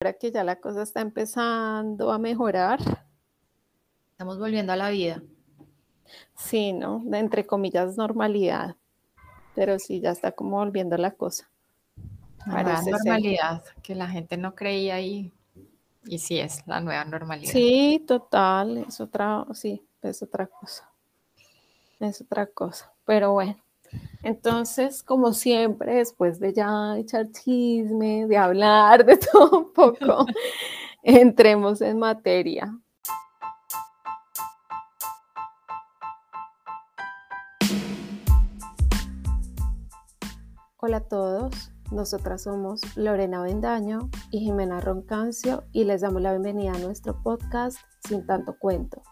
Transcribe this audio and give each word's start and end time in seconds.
ahora 0.00 0.12
que 0.12 0.30
ya 0.30 0.44
la 0.44 0.60
cosa 0.60 0.82
está 0.82 1.00
empezando 1.00 2.12
a 2.12 2.18
mejorar. 2.18 2.78
Estamos 4.12 4.38
volviendo 4.38 4.72
a 4.72 4.76
la 4.76 4.90
vida. 4.90 5.20
Sí, 6.36 6.72
¿no? 6.72 7.02
De, 7.04 7.18
entre 7.18 7.44
comillas, 7.46 7.96
normalidad. 7.96 8.76
Pero 9.56 9.76
sí, 9.80 10.00
ya 10.00 10.10
está 10.10 10.30
como 10.30 10.58
volviendo 10.58 10.96
la 10.96 11.10
cosa. 11.10 11.50
La 12.46 12.80
normalidad, 12.80 13.64
que 13.82 13.96
la 13.96 14.06
gente 14.06 14.36
no 14.36 14.54
creía 14.54 15.00
y, 15.00 15.32
y 16.04 16.18
sí 16.20 16.38
es 16.38 16.64
la 16.68 16.80
nueva 16.80 17.04
normalidad. 17.04 17.50
Sí, 17.50 18.04
total, 18.06 18.78
es 18.78 19.00
otra, 19.00 19.46
sí, 19.52 19.84
es 20.00 20.22
otra 20.22 20.46
cosa. 20.46 20.88
Es 21.98 22.20
otra 22.20 22.46
cosa. 22.46 22.92
Pero 23.04 23.32
bueno, 23.32 23.56
entonces, 24.22 25.02
como 25.02 25.32
siempre, 25.32 25.94
después 25.94 26.40
de 26.40 26.52
ya 26.52 26.98
echar 26.98 27.30
chisme, 27.30 28.26
de 28.26 28.36
hablar 28.36 29.04
de 29.06 29.16
todo 29.16 29.58
un 29.58 29.72
poco, 29.72 30.26
entremos 31.02 31.80
en 31.80 31.98
materia. 31.98 32.78
Hola 40.80 40.98
a 40.98 41.08
todos, 41.08 41.72
nosotras 41.90 42.44
somos 42.44 42.80
Lorena 42.96 43.42
Bendaño 43.42 44.10
y 44.30 44.40
Jimena 44.40 44.80
Roncancio 44.80 45.64
y 45.72 45.84
les 45.84 46.02
damos 46.02 46.22
la 46.22 46.30
bienvenida 46.30 46.72
a 46.72 46.78
nuestro 46.78 47.20
podcast 47.22 47.78
Sin 48.06 48.24
tanto 48.26 48.56
cuento, 48.58 49.02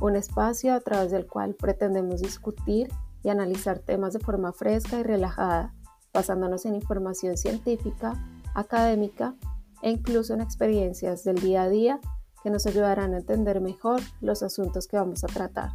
un 0.00 0.16
espacio 0.16 0.74
a 0.74 0.80
través 0.80 1.12
del 1.12 1.26
cual 1.26 1.54
pretendemos 1.54 2.20
discutir 2.20 2.88
y 3.26 3.28
analizar 3.28 3.80
temas 3.80 4.12
de 4.12 4.20
forma 4.20 4.52
fresca 4.52 5.00
y 5.00 5.02
relajada, 5.02 5.74
basándonos 6.14 6.64
en 6.64 6.76
información 6.76 7.36
científica, 7.36 8.14
académica 8.54 9.34
e 9.82 9.90
incluso 9.90 10.32
en 10.32 10.40
experiencias 10.40 11.24
del 11.24 11.40
día 11.40 11.62
a 11.62 11.68
día 11.68 12.00
que 12.44 12.50
nos 12.50 12.68
ayudarán 12.68 13.14
a 13.14 13.16
entender 13.16 13.60
mejor 13.60 14.00
los 14.20 14.44
asuntos 14.44 14.86
que 14.86 14.96
vamos 14.96 15.24
a 15.24 15.26
tratar. 15.26 15.70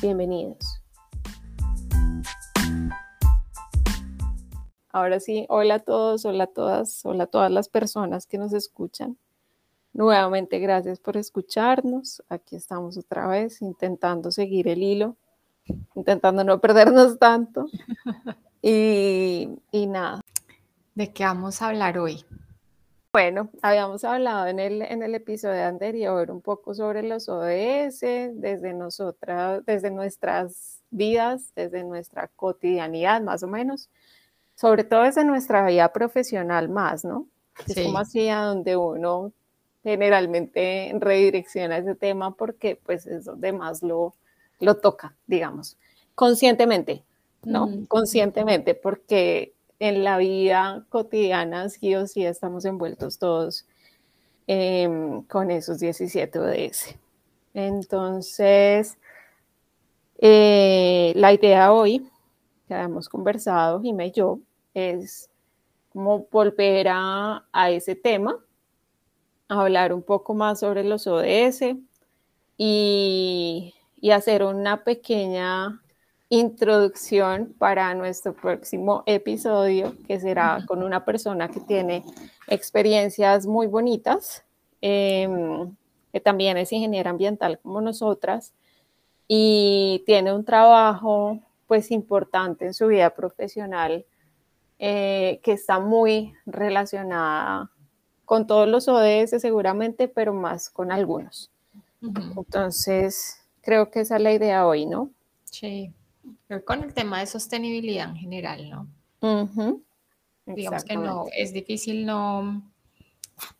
Bienvenidos. 0.00 0.84
Ahora 4.92 5.18
sí, 5.18 5.46
hola 5.48 5.74
a 5.74 5.78
todos, 5.80 6.24
hola 6.24 6.44
a 6.44 6.46
todas, 6.46 7.04
hola 7.04 7.24
a 7.24 7.26
todas 7.26 7.50
las 7.50 7.68
personas 7.68 8.28
que 8.28 8.38
nos 8.38 8.52
escuchan. 8.52 9.18
Nuevamente, 9.92 10.60
gracias 10.60 11.00
por 11.00 11.16
escucharnos. 11.16 12.22
Aquí 12.28 12.54
estamos 12.54 12.96
otra 12.96 13.26
vez 13.26 13.60
intentando 13.62 14.30
seguir 14.30 14.68
el 14.68 14.84
hilo 14.84 15.16
intentando 15.94 16.44
no 16.44 16.60
perdernos 16.60 17.18
tanto. 17.18 17.66
Y, 18.64 19.48
nada. 19.88 20.20
¿De 20.94 21.12
qué 21.12 21.24
vamos 21.24 21.60
a 21.60 21.68
hablar 21.70 21.98
hoy? 21.98 22.24
Bueno, 23.12 23.50
habíamos 23.60 24.04
hablado 24.04 24.46
en 24.46 24.60
el, 24.60 24.82
en 24.82 25.02
el 25.02 25.16
episodio 25.16 25.66
anterior 25.66 26.30
un 26.30 26.40
poco 26.40 26.72
sobre 26.72 27.02
los 27.02 27.28
ODS, 27.28 28.02
desde 28.34 28.72
nosotras, 28.72 29.66
desde 29.66 29.90
nuestras 29.90 30.80
vidas, 30.92 31.52
desde 31.56 31.82
nuestra 31.82 32.28
cotidianidad 32.28 33.20
más 33.20 33.42
o 33.42 33.48
menos, 33.48 33.90
sobre 34.54 34.84
todo 34.84 35.02
desde 35.02 35.24
nuestra 35.24 35.66
vida 35.66 35.92
profesional 35.92 36.68
más, 36.68 37.04
¿no? 37.04 37.26
Es 37.66 37.74
como 37.84 37.98
así 37.98 38.28
a 38.28 38.42
donde 38.42 38.76
uno 38.76 39.32
generalmente 39.82 40.94
redirecciona 40.98 41.78
ese 41.78 41.96
tema 41.96 42.34
porque 42.34 42.80
pues 42.82 43.06
es 43.06 43.24
donde 43.24 43.52
más 43.52 43.82
lo, 43.82 44.14
lo 44.62 44.76
toca, 44.76 45.14
digamos, 45.26 45.76
conscientemente, 46.14 47.04
¿no? 47.42 47.68
Conscientemente, 47.88 48.74
porque 48.74 49.54
en 49.80 50.04
la 50.04 50.16
vida 50.18 50.86
cotidiana 50.88 51.68
sí 51.68 51.94
o 51.96 52.06
sí 52.06 52.24
estamos 52.24 52.64
envueltos 52.64 53.18
todos 53.18 53.66
em, 54.46 55.22
con 55.24 55.50
esos 55.50 55.80
17 55.80 56.38
ODS. 56.38 56.96
Entonces, 57.54 58.96
eh, 60.18 61.12
la 61.16 61.32
idea 61.32 61.72
hoy, 61.72 62.08
que 62.68 62.74
hemos 62.74 63.08
conversado, 63.08 63.82
Jimé 63.82 64.06
y 64.06 64.12
yo, 64.12 64.38
es 64.74 65.28
como 65.92 66.26
volver 66.30 66.86
a, 66.88 67.44
a 67.52 67.70
ese 67.70 67.96
tema, 67.96 68.38
hablar 69.48 69.92
un 69.92 70.02
poco 70.02 70.34
más 70.34 70.60
sobre 70.60 70.84
los 70.84 71.08
ODS 71.08 71.76
y 72.56 73.74
y 74.02 74.10
hacer 74.10 74.42
una 74.42 74.82
pequeña 74.82 75.80
introducción 76.28 77.54
para 77.56 77.94
nuestro 77.94 78.34
próximo 78.34 79.04
episodio, 79.06 79.94
que 80.08 80.18
será 80.18 80.58
con 80.66 80.82
una 80.82 81.04
persona 81.04 81.48
que 81.48 81.60
tiene 81.60 82.02
experiencias 82.48 83.46
muy 83.46 83.68
bonitas, 83.68 84.44
em, 84.80 85.74
que 86.12 86.20
también 86.20 86.56
es 86.56 86.72
ingeniera 86.72 87.10
ambiental 87.10 87.60
como 87.62 87.80
nosotras 87.80 88.52
y 89.28 90.02
tiene 90.04 90.32
un 90.32 90.44
trabajo 90.44 91.38
pues 91.68 91.92
importante 91.92 92.66
en 92.66 92.74
su 92.74 92.88
vida 92.88 93.10
profesional 93.10 94.04
eh, 94.80 95.38
que 95.44 95.52
está 95.52 95.78
muy 95.78 96.34
relacionada 96.44 97.70
con 98.24 98.48
todos 98.48 98.66
los 98.66 98.88
ODS 98.88 99.40
seguramente, 99.40 100.08
pero 100.08 100.34
más 100.34 100.70
con 100.70 100.90
algunos. 100.90 101.52
Entonces, 102.36 103.41
Creo 103.62 103.90
que 103.90 104.00
esa 104.00 104.16
es 104.16 104.22
la 104.22 104.32
idea 104.32 104.66
hoy, 104.66 104.86
¿no? 104.86 105.10
Sí, 105.44 105.92
con 106.64 106.82
el 106.82 106.94
tema 106.94 107.20
de 107.20 107.26
sostenibilidad 107.26 108.08
en 108.10 108.16
general, 108.16 108.70
¿no? 108.70 108.88
Digamos 110.46 110.84
que 110.84 110.96
no, 110.96 111.26
es 111.34 111.52
difícil 111.52 112.04
no 112.04 112.62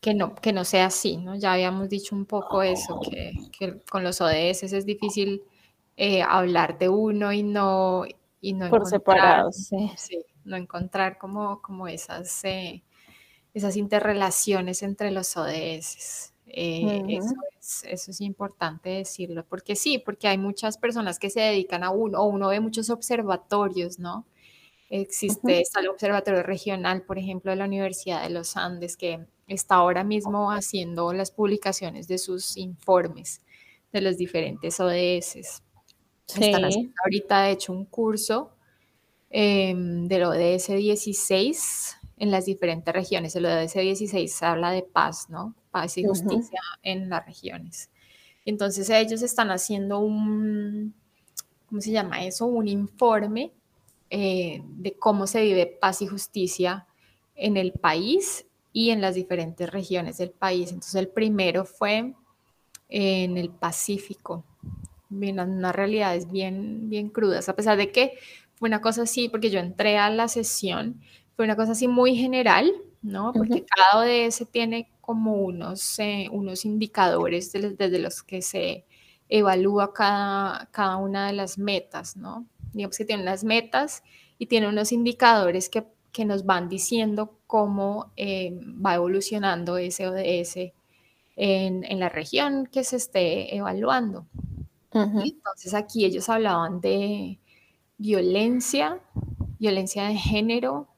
que 0.00 0.14
no, 0.14 0.34
que 0.34 0.52
no 0.52 0.64
sea 0.64 0.86
así, 0.86 1.16
¿no? 1.16 1.34
Ya 1.34 1.52
habíamos 1.52 1.88
dicho 1.88 2.14
un 2.14 2.24
poco 2.24 2.62
eso, 2.62 3.00
que, 3.00 3.80
con 3.90 4.04
los 4.04 4.20
ODS 4.20 4.64
es 4.64 4.86
difícil 4.86 5.42
eh, 5.96 6.22
hablar 6.22 6.78
de 6.78 6.88
uno 6.88 7.32
y 7.32 7.42
no, 7.42 8.04
y 8.40 8.52
no 8.52 8.68
Por 8.70 8.86
separado, 8.86 9.50
sí. 9.52 10.24
No 10.44 10.56
encontrar 10.56 11.18
como, 11.18 11.62
como 11.62 11.86
esas, 11.86 12.44
eh, 12.44 12.82
esas 13.54 13.76
interrelaciones 13.76 14.82
entre 14.82 15.10
los 15.12 15.36
ODS. 15.36 16.31
Eh, 16.54 17.02
eso, 17.08 18.10
es, 18.10 18.20
importante 18.20 18.90
decirlo, 18.90 19.44
porque 19.48 19.74
sí, 19.74 19.98
porque 19.98 20.28
hay 20.28 20.36
muchas 20.36 20.76
personas 20.76 21.18
que 21.18 21.30
se 21.30 21.40
dedican 21.40 21.82
a 21.82 21.90
uno, 21.90 22.20
o 22.20 22.24
uno 22.24 22.48
ve 22.48 22.60
muchos 22.60 22.90
observatorios, 22.90 23.98
¿no? 23.98 24.26
Existe, 24.90 25.62
el 25.80 25.88
observatorio 25.88 26.42
regional, 26.42 27.02
por 27.02 27.18
ejemplo, 27.18 27.50
de 27.50 27.56
la 27.56 27.64
Universidad 27.64 28.22
de 28.22 28.28
los 28.28 28.58
Andes, 28.58 28.98
que 28.98 29.26
está 29.46 29.76
ahora 29.76 30.04
mismo 30.04 30.50
haciendo 30.50 31.14
las 31.14 31.30
publicaciones 31.30 32.06
de 32.06 32.18
sus 32.18 32.58
informes 32.58 33.40
de 33.90 34.02
los 34.02 34.18
diferentes 34.18 34.78
ODS. 34.78 35.62
Están 36.28 36.66
haciendo 36.66 36.92
ahorita, 37.02 37.44
de 37.44 37.52
hecho, 37.52 37.72
un 37.72 37.86
curso 37.86 38.50
em, 39.30 40.06
del 40.06 40.24
ODS 40.24 40.68
16 40.68 41.96
en 42.18 42.30
las 42.30 42.44
diferentes 42.44 42.92
regiones. 42.92 43.34
El 43.36 43.46
ODS 43.46 43.72
16 43.72 44.42
habla 44.42 44.70
de 44.70 44.82
paz, 44.82 45.30
¿no? 45.30 45.54
Paz 45.72 45.98
y 45.98 46.04
justicia 46.04 46.60
en 46.82 47.08
las 47.08 47.26
regiones. 47.26 47.90
Entonces 48.44 48.88
ellos 48.90 49.22
están 49.22 49.50
haciendo 49.50 49.98
un, 49.98 50.94
¿cómo 51.68 51.80
se 51.80 51.90
llama 51.90 52.24
eso? 52.24 52.46
Un 52.46 52.68
informe 52.68 53.52
eh, 54.10 54.62
de 54.64 54.92
cómo 54.92 55.26
se 55.26 55.42
vive 55.42 55.66
paz 55.66 56.02
y 56.02 56.06
justicia 56.06 56.86
en 57.34 57.56
el 57.56 57.72
país 57.72 58.46
y 58.72 58.90
en 58.90 59.00
las 59.00 59.14
diferentes 59.14 59.70
regiones 59.70 60.18
del 60.18 60.30
país. 60.30 60.70
Entonces 60.70 60.94
el 60.96 61.08
primero 61.08 61.64
fue 61.64 62.14
en 62.88 63.38
el 63.38 63.50
Pacífico. 63.50 64.44
Bien, 65.08 65.40
unas 65.40 65.74
realidades 65.74 66.30
bien, 66.30 66.88
bien 66.88 67.08
crudas, 67.08 67.48
a 67.48 67.56
pesar 67.56 67.76
de 67.76 67.90
que 67.90 68.18
fue 68.54 68.68
una 68.68 68.80
cosa 68.80 69.02
así, 69.02 69.28
porque 69.28 69.50
yo 69.50 69.60
entré 69.60 69.98
a 69.98 70.08
la 70.10 70.28
sesión, 70.28 71.00
fue 71.36 71.44
una 71.44 71.56
cosa 71.56 71.72
así 71.72 71.88
muy 71.88 72.14
general, 72.16 72.72
¿no? 73.02 73.32
Porque 73.32 73.64
cada 73.64 74.04
ODS 74.04 74.46
tiene 74.50 74.90
como 75.02 75.34
unos, 75.34 75.98
eh, 75.98 76.28
unos 76.30 76.64
indicadores 76.64 77.52
desde 77.52 77.98
los 77.98 78.22
que 78.22 78.40
se 78.40 78.86
evalúa 79.28 79.92
cada, 79.92 80.68
cada 80.70 80.96
una 80.96 81.26
de 81.26 81.34
las 81.34 81.58
metas, 81.58 82.16
¿no? 82.16 82.46
Digamos 82.72 82.96
que 82.96 83.04
tiene 83.04 83.22
unas 83.22 83.44
metas 83.44 84.02
y 84.38 84.46
tiene 84.46 84.68
unos 84.68 84.92
indicadores 84.92 85.68
que, 85.68 85.84
que 86.12 86.24
nos 86.24 86.46
van 86.46 86.68
diciendo 86.68 87.38
cómo 87.46 88.12
eh, 88.16 88.52
va 88.54 88.94
evolucionando 88.94 89.76
ese 89.76 90.06
ODS 90.06 90.72
en, 91.36 91.84
en, 91.84 91.98
la 91.98 92.08
región 92.08 92.66
que 92.66 92.84
se 92.84 92.96
esté 92.96 93.56
evaluando. 93.56 94.26
entonces 94.92 95.74
aquí 95.74 96.04
ellos 96.04 96.28
hablaban 96.28 96.80
de 96.80 97.40
violencia, 97.98 99.00
violencia 99.58 100.04
de 100.04 100.14
género, 100.14 100.91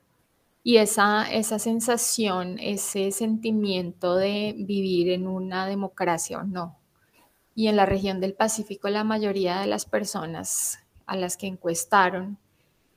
y 0.66 0.78
esa, 0.78 1.30
esa 1.30 1.58
sensación, 1.58 2.58
ese 2.58 3.12
sentimiento 3.12 4.16
de 4.16 4.54
vivir 4.56 5.10
en 5.10 5.28
una 5.28 5.66
democracia 5.66 6.38
o 6.38 6.44
no. 6.44 6.78
Y 7.54 7.68
en 7.68 7.76
la 7.76 7.84
región 7.84 8.18
del 8.18 8.32
Pacífico 8.32 8.88
la 8.88 9.04
mayoría 9.04 9.60
de 9.60 9.66
las 9.66 9.84
personas 9.84 10.78
a 11.04 11.16
las 11.16 11.36
que 11.36 11.46
encuestaron 11.46 12.38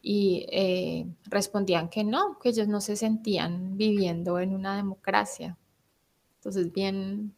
y 0.01 0.45
eh, 0.49 1.07
respondían 1.25 1.89
que 1.89 2.05
no, 2.05 2.39
que 2.39 2.49
ellos 2.49 2.69
no 2.69 2.79
se 2.79 2.95
sentían 2.95 3.75
viviendo 3.75 4.39
en 4.39 4.55
una 4.55 4.77
democracia. 4.77 5.57
Entonces, 6.37 6.71
bien, 6.71 7.35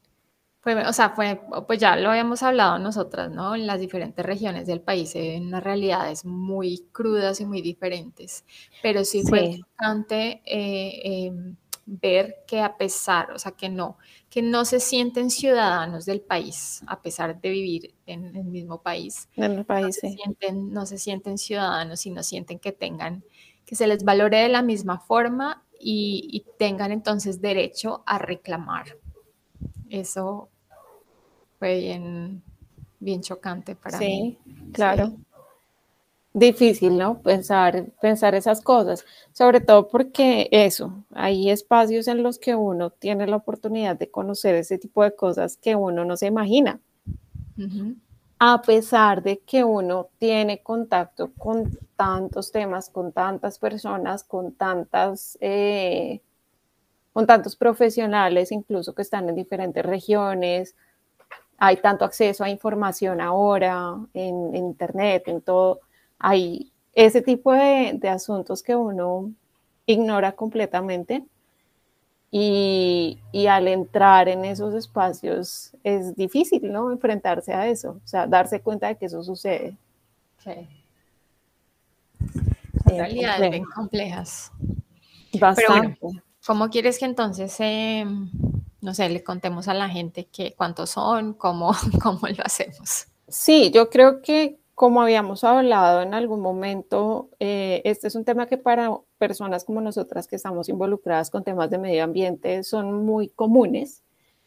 fue, 0.62 0.76
o 0.86 0.94
sea, 0.94 1.12
fue, 1.12 1.40
pues 1.68 1.80
ya 1.80 1.96
lo 1.96 2.10
habíamos 2.10 2.44
hablado 2.44 2.80
nosotras, 2.80 3.32
¿no? 3.32 3.56
En 3.56 3.66
las 3.66 3.80
diferentes 3.80 4.26
regiones 4.26 4.68
del 4.68 4.82
país 4.82 5.12
se 5.12 5.20
ven 5.20 5.48
unas 5.48 5.64
realidades 5.64 6.26
muy 6.26 6.86
crudas 6.92 7.40
y 7.40 7.46
muy 7.46 7.62
diferentes, 7.62 8.44
pero 8.84 9.06
sí, 9.06 9.24
fue 9.24 9.46
importante 9.46 10.42
eh, 10.46 11.26
em, 11.28 11.56
ver 11.86 12.44
que 12.46 12.60
a 12.60 12.78
pesar, 12.78 13.32
o 13.32 13.40
sea, 13.40 13.54
que 13.54 13.70
no, 13.70 13.98
que 14.30 14.42
no 14.42 14.64
se 14.66 14.80
sienten 14.80 15.32
ciudadanos 15.32 16.06
del 16.06 16.22
país, 16.22 16.82
a 16.88 17.02
pesar 17.02 17.40
de 17.42 17.50
vivir 17.50 17.96
en 18.06 18.36
el 18.36 18.46
mismo 18.46 18.82
país. 18.82 19.28
En 19.36 19.54
el 19.54 19.66
país, 19.66 19.86
no, 19.86 19.92
se 19.92 20.10
sienten, 20.12 20.74
no 20.74 20.86
se 20.86 20.98
sienten 20.98 21.38
ciudadanos 21.38 22.06
y 22.06 22.12
no 22.12 22.22
sienten 22.22 22.60
que 22.60 22.72
tengan, 22.72 23.24
que 23.66 23.76
se 23.76 23.88
les 23.88 24.04
valore 24.04 24.38
de 24.38 24.50
la 24.50 24.62
misma 24.62 25.00
forma 25.00 25.64
y, 25.80 26.46
tengan 26.58 26.92
entonces 26.92 27.42
derecho 27.42 28.04
a 28.06 28.18
reclamar. 28.18 28.98
Eso 29.90 30.50
fue 31.58 31.80
bien, 31.80 32.42
bien 33.00 33.22
chocante 33.22 33.76
para 33.76 34.00
mí. 34.00 34.38
Sí, 34.44 34.72
claro 34.74 35.14
difícil, 36.34 36.98
¿no? 36.98 37.22
Pensar, 37.22 37.92
pensar 38.02 38.36
esas 38.36 38.62
cosas, 38.62 39.06
sobre 39.34 39.62
todo 39.62 39.88
porque 39.88 40.48
eso, 40.52 41.04
hay 41.14 41.50
espacios 41.50 42.08
en 42.08 42.24
los 42.24 42.38
que 42.40 42.56
uno 42.56 42.92
tiene 42.92 43.28
la 43.28 43.38
oportunidad 43.38 43.98
de 43.98 44.10
conocer 44.10 44.56
ese 44.56 44.78
tipo 44.78 45.04
de 45.04 45.16
cosas 45.16 45.58
que 45.58 45.76
uno 45.76 46.06
no 46.06 46.18
se 46.18 46.28
imagina. 46.28 46.80
A 48.40 48.62
pesar 48.62 49.22
de 49.22 49.40
que 49.40 49.66
uno 49.66 50.08
tiene 50.18 50.64
contacto 50.64 51.32
con 51.38 51.78
tantos 51.98 52.54
temas, 52.54 52.90
con 52.90 53.12
tantas 53.12 53.60
personas, 53.60 54.24
con 54.24 54.54
tantas, 54.54 55.38
eh, 55.42 56.22
con 57.14 57.26
tantos 57.26 57.56
profesionales, 57.56 58.52
incluso 58.52 58.94
que 58.94 59.02
están 59.02 59.30
en 59.30 59.36
diferentes 59.36 59.86
regiones, 59.86 60.76
hay 61.58 61.78
tanto 61.78 62.06
acceso 62.06 62.44
a 62.44 62.50
información 62.50 63.20
ahora 63.20 63.96
en 64.14 64.56
internet, 64.56 65.24
en 65.28 65.42
todo 65.42 65.82
hay 66.18 66.72
ese 66.94 67.22
tipo 67.22 67.54
de, 67.54 68.00
asuntos 68.10 68.62
que 68.62 68.76
uno 68.76 69.32
ignora 69.86 70.34
completamente 70.34 71.24
y, 72.32 73.20
al 73.50 73.68
entrar 73.68 74.30
en 74.30 74.46
esos 74.46 74.74
espacios 74.76 75.76
es 75.84 76.16
difícil, 76.16 76.72
¿no? 76.72 76.92
Enfrentarse 76.92 77.54
a 77.54 77.68
eso, 77.68 78.00
o 78.04 78.08
sea, 78.08 78.28
darse 78.28 78.62
cuenta 78.62 78.88
de 78.88 78.98
que 78.98 79.06
eso 79.06 79.24
sucede. 79.24 79.76
Sí. 80.44 80.52
realidades 82.86 83.52
bien 83.52 83.64
complejas. 83.64 84.52
Bastante. 85.40 86.22
¿Cómo 86.46 86.70
quieres 86.70 87.00
que 87.00 87.06
entonces, 87.06 87.56
eh, 87.60 88.06
no 88.82 88.94
sé, 88.94 89.10
le 89.10 89.24
contemos 89.24 89.68
a 89.68 89.74
la 89.74 89.90
gente 89.90 90.26
que 90.26 90.54
cuántos 90.56 90.92
son, 90.92 91.34
cómo, 91.34 91.72
cómo 92.04 92.28
lo 92.28 92.44
hacemos? 92.44 93.08
Sí, 93.28 93.72
yo 93.72 93.90
creo 93.90 94.22
que 94.22 94.60
como 94.80 95.02
habíamos 95.02 95.44
hablado 95.44 96.02
en 96.02 96.14
algún 96.14 96.40
momento, 96.40 97.30
eh, 97.40 97.82
este 97.84 98.08
es 98.08 98.16
un 98.16 98.24
tema 98.24 98.48
que 98.48 98.58
para 98.58 98.98
personas 99.18 99.66
como 99.66 99.82
nosotras 99.82 100.26
que 100.26 100.38
estamos 100.38 100.70
involucradas 100.70 101.30
con 101.30 101.44
temas 101.44 101.70
de 101.70 101.78
medio 101.78 102.02
ambiente 102.06 102.64
son 102.64 103.06
muy 103.06 103.28
comunes 103.28 104.04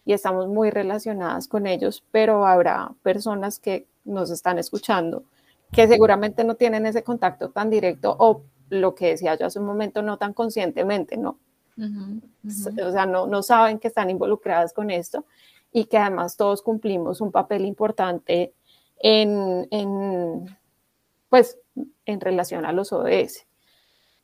y 0.06 0.14
estamos 0.14 0.48
muy 0.48 0.70
relacionadas 0.70 1.48
con 1.48 1.66
ellos, 1.66 2.02
pero 2.10 2.46
habrá 2.46 2.94
personas 3.02 3.58
que 3.58 3.86
nos 4.04 4.30
están 4.30 4.58
escuchando 4.58 5.24
que 5.70 5.86
seguramente 5.86 6.44
no 6.44 6.54
tienen 6.54 6.86
ese 6.86 7.02
contacto 7.02 7.50
tan 7.50 7.68
directo 7.68 8.16
o 8.18 8.42
lo 8.70 8.94
que 8.94 9.08
decía 9.08 9.34
yo 9.34 9.44
hace 9.44 9.58
un 9.58 9.66
momento, 9.66 10.00
no 10.00 10.16
tan 10.16 10.32
conscientemente, 10.32 11.18
¿no? 11.18 11.38
O 11.78 12.92
sea, 12.92 13.06
no, 13.06 13.26
no 13.26 13.42
saben 13.42 13.78
que 13.78 13.88
están 13.88 14.10
involucradas 14.10 14.72
con 14.72 14.90
esto 14.90 15.24
y 15.72 15.86
que 15.86 15.98
además 15.98 16.36
todos 16.36 16.62
cumplimos 16.62 17.20
un 17.20 17.32
papel 17.32 17.64
importante 17.64 18.52
en, 18.98 19.66
pues, 21.28 21.58
en 22.06 22.20
relación 22.20 22.64
a 22.64 22.72
los 22.72 22.92
ODS. 22.92 23.46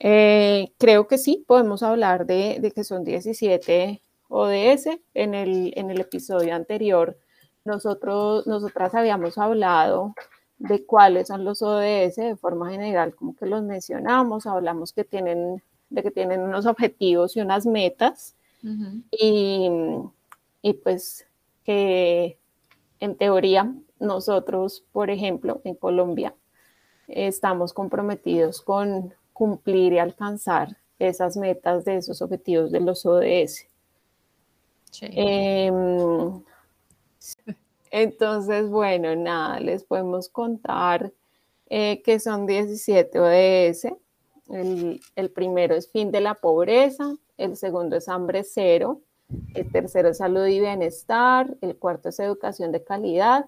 Eh, 0.00 0.72
creo 0.78 1.08
que 1.08 1.18
sí, 1.18 1.44
podemos 1.46 1.82
hablar 1.82 2.26
de, 2.26 2.72
que 2.74 2.84
son 2.84 3.04
17 3.04 4.02
ODS. 4.28 5.00
En 5.14 5.34
el, 5.34 5.72
en 5.76 5.90
el 5.90 6.00
episodio 6.00 6.54
anterior, 6.54 7.18
nosotros, 7.64 8.46
nosotras 8.46 8.94
habíamos 8.94 9.38
hablado 9.38 10.14
de 10.58 10.84
cuáles 10.84 11.28
son 11.28 11.44
los 11.44 11.62
ODS 11.62 12.16
de 12.16 12.36
forma 12.36 12.70
general, 12.70 13.14
como 13.14 13.34
que 13.36 13.46
los 13.46 13.62
mencionamos, 13.62 14.46
hablamos 14.46 14.92
que 14.92 15.04
tienen, 15.04 15.62
de 15.90 16.02
que 16.02 16.10
tienen 16.10 16.40
unos 16.40 16.66
objetivos 16.66 17.36
y 17.36 17.40
unas 17.40 17.66
metas, 17.66 18.34
y, 19.10 19.68
y 20.62 20.72
pues 20.74 21.26
que 21.64 22.38
en 23.00 23.16
teoría 23.16 23.72
nosotros, 24.00 24.84
por 24.92 25.10
ejemplo, 25.10 25.60
en 25.64 25.74
Colombia, 25.74 26.34
estamos 27.06 27.72
comprometidos 27.72 28.60
con 28.62 29.14
cumplir 29.32 29.92
y 29.92 29.98
alcanzar 29.98 30.76
esas 30.98 31.36
metas 31.36 31.84
de 31.84 31.96
esos 31.96 32.20
objetivos 32.22 32.72
de 32.72 32.80
los 32.80 33.06
ODS. 33.06 33.68
Em, 35.00 36.42
entonces, 37.90 38.68
bueno, 38.68 39.14
nada, 39.14 39.60
les 39.60 39.84
podemos 39.84 40.28
contar 40.28 41.12
eh, 41.70 42.02
que 42.02 42.18
son 42.18 42.46
17 42.46 43.20
ODS. 43.20 43.94
El, 44.50 45.30
primero 45.34 45.74
es 45.74 45.90
fin 45.90 46.10
de 46.10 46.20
la 46.20 46.34
pobreza, 46.34 47.16
el 47.36 47.56
segundo 47.56 47.96
es 47.96 48.08
hambre 48.08 48.44
cero, 48.44 49.00
el 49.54 49.70
tercero 49.70 50.08
es 50.08 50.18
salud 50.18 50.46
y 50.46 50.60
bienestar, 50.60 51.54
el 51.60 51.76
cuarto 51.76 52.08
es 52.08 52.18
educación 52.18 52.72
de 52.72 52.82
calidad, 52.82 53.46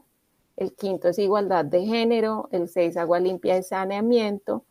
el 0.56 0.74
quinto 0.74 1.08
es 1.08 1.18
igualdad 1.18 1.64
de 1.64 1.86
género, 1.86 2.48
el 2.52 2.68
seis 2.68 2.98
agua 2.98 3.18
limpia 3.18 3.56
y 3.56 3.62
saneamiento, 3.62 4.64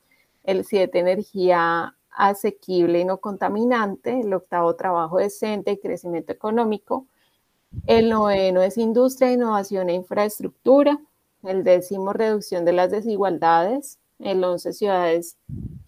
el 0.43 0.65
siete 0.65 0.99
energía 0.99 1.95
asequible 2.11 2.99
y 2.99 3.05
no 3.05 3.17
contaminante, 3.17 4.19
el 4.19 4.33
octavo 4.33 4.75
trabajo 4.75 5.17
decente 5.17 5.71
y 5.71 5.77
crecimiento 5.79 6.31
económico, 6.31 7.07
el 7.87 8.09
noveno 8.09 8.61
es 8.61 8.77
industria, 8.77 9.31
innovación 9.31 9.89
e 9.89 9.93
infraestructura, 9.93 10.99
el 11.43 11.63
décimo 11.63 12.13
reducción 12.13 12.65
de 12.65 12.73
las 12.73 12.91
desigualdades, 12.91 13.99
el 14.19 14.43
once 14.43 14.73
ciudades 14.73 15.37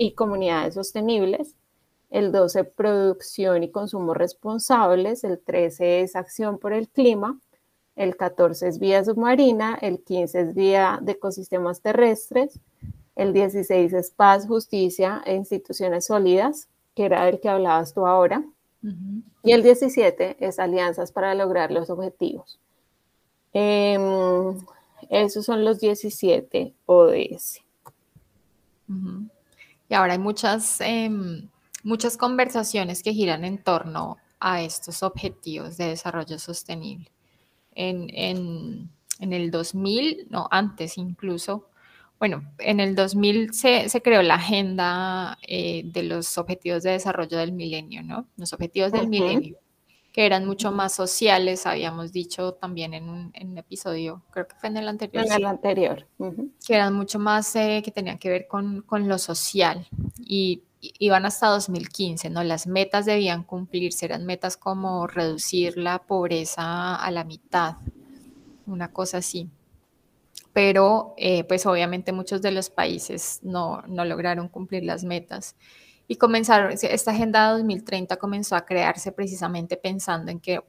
y 0.02 0.14
comunidades 0.14 0.74
sostenibles, 0.74 1.56
el 2.10 2.32
12 2.32 2.64
producción 2.64 3.62
y 3.62 3.70
consumo 3.70 4.16
responsables, 4.16 5.24
el 5.24 5.40
13 5.40 6.02
es 6.02 6.16
acción 6.16 6.58
por 6.58 6.74
el 6.74 6.90
clima, 6.90 7.40
el 7.96 8.18
14 8.18 8.68
es 8.68 8.80
vía 8.80 9.04
submarina, 9.04 9.78
el 9.80 10.04
15 10.04 10.40
es 10.42 10.56
vía 10.56 10.98
de 11.04 11.12
ecosistemas 11.12 11.82
terrestres, 11.82 12.60
el 13.16 13.32
16 13.32 13.94
es 13.94 14.10
paz, 14.10 14.48
justicia 14.48 15.22
e 15.24 15.36
instituciones 15.36 16.08
sólidas, 16.08 16.68
que 16.96 17.06
era 17.06 17.30
el 17.30 17.40
que 17.40 17.50
hablabas 17.50 17.94
tú 17.94 18.08
ahora, 18.08 18.44
y 19.44 19.52
el 19.52 19.62
17 19.62 20.38
es 20.40 20.58
alianzas 20.58 21.12
para 21.12 21.36
lograr 21.36 21.72
los 21.72 21.92
objetivos. 21.92 22.60
Em, 23.54 24.02
esos 25.12 25.46
son 25.46 25.64
los 25.64 25.80
17 25.80 26.74
ODS. 26.88 27.62
Y 29.92 29.94
ahora 29.94 30.14
hay 30.14 30.20
muchas, 30.20 30.80
em, 30.80 31.50
muchas 31.84 32.16
conversaciones 32.16 33.04
que 33.04 33.14
giran 33.14 33.44
en 33.44 33.62
torno 33.62 34.16
a 34.40 34.62
estos 34.62 35.04
objetivos 35.04 35.76
de 35.76 35.88
desarrollo 35.88 36.40
sostenible. 36.40 37.12
En, 37.76 38.10
el 39.20 39.52
2000, 39.52 40.28
no, 40.30 40.48
antes 40.50 40.98
incluso, 40.98 41.68
bueno, 42.20 42.42
en 42.60 42.80
el 42.80 42.96
2000 42.96 43.54
se, 43.54 44.02
creó 44.02 44.22
la 44.22 44.36
agenda 44.36 45.38
eh, 45.46 45.82
de 45.84 46.04
los 46.04 46.38
objetivos 46.38 46.84
de 46.84 46.92
desarrollo 46.92 47.38
del 47.38 47.52
milenio, 47.52 48.02
¿no? 48.02 48.28
Los 48.38 48.54
objetivos 48.54 48.94
del 48.94 49.10
milenio, 49.10 49.58
que 50.12 50.26
eran 50.26 50.46
mucho 50.46 50.72
más 50.72 50.94
sociales, 50.94 51.66
habíamos 51.66 52.12
dicho 52.12 52.54
también 52.54 52.94
en 52.94 53.10
un, 53.10 53.32
episodio, 53.58 54.24
creo 54.32 54.48
que 54.48 54.56
fue 54.56 54.70
en 54.70 54.78
el 54.78 54.88
anterior. 54.88 55.26
En 55.26 55.32
el 55.32 55.46
anterior. 55.46 56.08
Que 56.66 56.76
eran 56.76 56.94
mucho 56.94 57.20
más, 57.20 57.56
eh, 57.56 57.82
que 57.84 57.92
tenían 57.92 58.18
que 58.18 58.30
ver 58.30 58.48
con, 58.48 58.82
con 58.82 59.08
lo 59.08 59.18
social 59.18 59.88
y 60.20 60.64
iban 60.82 61.26
hasta 61.26 61.48
2015, 61.48 62.30
¿no? 62.30 62.44
Las 62.44 62.68
metas 62.68 63.06
debían 63.06 63.44
cumplirse, 63.44 64.06
eran 64.06 64.26
metas 64.26 64.58
como 64.58 65.08
reducir 65.08 65.78
la 65.78 66.00
pobreza 66.00 66.96
a 66.96 67.12
la 67.12 67.24
mitad, 67.24 67.76
una 68.66 68.92
cosa 68.92 69.18
así. 69.18 69.50
Pero, 70.54 71.14
eh, 71.18 71.44
pues 71.46 71.66
obviamente 71.66 72.12
muchos 72.12 72.42
de 72.42 72.52
los 72.52 72.70
países 72.70 73.40
no, 73.44 73.84
no 73.88 74.04
lograron 74.04 74.50
cumplir 74.50 74.84
las 74.84 75.04
metas. 75.04 75.56
Y 76.12 76.18
comenzaron, 76.18 76.74
esta 76.74 77.12
Agenda 77.12 77.52
2030 77.52 78.18
comenzó 78.18 78.58
a 78.58 78.66
crearse 78.66 79.14
precisamente 79.14 79.78
pensando 79.78 80.30
en 80.30 80.42
que, 80.42 80.60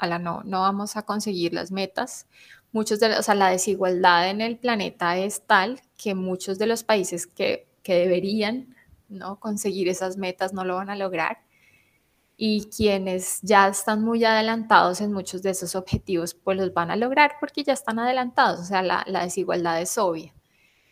la 0.00 0.18
no, 0.18 0.42
no 0.44 0.60
vamos 0.62 0.96
a 0.96 1.02
conseguir 1.02 1.52
las 1.52 1.70
metas. 1.70 2.26
Muchos 2.72 2.98
de, 2.98 3.18
o 3.18 3.22
sea, 3.22 3.34
la 3.34 3.50
desigualdad 3.50 4.30
en 4.30 4.40
el 4.40 4.56
planeta 4.58 5.18
es 5.18 5.42
tal 5.46 5.82
que 5.98 6.14
muchos 6.14 6.58
de 6.58 6.66
los 6.66 6.82
países 6.82 7.26
que, 7.26 7.68
que 7.82 7.94
deberían 7.94 8.74
¿no? 9.10 9.38
Conseguir 9.38 9.86
esas 9.90 10.16
metas 10.16 10.54
no 10.54 10.64
lo 10.64 10.76
van 10.76 10.88
a 10.88 10.96
lograr. 10.96 11.40
y 12.38 12.70
quienes 12.74 13.40
ya 13.42 13.68
están 13.68 14.02
muy 14.02 14.24
adelantados 14.24 15.02
en 15.02 15.12
muchos 15.12 15.42
de 15.42 15.50
esos 15.50 15.74
objetivos, 15.74 16.32
pues 16.32 16.56
los 16.56 16.72
van 16.72 16.90
a 16.90 16.96
lograr 16.96 17.32
porque 17.38 17.64
ya 17.64 17.74
están 17.74 17.98
adelantados, 17.98 18.60
o 18.60 18.64
sea, 18.64 18.82
la, 18.82 19.04
desigualdad 19.24 19.82
es 19.82 19.98
obvia. 19.98 20.32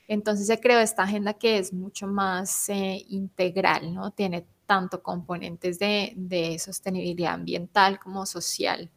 Entonces 0.09 0.47
se 0.47 0.59
creó 0.59 0.81
esta 0.81 1.03
agenda 1.03 1.35
que 1.35 1.59
es 1.59 1.73
mucho 1.73 2.07
más 2.07 2.71
eh, 2.71 3.05
integral, 3.09 3.95
¿no? 3.95 4.11
Tiene 4.11 4.47
tanto 4.67 5.03
componentes 5.03 5.79
de, 5.79 6.15
de, 6.17 6.59
sostenibilidad 6.59 7.35
ambiental 7.35 7.99
como 7.99 8.27
social 8.27 8.91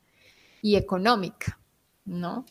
y 0.62 0.75
económica, 0.75 1.60
¿no? 2.06 2.46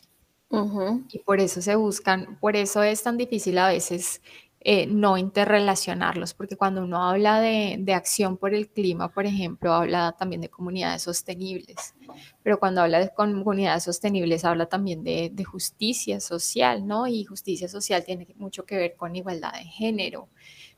Y 1.09 1.19
por 1.19 1.39
eso 1.39 1.61
se 1.61 1.75
buscan, 1.75 2.37
por 2.39 2.55
eso 2.55 2.83
es 2.83 3.01
tan 3.01 3.17
difícil 3.17 3.57
a 3.57 3.69
veces 3.69 4.21
eh, 4.63 4.85
no 4.85 5.17
interrelacionarlos, 5.17 6.35
porque 6.35 6.55
cuando 6.55 6.83
uno 6.83 7.03
habla 7.03 7.41
de, 7.41 7.83
acción 7.95 8.37
por 8.37 8.53
el 8.53 8.69
clima, 8.69 9.09
por 9.11 9.25
ejemplo, 9.25 9.73
habla 9.73 10.15
también 10.19 10.39
de 10.39 10.49
comunidades 10.49 11.01
sostenibles, 11.01 11.95
pero 12.43 12.59
cuando 12.59 12.81
habla 12.81 12.99
de 12.99 13.11
comunidades 13.11 13.85
sostenibles 13.85 14.45
habla 14.45 14.67
también 14.67 15.03
de, 15.03 15.43
justicia 15.45 16.19
social, 16.19 16.85
¿no? 16.85 17.07
Y 17.07 17.25
justicia 17.25 17.67
social 17.67 18.05
tiene 18.05 18.27
mucho 18.35 18.63
que 18.63 18.77
ver 18.77 18.95
con 18.95 19.15
igualdad 19.15 19.53
de 19.53 19.63
género, 19.63 20.29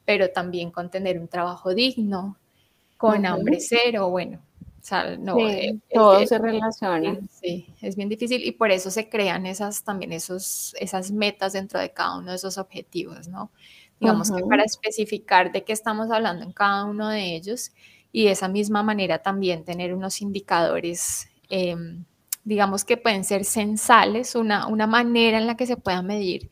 pero 0.05 0.29
también 0.31 0.71
con 0.71 0.89
tener 0.89 1.19
un 1.19 1.27
trabajo 1.27 1.73
digno, 1.73 2.37
con 2.95 3.25
hambre 3.25 3.59
cero, 3.59 4.09
bueno, 4.09 4.39
no, 5.19 5.39
eh, 5.39 5.79
todo 5.93 6.25
se 6.25 6.37
relaciona. 6.37 7.17
Sí, 7.29 7.67
es 7.81 7.95
bien 7.95 8.09
difícil 8.09 8.43
y 8.43 8.51
por 8.51 8.71
eso 8.71 8.91
se 8.91 9.09
crean 9.09 9.45
esas 9.45 9.83
también 9.83 10.11
esos, 10.11 10.75
esas 10.79 11.11
metas 11.11 11.53
dentro 11.53 11.79
de 11.79 11.91
cada 11.93 12.17
uno 12.17 12.31
de 12.31 12.35
esos 12.35 12.57
objetivos, 12.57 13.27
¿no? 13.27 13.51
Digamos 13.99 14.31
que 14.31 14.43
para 14.43 14.63
especificar 14.63 15.51
de 15.53 15.63
qué 15.63 15.71
estamos 15.71 16.11
hablando 16.11 16.43
en 16.43 16.51
cada 16.51 16.83
uno 16.85 17.07
de 17.07 17.35
ellos 17.35 17.71
y 18.11 18.25
de 18.25 18.31
esa 18.31 18.49
misma 18.49 18.83
manera 18.83 19.19
también 19.19 19.63
tener 19.63 19.93
unos 19.93 20.21
indicadores, 20.21 21.29
em, 21.49 22.03
digamos 22.43 22.83
que 22.83 22.97
pueden 22.97 23.23
ser 23.23 23.45
censales, 23.45 24.35
una, 24.35 24.67
una 24.67 24.87
manera 24.87 25.37
en 25.37 25.47
la 25.47 25.55
que 25.55 25.65
se 25.65 25.77
pueda 25.77 26.01
medir 26.01 26.51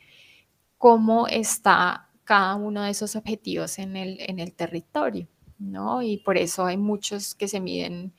cómo 0.77 1.27
está 1.27 2.09
cada 2.23 2.55
uno 2.55 2.83
de 2.83 2.91
esos 2.91 3.17
objetivos 3.17 3.77
en 3.79 3.97
el, 3.97 4.17
en 4.21 4.39
el 4.39 4.53
territorio. 4.53 5.27
¿No? 5.61 6.01
Y 6.01 6.17
por 6.17 6.37
eso 6.37 6.65
hay 6.65 6.77
muchos 6.77 7.35
que 7.35 7.47
se 7.47 7.59
miden 7.59 8.13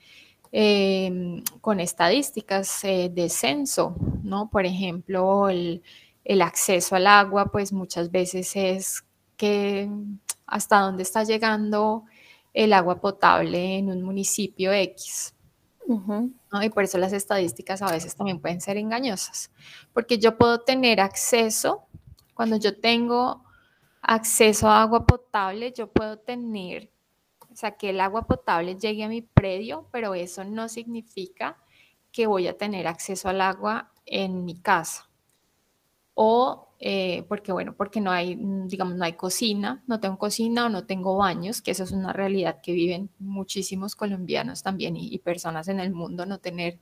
em, 0.53 1.43
con 1.61 1.81
estadísticas 1.81 2.85
eh, 2.85 3.11
de 3.13 3.29
censo, 3.29 3.97
¿no? 4.23 4.49
Por 4.51 4.67
ejemplo, 4.67 5.49
el, 5.49 5.83
acceso 6.41 6.97
al 6.97 7.07
agua, 7.07 7.47
pues 7.47 7.73
muchas 7.73 8.11
veces 8.11 8.55
es 8.55 9.05
que 9.37 9.91
hasta 10.47 10.81
dónde 10.81 11.03
está 11.03 11.25
llegando 11.25 12.05
el 12.55 12.73
agua 12.73 13.01
potable 13.01 13.79
en 13.79 13.91
un 13.91 14.03
municipio 14.03 14.73
X. 14.73 15.35
Y 16.63 16.71
por 16.71 16.85
eso 16.85 16.97
las 16.97 17.13
estadísticas 17.13 17.83
a 17.83 17.91
veces 17.91 18.15
también 18.15 18.41
pueden 18.41 18.61
ser 18.61 18.77
engañosas, 18.77 19.51
porque 19.93 20.19
yo 20.19 20.39
puedo 20.39 20.61
tener 20.61 21.01
acceso, 21.01 21.87
cuando 22.35 22.57
yo 22.57 22.79
tengo 22.79 23.45
acceso 24.01 24.69
a 24.69 24.83
agua 24.83 25.07
potable, 25.07 25.73
yo 25.73 25.91
puedo 25.91 26.19
tener 26.19 26.93
o 27.53 27.57
sea, 27.57 27.73
que 27.77 27.91
el 27.91 28.01
agua 28.01 28.27
potable 28.27 28.77
llegue 28.77 29.05
a 29.05 29.09
mi 29.09 29.23
predio, 29.23 29.89
pero 29.93 30.15
eso 30.15 30.45
no 30.45 30.69
significa 30.69 31.57
que 32.11 32.27
voy 32.27 32.49
a 32.49 32.57
tener 32.57 32.87
acceso 32.87 33.29
al 33.29 33.41
agua 33.41 33.93
en 34.07 34.45
mi 34.45 34.57
casa. 34.61 35.09
O 36.15 36.73
eh, 36.85 37.25
porque, 37.29 37.53
bueno, 37.53 37.75
porque 37.77 38.01
no 38.01 38.11
hay, 38.11 38.37
digamos, 38.67 38.97
no 38.97 39.05
hay 39.05 39.13
cocina, 39.13 39.85
no 39.87 40.01
tengo 40.01 40.19
cocina 40.19 40.67
o 40.67 40.69
no 40.69 40.85
tengo 40.85 41.17
baños, 41.17 41.63
que 41.63 41.71
eso 41.71 41.85
es 41.85 41.93
una 41.93 42.13
realidad 42.13 42.61
que 42.61 42.73
viven 42.73 43.09
muchísimos 43.21 43.95
colombianos 43.95 44.65
también 44.65 44.97
y, 44.97 45.17
personas 45.21 45.69
en 45.69 45.79
el 45.79 45.93
mundo, 45.93 46.27
no 46.27 46.39
tener 46.39 46.81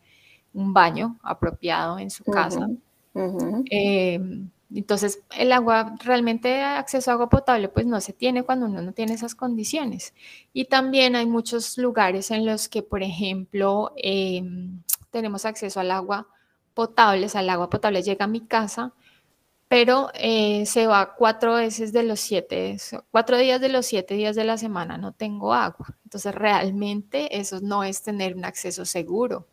un 0.54 0.72
baño 0.72 1.18
apropiado 1.22 1.98
en 1.98 2.08
su 2.08 2.24
casa. 2.24 2.66
Entonces, 4.72 5.22
el 5.36 5.52
agua, 5.52 5.96
realmente 6.04 6.62
acceso 6.62 7.10
a 7.10 7.14
agua 7.14 7.28
potable, 7.28 7.68
pues 7.68 7.86
no 7.86 8.00
se 8.00 8.12
tiene 8.12 8.44
cuando 8.44 8.66
uno 8.66 8.82
no 8.82 8.92
tiene 8.92 9.14
esas 9.14 9.34
condiciones. 9.34 10.14
Y 10.52 10.66
también 10.66 11.16
hay 11.16 11.26
muchos 11.26 11.76
lugares 11.76 12.30
en 12.30 12.46
los 12.46 12.68
que, 12.68 12.82
por 12.82 13.02
ejemplo, 13.02 13.92
em, 13.96 14.82
tenemos 15.10 15.44
acceso 15.44 15.80
al 15.80 15.90
agua 15.90 16.28
potable, 16.74 17.26
o 17.26 17.28
sea, 17.28 17.40
el 17.40 17.50
agua 17.50 17.68
potable 17.68 18.02
llega 18.02 18.26
a 18.26 18.28
mi 18.28 18.40
casa, 18.46 18.94
pero 19.68 20.10
eh, 20.14 20.66
se 20.66 20.86
va 20.86 21.14
cuatro 21.16 21.54
veces 21.54 21.92
de 21.92 22.02
los 22.04 22.20
siete, 22.20 22.76
cuatro 23.10 23.38
días 23.38 23.60
de 23.60 23.68
los 23.70 23.86
siete 23.86 24.14
días 24.14 24.36
de 24.36 24.44
la 24.44 24.58
semana 24.58 24.98
no 24.98 25.12
tengo 25.12 25.54
agua. 25.54 25.96
Entonces, 26.04 26.34
realmente 26.34 27.38
eso 27.40 27.60
no 27.60 27.84
es 27.84 28.02
tener 28.02 28.36
un 28.36 28.44
acceso 28.44 28.84
seguro 28.84 29.46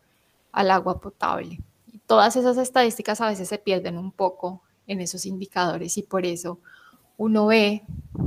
al 0.52 0.70
agua 0.70 1.00
potable. 1.00 1.60
Todas 2.06 2.36
esas 2.36 2.56
estadísticas 2.58 3.20
a 3.20 3.28
veces 3.28 3.48
se 3.48 3.58
pierden 3.58 3.98
un 3.98 4.12
poco 4.12 4.62
en 4.88 5.00
esos 5.00 5.24
indicadores 5.26 5.96
y 5.98 6.02
por 6.02 6.26
eso 6.26 6.58
uno 7.18 7.46
ve, 7.48 7.82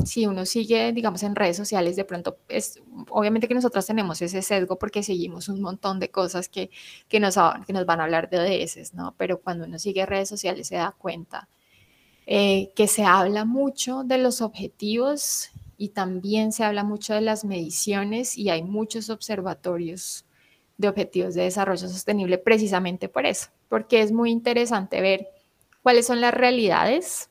si 0.06 0.28
uno 0.28 0.46
sigue, 0.46 0.92
digamos, 0.92 1.24
en 1.24 1.34
redes 1.34 1.56
sociales, 1.56 1.96
de 1.96 2.04
pronto 2.04 2.38
es, 2.50 2.82
obviamente 3.10 3.48
que 3.48 3.54
nosotros 3.54 3.86
tenemos 3.86 4.22
ese 4.22 4.42
sesgo 4.42 4.78
porque 4.78 5.02
seguimos 5.02 5.48
un 5.48 5.62
montón 5.62 6.00
de 6.00 6.12
cosas 6.12 6.50
que, 6.50 6.70
que, 7.08 7.22
nos, 7.22 7.36
que 7.66 7.72
nos 7.72 7.86
van 7.86 8.02
a 8.02 8.04
hablar 8.04 8.30
de 8.30 8.40
ODS, 8.40 8.94
¿no? 8.94 9.16
Pero 9.18 9.40
cuando 9.40 9.66
uno 9.66 9.80
sigue 9.80 10.06
redes 10.06 10.28
sociales 10.28 10.68
se 10.68 10.76
da 10.76 10.94
cuenta 10.98 11.48
eh, 12.28 12.72
que 12.76 12.88
se 12.88 13.06
habla 13.06 13.46
mucho 13.46 14.04
de 14.04 14.18
los 14.18 14.42
objetivos 14.42 15.52
y 15.78 15.90
también 15.90 16.52
se 16.52 16.66
habla 16.66 16.84
mucho 16.84 17.14
de 17.14 17.22
las 17.22 17.46
mediciones 17.46 18.38
y 18.38 18.50
hay 18.50 18.62
muchos 18.62 19.10
observatorios 19.10 20.26
de 20.78 20.90
objetivos 20.90 21.34
de 21.34 21.44
desarrollo 21.44 21.88
sostenible 21.88 22.38
precisamente 22.38 23.08
por 23.08 23.26
eso, 23.26 23.50
porque 23.70 24.02
es 24.02 24.12
muy 24.12 24.32
interesante 24.32 25.00
ver 25.00 25.30
cuáles 25.84 26.08
son 26.08 26.22
las 26.22 26.34
realidades 26.34 27.30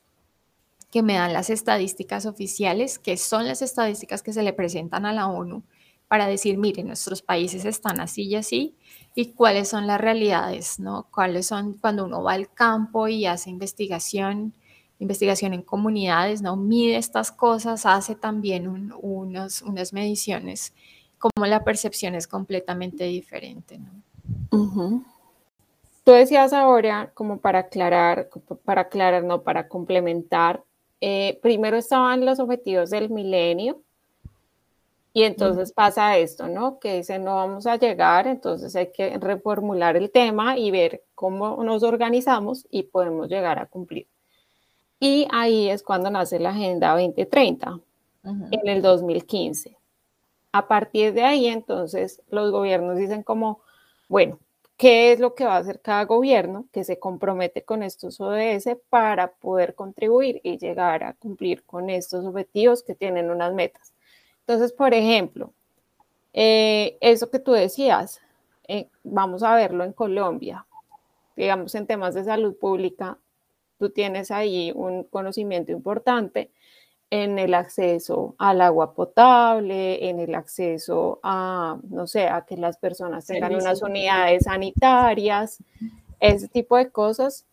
que 0.91 1.03
me 1.03 1.13
dan 1.13 1.33
las 1.33 1.49
estadísticas 1.49 2.25
oficiales, 2.25 2.99
que 2.99 3.17
son 3.17 3.47
las 3.47 3.61
estadísticas 3.61 4.21
que 4.21 4.33
se 4.33 4.43
le 4.43 4.53
presentan 4.53 5.05
a 5.05 5.13
la 5.13 5.27
ONU 5.27 5.63
para 6.07 6.27
decir, 6.27 6.57
miren, 6.57 6.87
nuestros 6.87 7.21
países 7.21 7.63
están 7.63 8.01
así 8.01 8.23
y 8.23 8.35
así, 8.35 8.75
y 9.15 9.27
cuáles 9.27 9.69
son 9.69 9.87
las 9.87 10.01
realidades, 10.01 10.77
¿no? 10.77 11.07
Cuáles 11.09 11.47
son 11.47 11.75
cuando 11.75 12.03
uno 12.03 12.21
va 12.21 12.33
al 12.33 12.51
campo 12.51 13.07
y 13.07 13.25
hace 13.25 13.49
investigación, 13.49 14.53
investigación 14.99 15.53
en 15.53 15.61
comunidades, 15.61 16.41
¿no? 16.41 16.57
Mide 16.57 16.97
estas 16.97 17.31
cosas, 17.31 17.85
hace 17.85 18.15
también 18.15 18.67
unos, 18.67 19.61
unas 19.61 19.93
mediciones, 19.93 20.73
como 21.17 21.45
la 21.45 21.63
percepción 21.63 22.15
es 22.15 22.27
completamente 22.27 23.05
diferente, 23.05 23.79
¿no? 23.79 24.03
Tú 26.03 26.11
decías 26.11 26.51
ahora, 26.53 27.11
como 27.13 27.39
para 27.39 27.59
aclarar, 27.59 28.29
para 28.65 28.81
aclarar, 28.81 29.23
no, 29.23 29.43
para 29.43 29.67
complementar, 29.67 30.63
eh, 30.99 31.39
primero 31.41 31.77
estaban 31.77 32.25
los 32.25 32.39
objetivos 32.39 32.89
del 32.89 33.09
milenio 33.09 33.81
y 35.13 35.23
entonces 35.23 35.73
pasa 35.73 36.17
esto, 36.17 36.47
¿no? 36.47 36.79
Que 36.79 36.97
dice 36.97 37.19
no 37.19 37.35
vamos 37.35 37.67
a 37.67 37.75
llegar, 37.75 38.27
entonces 38.27 38.75
hay 38.75 38.91
que 38.91 39.17
reformular 39.17 39.97
el 39.97 40.09
tema 40.09 40.57
y 40.57 40.71
ver 40.71 41.03
cómo 41.15 41.63
nos 41.63 41.83
organizamos 41.83 42.65
y 42.69 42.83
podemos 42.83 43.27
llegar 43.27 43.59
a 43.59 43.65
cumplir. 43.65 44.07
Y 44.99 45.27
ahí 45.31 45.69
es 45.69 45.83
cuando 45.83 46.09
nace 46.11 46.39
la 46.39 46.51
Agenda 46.51 46.91
2030, 46.91 47.79
en 48.23 48.67
el 48.67 48.81
2015. 48.83 49.75
A 50.51 50.67
partir 50.67 51.13
de 51.13 51.23
ahí, 51.23 51.47
entonces, 51.47 52.21
los 52.29 52.51
gobiernos 52.51 52.97
dicen 52.97 53.23
como, 53.23 53.61
bueno, 54.07 54.37
qué 54.81 55.11
es 55.11 55.19
lo 55.19 55.35
que 55.35 55.45
va 55.45 55.57
a 55.57 55.59
hacer 55.59 55.79
cada 55.79 56.05
gobierno 56.05 56.65
que 56.71 56.83
se 56.83 56.97
compromete 56.97 57.61
con 57.61 57.83
estos 57.83 58.19
ODS 58.19 58.77
para 58.89 59.27
poder 59.27 59.75
contribuir 59.75 60.41
y 60.43 60.57
llegar 60.57 61.03
a 61.03 61.13
cumplir 61.13 61.61
con 61.65 61.91
estos 61.91 62.25
objetivos 62.25 62.81
que 62.81 62.95
tienen 62.95 63.29
unas 63.29 63.53
metas. 63.53 63.93
Entonces, 64.39 64.73
por 64.73 64.95
ejemplo, 64.95 65.53
eh, 66.33 66.97
eso 66.99 67.29
que 67.29 67.37
tú 67.37 67.51
decías, 67.51 68.21
eh, 68.67 68.87
vamos 69.03 69.43
a 69.43 69.53
verlo 69.53 69.83
en 69.83 69.93
Colombia, 69.93 70.65
digamos 71.35 71.75
en 71.75 71.85
temas 71.85 72.15
de 72.15 72.23
salud 72.23 72.55
pública, 72.57 73.19
tú 73.77 73.91
tienes 73.91 74.31
ahí 74.31 74.71
un 74.73 75.03
conocimiento 75.03 75.71
importante 75.71 76.49
en 77.11 77.37
el 77.37 77.53
acceso 77.53 78.35
al 78.37 78.61
agua 78.61 78.93
potable, 78.93 80.09
en 80.09 80.19
el 80.19 80.33
acceso 80.33 81.19
a, 81.21 81.77
no 81.89 82.07
sé, 82.07 82.27
a 82.27 82.45
que 82.45 82.55
las 82.55 82.77
personas 82.77 83.25
tengan 83.25 83.53
unas 83.53 83.81
unidades 83.81 84.45
sanitarias, 84.45 85.59
ese 86.21 86.47
tipo 86.47 86.77
de 86.77 86.89
cosas 86.89 87.45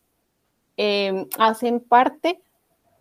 em, 0.76 1.26
hacen 1.38 1.80
parte 1.80 2.40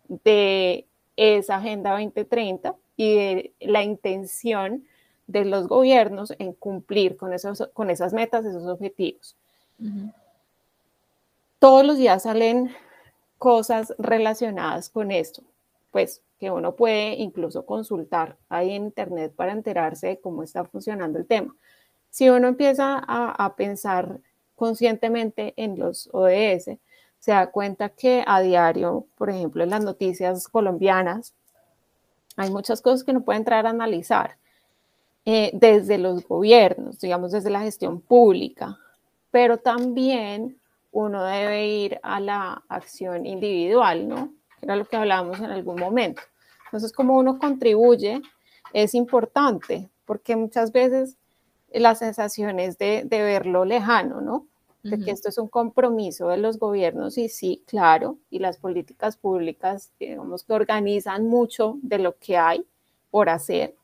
de 0.08 0.84
esa 1.16 1.56
Agenda 1.56 1.92
2030 1.92 2.74
y 2.96 3.14
de 3.14 3.52
la 3.60 3.84
intención 3.84 4.84
de 5.28 5.44
los 5.44 5.68
gobiernos 5.68 6.34
en 6.40 6.54
cumplir 6.54 7.16
con, 7.16 7.32
esos, 7.32 7.68
con 7.72 7.88
esas 7.88 8.12
metas, 8.12 8.44
esos 8.44 8.66
objetivos. 8.66 9.36
Todos 11.60 11.86
los 11.86 11.98
días 11.98 12.24
salen 12.24 12.74
cosas 13.36 13.94
relacionadas 13.98 14.88
con 14.90 15.12
esto. 15.12 15.42
Pues 15.90 16.22
que 16.38 16.50
uno 16.50 16.76
puede 16.76 17.14
incluso 17.14 17.66
consultar 17.66 18.36
ahí 18.48 18.72
en 18.72 18.84
internet 18.84 19.32
para 19.34 19.52
enterarse 19.52 20.08
de 20.08 20.20
cómo 20.20 20.42
está 20.42 20.64
funcionando 20.64 21.18
el 21.18 21.26
tema. 21.26 21.54
si 22.10 22.30
uno 22.30 22.48
empieza 22.48 23.02
a, 23.06 23.54
pensar 23.56 24.20
conscientemente 24.56 25.52
en 25.56 25.78
los 25.78 26.08
ODS, 26.12 26.78
se 27.18 27.32
da 27.32 27.50
cuenta 27.50 27.90
que 27.90 28.24
a 28.26 28.40
diario, 28.40 29.06
por 29.16 29.30
ejemplo, 29.30 29.62
en 29.62 29.70
las 29.70 29.84
noticias 29.84 30.48
colombianas, 30.48 31.34
hay 32.36 32.50
muchas 32.50 32.80
cosas 32.80 33.04
que 33.04 33.12
no 33.12 33.22
puede 33.24 33.38
entrar 33.38 33.66
a 33.66 33.70
analizar 33.70 34.36
eh, 35.24 35.50
desde 35.52 35.98
los 35.98 36.26
gobiernos, 36.26 36.98
digamos, 37.00 37.32
desde 37.32 37.50
la 37.50 37.60
gestión 37.60 38.00
pública, 38.00 38.78
pero 39.30 39.58
también 39.58 40.58
uno 40.92 41.24
debe 41.24 41.66
ir 41.68 42.00
a 42.02 42.20
la 42.20 42.64
acción 42.68 43.26
individual, 43.26 44.08
¿no? 44.08 44.37
Era 44.62 44.76
lo 44.76 44.84
que 44.84 44.96
hablábamos 44.96 45.38
en 45.38 45.46
algún 45.46 45.76
momento. 45.80 46.22
Entonces, 46.66 46.92
como 46.92 47.16
uno 47.16 47.38
contribuye 47.38 48.20
es 48.72 48.94
importante, 48.94 49.88
porque 50.04 50.36
muchas 50.36 50.72
veces 50.72 51.16
la 51.72 51.94
sensación 51.94 52.60
es 52.60 52.78
de, 52.78 53.04
de 53.04 53.22
verlo 53.22 53.64
lejano, 53.64 54.20
¿no? 54.20 54.46
De 54.82 54.98
que 54.98 55.10
esto 55.10 55.28
es 55.28 55.36
un 55.36 55.48
compromiso 55.48 56.28
de 56.28 56.38
los 56.38 56.58
gobiernos 56.58 57.18
y 57.18 57.28
sí, 57.28 57.62
claro, 57.66 58.16
y 58.30 58.38
las 58.38 58.56
políticas 58.56 59.16
públicas, 59.16 59.92
digamos 59.98 60.44
que 60.44 60.54
organizan 60.54 61.26
mucho 61.26 61.78
de 61.82 61.98
lo 61.98 62.16
que 62.16 62.38
hay 62.38 62.64
por 63.10 63.28
hacer, 63.28 63.74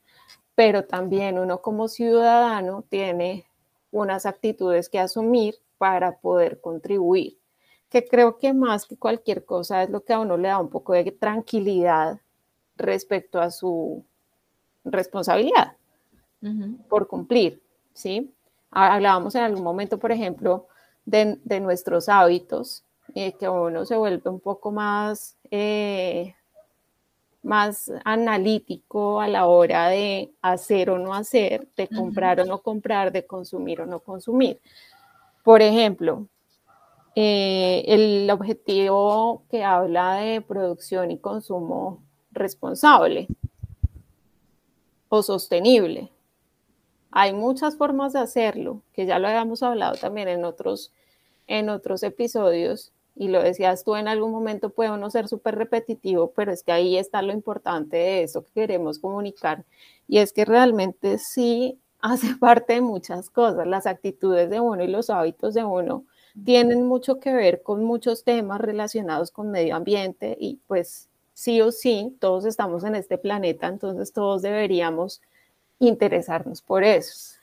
pero 0.54 0.84
también 0.84 1.38
uno 1.38 1.60
como 1.60 1.88
ciudadano 1.88 2.84
tiene 2.88 3.44
unas 3.90 4.24
actitudes 4.24 4.88
que 4.88 4.98
asumir 4.98 5.56
para 5.78 6.18
poder 6.18 6.60
contribuir, 6.60 7.36
que 7.94 8.08
creo 8.08 8.38
que 8.38 8.52
más 8.52 8.86
que 8.86 8.96
cualquier 8.96 9.44
cosa 9.44 9.84
es 9.84 9.88
lo 9.88 10.02
que 10.02 10.12
a 10.12 10.18
uno 10.18 10.36
le 10.36 10.48
da 10.48 10.58
un 10.58 10.68
poco 10.68 10.94
de 10.94 11.12
tranquilidad 11.12 12.18
respecto 12.76 13.40
a 13.40 13.52
su 13.52 14.04
responsabilidad 14.84 15.76
por 16.88 17.06
cumplir, 17.06 17.62
¿sí? 17.92 18.34
Hablábamos 18.72 19.36
en 19.36 19.44
algún 19.44 19.62
momento, 19.62 19.98
por 20.00 20.10
ejemplo, 20.10 20.66
de, 21.06 21.38
nuestros 21.60 22.08
hábitos, 22.08 22.82
eh, 23.14 23.34
que 23.34 23.48
uno 23.48 23.86
se 23.86 23.96
vuelve 23.96 24.28
un 24.28 24.40
poco 24.40 24.72
más, 24.72 25.36
eh, 25.52 26.34
más 27.44 27.92
analítico 28.04 29.20
a 29.20 29.28
la 29.28 29.46
hora 29.46 29.86
de 29.88 30.32
hacer 30.42 30.90
o 30.90 30.98
no 30.98 31.14
hacer, 31.14 31.68
de 31.76 31.86
comprar 31.86 32.40
o 32.40 32.44
no 32.44 32.58
comprar, 32.58 33.12
de 33.12 33.24
consumir 33.24 33.82
o 33.82 33.86
no 33.86 34.00
consumir. 34.00 34.60
Por 35.44 35.62
ejemplo, 35.62 36.26
eh, 37.16 37.84
el 37.86 38.28
objetivo 38.30 39.44
que 39.48 39.62
habla 39.62 40.14
de 40.14 40.40
producción 40.40 41.12
y 41.12 41.18
consumo 41.18 42.02
responsable 42.32 43.28
o 45.08 45.22
sostenible. 45.22 46.10
Hay 47.12 47.32
muchas 47.32 47.76
formas 47.76 48.12
de 48.12 48.18
hacerlo, 48.18 48.82
que 48.92 49.06
ya 49.06 49.20
lo 49.20 49.28
habíamos 49.28 49.62
hablado 49.62 49.94
también 49.94 50.26
en 50.26 50.44
otros, 50.44 50.92
en 51.46 51.68
otros 51.68 52.02
episodios, 52.02 52.92
y 53.14 53.28
lo 53.28 53.40
decías 53.40 53.84
tú 53.84 53.94
en 53.94 54.08
algún 54.08 54.32
momento, 54.32 54.70
puede 54.70 54.90
no 54.98 55.08
ser 55.08 55.28
súper 55.28 55.54
repetitivo, 55.54 56.32
pero 56.34 56.50
es 56.50 56.64
que 56.64 56.72
ahí 56.72 56.96
está 56.96 57.22
lo 57.22 57.32
importante 57.32 57.96
de 57.96 58.22
eso 58.24 58.44
que 58.44 58.50
queremos 58.52 58.98
comunicar, 58.98 59.64
y 60.08 60.18
es 60.18 60.32
que 60.32 60.44
realmente 60.44 61.18
sí 61.18 61.78
hace 62.00 62.34
parte 62.34 62.74
de 62.74 62.80
muchas 62.80 63.30
cosas, 63.30 63.68
las 63.68 63.86
actitudes 63.86 64.50
de 64.50 64.58
uno 64.58 64.82
y 64.82 64.88
los 64.88 65.10
hábitos 65.10 65.54
de 65.54 65.64
uno 65.64 66.04
tienen 66.42 66.86
mucho 66.86 67.20
que 67.20 67.32
ver 67.32 67.62
con 67.62 67.84
muchos 67.84 68.24
temas 68.24 68.60
relacionados 68.60 69.30
con 69.30 69.50
medio 69.50 69.76
ambiente 69.76 70.36
y 70.40 70.58
pues 70.66 71.08
sí 71.32 71.60
o 71.60 71.70
sí, 71.70 72.16
todos 72.20 72.44
estamos 72.44 72.84
en 72.84 72.94
este 72.94 73.18
planeta, 73.18 73.66
entonces 73.68 74.12
todos 74.12 74.42
deberíamos 74.42 75.20
interesarnos 75.78 76.62
por 76.62 76.82
eso. 76.82 77.36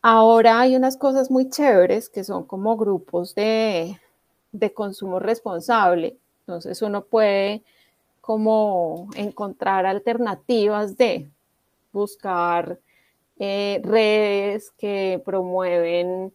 Ahora 0.00 0.60
hay 0.60 0.76
unas 0.76 0.96
cosas 0.96 1.30
muy 1.30 1.48
chéveres 1.48 2.08
que 2.08 2.24
son 2.24 2.44
como 2.44 2.76
grupos 2.76 3.34
de, 3.34 3.98
consumo 4.74 5.18
responsable, 5.18 6.16
entonces 6.40 6.82
uno 6.82 7.04
puede 7.04 7.62
como 8.20 9.08
encontrar 9.16 9.86
alternativas 9.86 10.96
de 10.96 11.28
buscar 11.92 12.78
eh, 13.38 13.80
redes 13.84 14.70
que 14.72 15.20
promueven 15.24 16.32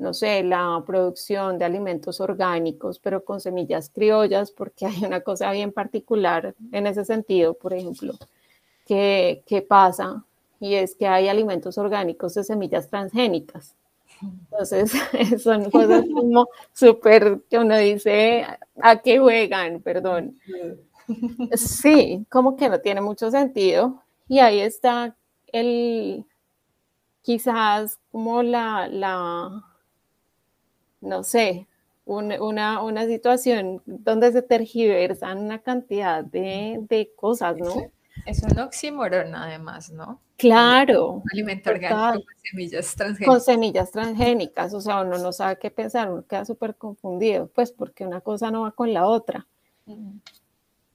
no 0.00 0.14
sé, 0.14 0.42
la 0.42 0.82
producción 0.86 1.58
de 1.58 1.66
alimentos 1.66 2.20
orgánicos, 2.20 2.98
pero 2.98 3.22
con 3.24 3.40
semillas 3.40 3.90
criollas, 3.90 4.50
porque 4.50 4.86
hay 4.86 5.04
una 5.04 5.20
cosa 5.20 5.52
bien 5.52 5.72
particular 5.72 6.54
en 6.72 6.86
ese 6.86 7.04
sentido, 7.04 7.54
por 7.54 7.74
ejemplo, 7.74 8.14
que, 8.86 9.66
pasa, 9.68 10.24
y 10.58 10.74
es 10.74 10.96
que 10.96 11.06
hay 11.06 11.28
alimentos 11.28 11.78
orgánicos 11.78 12.34
de 12.34 12.42
semillas 12.42 12.88
transgénicas. 12.88 13.76
Entonces, 14.20 14.92
son 15.42 15.70
cosas 15.70 16.04
como 16.12 16.48
súper 16.72 17.40
que 17.48 17.58
uno 17.58 17.76
dice, 17.76 18.44
¿a 18.82 18.96
qué 19.00 19.18
juegan? 19.18 19.80
Perdón. 19.80 20.38
Sí, 21.54 22.26
como 22.28 22.56
que 22.56 22.68
no 22.68 22.80
tiene 22.80 23.00
mucho 23.00 23.30
sentido. 23.30 24.02
Y 24.28 24.38
ahí 24.38 24.60
está 24.60 25.16
el, 25.52 26.24
quizás 27.22 27.98
como 28.10 28.42
la, 28.42 28.88
la, 28.88 29.62
no 31.00 31.22
sé, 31.22 31.66
una, 32.04 32.82
una, 32.82 33.06
situación 33.06 33.82
donde 33.86 34.32
se 34.32 34.42
tergiversan 34.42 35.38
una 35.38 35.60
cantidad 35.60 36.24
de, 36.24 37.10
cosas, 37.16 37.56
¿no? 37.56 37.90
Es 38.26 38.42
un 38.42 38.58
oxímoron 38.58 39.34
además, 39.34 39.90
¿no? 39.90 40.20
Claro. 40.36 41.12
Un 41.12 41.22
alimento 41.32 41.70
orgánico 41.70 42.24
con 42.24 42.34
semillas 42.42 42.94
transgénicas. 42.96 43.28
Con 43.28 43.40
semillas 43.40 43.90
transgénicas, 43.92 44.74
o 44.74 44.80
sea, 44.80 45.02
uno 45.02 45.18
no 45.18 45.32
sabe 45.32 45.58
qué 45.58 45.70
pensar, 45.70 46.10
uno 46.10 46.26
queda 46.26 46.44
súper 46.44 46.74
confundido, 46.74 47.46
pues 47.48 47.70
porque 47.70 48.04
una 48.04 48.20
cosa 48.20 48.50
no 48.50 48.62
va 48.62 48.72
con 48.72 48.92
la 48.92 49.06
otra. 49.06 49.46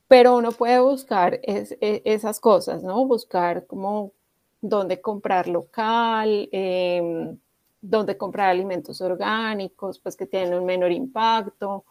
Pero 0.07 0.35
uno 0.37 0.51
puede 0.51 0.79
buscar 0.79 1.39
es, 1.43 1.77
e, 1.81 2.01
esas 2.05 2.39
cosas, 2.39 2.83
¿no? 2.83 3.05
Buscar 3.05 3.65
como 3.65 4.11
dónde 4.61 5.01
comprar 5.01 5.47
local, 5.47 6.49
eh, 6.51 7.35
donde 7.89 8.17
comprar 8.17 8.49
alimentos 8.49 9.01
orgánicos, 9.01 9.99
pues 9.99 10.15
que 10.15 10.25
tienen 10.25 10.53
un 10.53 10.65
menor 10.65 10.91
impacto, 10.91 11.83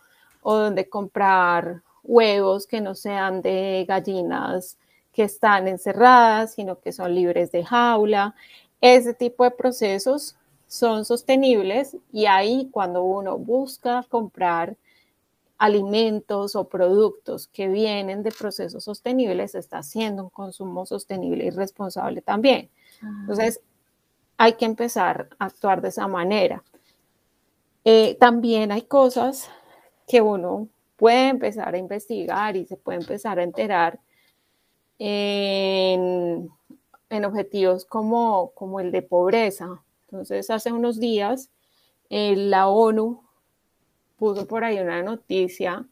o 0.43 0.57
donde 0.57 0.89
comprar 0.89 1.83
huevos 2.03 2.67
que 2.67 2.81
no 2.81 2.95
sean 2.95 3.41
de 3.43 3.85
gallinas 3.89 4.77
que 5.13 5.23
están 5.23 5.69
encerradas, 5.69 6.55
sino 6.55 6.81
que 6.81 6.93
son 6.93 7.15
libres 7.15 7.53
de 7.53 7.65
jaula. 7.65 8.35
Ese 8.81 9.15
tipo 9.15 9.45
de 9.45 9.53
procesos 9.53 10.37
son 10.67 11.05
sostenibles 11.05 11.97
y 12.13 12.27
ahí 12.27 12.69
cuando 12.73 13.05
uno 13.05 13.39
busca 13.39 14.05
comprar 14.09 14.77
alimentos 15.57 16.57
o 16.57 16.69
productos 16.69 17.47
que 17.47 17.69
vienen 17.69 18.23
de 18.23 18.33
procesos 18.33 18.85
sostenibles, 18.85 19.55
está 19.55 19.79
haciendo 19.79 20.25
un 20.25 20.31
consumo 20.31 20.85
sostenible 20.85 21.45
y 21.47 21.51
responsable 21.51 22.21
también. 22.21 22.69
Entonces, 23.21 23.61
hay 24.37 24.55
que 24.55 24.65
empezar 24.65 25.29
a 25.39 25.47
actuar 25.47 25.81
de 25.81 25.89
esa 25.89 26.09
manera. 26.09 26.63
Eh, 27.85 28.17
también 28.19 28.73
hay 28.73 28.83
cosas 28.83 29.51
que 30.07 30.21
uno 30.21 30.69
puede 30.97 31.29
empezar 31.29 31.75
a 31.75 31.79
investigar 31.79 32.57
y 32.57 32.65
se 32.65 32.77
puede 32.77 32.99
empezar 32.99 33.39
a 33.39 33.43
enterar 33.43 34.01
en, 34.99 36.51
objetivos 37.25 37.85
como, 37.85 38.51
como, 38.55 38.81
el 38.81 38.91
de 38.91 39.03
pobreza. 39.03 39.83
Entonces, 40.05 40.51
hace 40.51 40.73
unos 40.73 40.99
días, 40.99 41.51
eh, 42.11 42.35
la 42.37 42.69
ONU 42.69 43.23
puso 44.17 44.47
por 44.47 44.65
ahí 44.65 44.79
una 44.79 45.03
noticia 45.03 45.87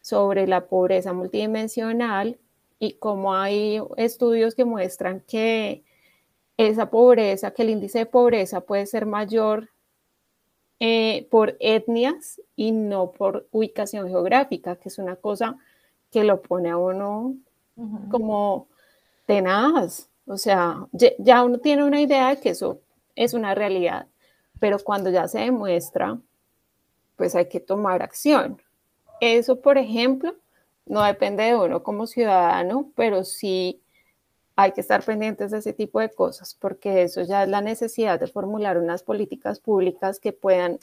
sobre 0.00 0.46
la 0.46 0.66
pobreza 0.66 1.12
multidimensional 1.12 2.38
y 2.78 2.94
cómo 2.94 3.34
hay 3.34 3.80
estudios 3.96 4.54
que 4.54 4.64
muestran 4.64 5.20
que 5.20 5.84
esa 6.68 6.90
pobreza, 6.90 7.52
que 7.52 7.62
el 7.62 7.70
índice 7.70 8.00
de 8.00 8.06
pobreza 8.06 8.60
puede 8.60 8.86
ser 8.86 9.06
mayor 9.06 9.70
eh, 10.80 11.28
por 11.30 11.56
etnias 11.60 12.40
y 12.56 12.72
no 12.72 13.12
por 13.12 13.46
ubicación 13.52 14.08
geográfica, 14.08 14.76
que 14.76 14.88
es 14.88 14.98
una 14.98 15.16
cosa 15.16 15.56
que 16.10 16.24
lo 16.24 16.42
pone 16.42 16.70
a 16.70 16.76
uno 16.76 17.36
como 18.10 18.68
tenaz. 19.26 20.08
O 20.26 20.36
sea, 20.36 20.86
ya 21.18 21.44
uno 21.44 21.58
tiene 21.58 21.84
una 21.84 22.00
idea 22.00 22.30
de 22.30 22.40
que 22.40 22.50
eso 22.50 22.80
es 23.16 23.34
una 23.34 23.54
realidad, 23.54 24.06
pero 24.58 24.78
cuando 24.78 25.10
ya 25.10 25.26
se 25.28 25.40
demuestra, 25.40 26.18
pues 27.16 27.34
hay 27.34 27.48
que 27.48 27.60
tomar 27.60 28.02
acción. 28.02 28.60
Eso, 29.20 29.60
por 29.60 29.78
ejemplo, 29.78 30.34
no 30.86 31.02
depende 31.04 31.44
de 31.44 31.56
uno 31.56 31.82
como 31.82 32.06
ciudadano, 32.06 32.90
pero 32.96 33.24
sí 33.24 33.81
hay 34.62 34.72
que 34.72 34.80
estar 34.80 35.02
pendientes 35.04 35.50
de 35.50 35.58
ese 35.58 35.72
tipo 35.72 35.98
de 36.00 36.10
cosas, 36.10 36.56
porque 36.58 37.02
eso 37.02 37.22
ya 37.22 37.42
es 37.42 37.48
la 37.48 37.60
necesidad 37.60 38.20
de 38.20 38.28
formular 38.28 38.78
unas 38.78 39.02
políticas 39.02 39.58
públicas 39.58 40.20
que 40.20 40.32
puedan 40.32 40.78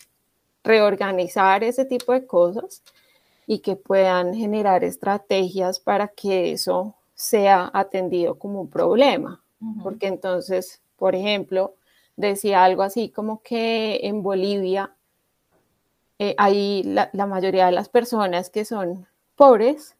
reorganizar 0.63 1.63
ese 1.63 1.85
tipo 1.85 2.11
de 2.11 2.25
cosas 2.25 2.83
y 3.47 3.59
que 3.59 3.75
puedan 3.75 4.35
generar 4.35 4.83
estrategias 4.83 5.79
para 5.79 6.09
que 6.09 6.51
eso 6.51 6.95
sea 7.15 7.71
atendido 7.73 8.35
como 8.35 8.61
un 8.61 8.69
problema. 8.69 9.41
Porque 9.83 10.07
entonces, 10.07 10.81
por 10.97 11.15
ejemplo, 11.15 11.75
decía 12.15 12.63
algo 12.63 12.83
así 12.83 13.09
como 13.09 13.41
que 13.41 13.99
en 14.03 14.23
Bolivia 14.23 14.93
eh, 16.17 16.35
hay 16.37 16.83
la, 16.83 17.09
mayoría 17.25 17.65
de 17.65 17.71
las 17.71 17.89
personas 17.89 18.49
que 18.49 18.65
son 18.65 19.07
pobres 19.35 19.95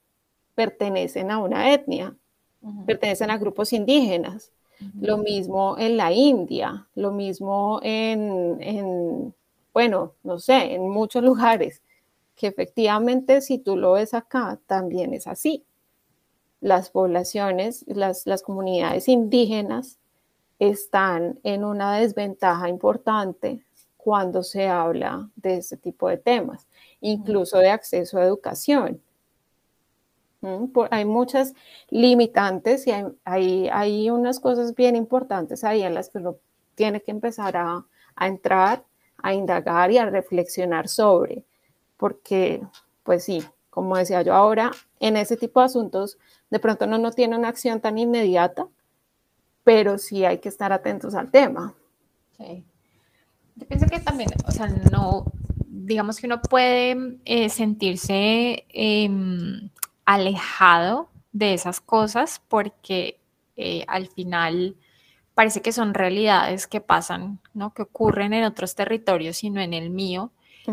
pertenecen 0.53 1.31
a 1.31 1.39
una 1.39 1.73
etnia, 1.73 2.15
pertenecen 2.85 3.31
a 3.31 3.37
grupos 3.37 3.73
indígenas. 3.73 4.51
Lo 5.01 5.17
mismo 5.17 5.77
en 5.77 5.97
la 5.97 6.13
India, 6.13 6.87
lo 6.95 7.11
mismo 7.11 7.81
en, 7.83 9.33
bueno, 9.73 10.13
no 10.23 10.39
sé, 10.39 10.73
en 10.73 10.87
muchos 10.87 11.21
lugares, 11.21 11.81
que 12.35 12.47
efectivamente 12.47 13.41
si 13.41 13.57
tú 13.57 13.75
lo 13.75 13.93
ves 13.93 14.13
acá, 14.13 14.57
también 14.67 15.13
es 15.13 15.27
así. 15.27 15.65
Las 16.61 16.89
poblaciones, 16.89 17.83
las, 17.87 18.25
las 18.25 18.41
comunidades 18.41 19.09
indígenas 19.09 19.99
están 20.59 21.39
en 21.43 21.65
una 21.65 21.97
desventaja 21.97 22.69
importante 22.69 23.65
cuando 23.97 24.43
se 24.43 24.67
habla 24.67 25.29
de 25.35 25.57
este 25.57 25.75
tipo 25.75 26.07
de 26.07 26.17
temas, 26.17 26.67
incluso 27.01 27.57
de 27.57 27.69
acceso 27.69 28.17
a 28.17 28.23
educación. 28.23 29.01
Hay 30.91 31.05
muchas 31.05 31.53
limitantes 31.89 32.87
y 32.87 32.91
hay, 32.91 33.69
hay, 33.69 34.09
unas 34.09 34.39
cosas 34.39 34.75
bien 34.75 34.95
importantes 34.95 35.63
ahí 35.63 35.83
en 35.83 35.93
las 35.93 36.09
que 36.09 36.19
uno 36.19 36.37
tiene 36.75 37.01
que 37.01 37.11
empezar 37.11 37.57
a, 37.57 37.85
a 38.15 38.27
entrar, 38.27 38.85
a 39.17 39.33
indagar 39.33 39.91
y 39.91 39.97
a 39.97 40.09
reflexionar 40.09 40.87
sobre, 40.87 41.43
porque, 41.97 42.61
pues 43.03 43.23
sí, 43.25 43.43
como 43.69 43.97
decía 43.97 44.21
yo 44.21 44.33
ahora, 44.33 44.71
en 44.99 45.17
ese 45.17 45.37
tipo 45.37 45.59
de 45.59 45.67
asuntos, 45.67 46.17
de 46.49 46.59
pronto 46.59 46.85
uno 46.85 46.97
no 46.97 47.11
tiene 47.11 47.37
una 47.37 47.49
acción 47.49 47.81
tan 47.81 47.97
inmediata, 47.97 48.67
pero 49.63 49.97
sí 49.97 50.25
hay 50.25 50.39
que 50.39 50.49
estar 50.49 50.73
atentos 50.73 51.15
al 51.15 51.31
tema. 51.31 51.75
Sí. 52.37 52.63
Yo 53.55 53.67
pienso 53.67 53.87
que 53.87 53.99
también, 53.99 54.29
o 54.47 54.51
sea, 54.51 54.67
no, 54.91 55.25
digamos 55.67 56.19
que 56.19 56.27
uno 56.27 56.41
puede 56.41 57.17
eh, 57.25 57.49
sentirse 57.49 58.65
em, 58.69 59.69
alejado 60.09 61.07
de 61.33 61.53
esas 61.53 61.81
cosas 61.81 62.41
porque 62.47 63.19
eh, 63.55 63.85
al 63.87 64.07
final 64.07 64.75
parece 65.35 65.61
que 65.61 65.71
son 65.71 65.93
realidades 65.93 66.65
que 66.65 66.81
pasan, 66.81 67.39
¿no? 67.53 67.75
Que 67.75 67.83
ocurren 67.83 68.33
en 68.33 68.43
otros 68.43 68.73
territorios 68.73 69.43
y 69.43 69.51
no 69.51 69.61
en 69.61 69.73
el 69.73 69.91
mío. 69.91 70.31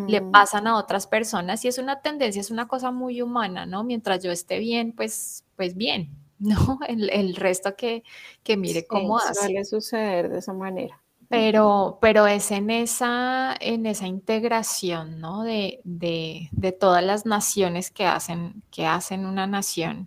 Le 0.08 0.20
pasan 0.20 0.66
a 0.66 0.76
otras 0.76 1.06
personas 1.06 1.64
y 1.64 1.68
es 1.68 1.78
una 1.78 2.02
tendencia, 2.02 2.40
es 2.40 2.50
una 2.50 2.68
cosa 2.68 2.90
muy 2.90 3.22
humana, 3.22 3.64
¿no? 3.64 3.82
Mientras 3.82 4.22
yo 4.22 4.30
esté 4.30 4.58
bien, 4.58 4.92
pues, 4.92 5.44
pues 5.54 5.74
bien, 5.74 6.10
¿no? 6.38 6.78
El, 6.86 7.34
resto 7.36 7.76
que, 7.76 8.04
que 8.42 8.56
mire 8.56 8.86
cómo 8.86 9.18
hace. 9.18 9.34
Suele 9.34 9.64
suceder 9.64 10.28
de 10.30 10.38
esa 10.38 10.52
manera. 10.52 11.02
Pero, 11.28 11.98
pero 12.00 12.26
es 12.26 12.50
en 12.52 12.70
esa, 12.70 13.54
en 13.60 13.86
esa 13.86 14.06
integración, 14.06 15.20
¿no? 15.20 15.42
De, 15.42 15.80
de, 15.84 16.48
de 16.52 16.72
todas 16.72 17.02
las 17.02 17.26
naciones 17.26 17.90
que 17.90 18.06
hacen, 18.06 18.62
que 18.70 18.86
hacen 18.86 19.26
una 19.26 19.46
nación, 19.46 20.06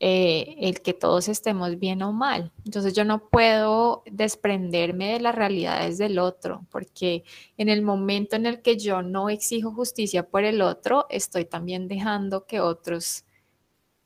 eh, 0.00 0.54
el 0.60 0.80
que 0.80 0.94
todos 0.94 1.28
estemos 1.28 1.78
bien 1.78 2.02
o 2.02 2.12
mal. 2.12 2.52
Entonces 2.64 2.94
yo 2.94 3.04
no 3.04 3.28
puedo 3.28 4.04
desprenderme 4.06 5.12
de 5.14 5.20
las 5.20 5.34
realidades 5.34 5.98
del 5.98 6.18
otro, 6.20 6.64
porque 6.70 7.24
en 7.56 7.68
el 7.68 7.82
momento 7.82 8.36
en 8.36 8.46
el 8.46 8.62
que 8.62 8.78
yo 8.78 9.02
no 9.02 9.28
exijo 9.28 9.72
justicia 9.72 10.28
por 10.28 10.44
el 10.44 10.62
otro, 10.62 11.06
estoy 11.10 11.44
también 11.44 11.88
dejando 11.88 12.46
que 12.46 12.60
otros, 12.60 13.24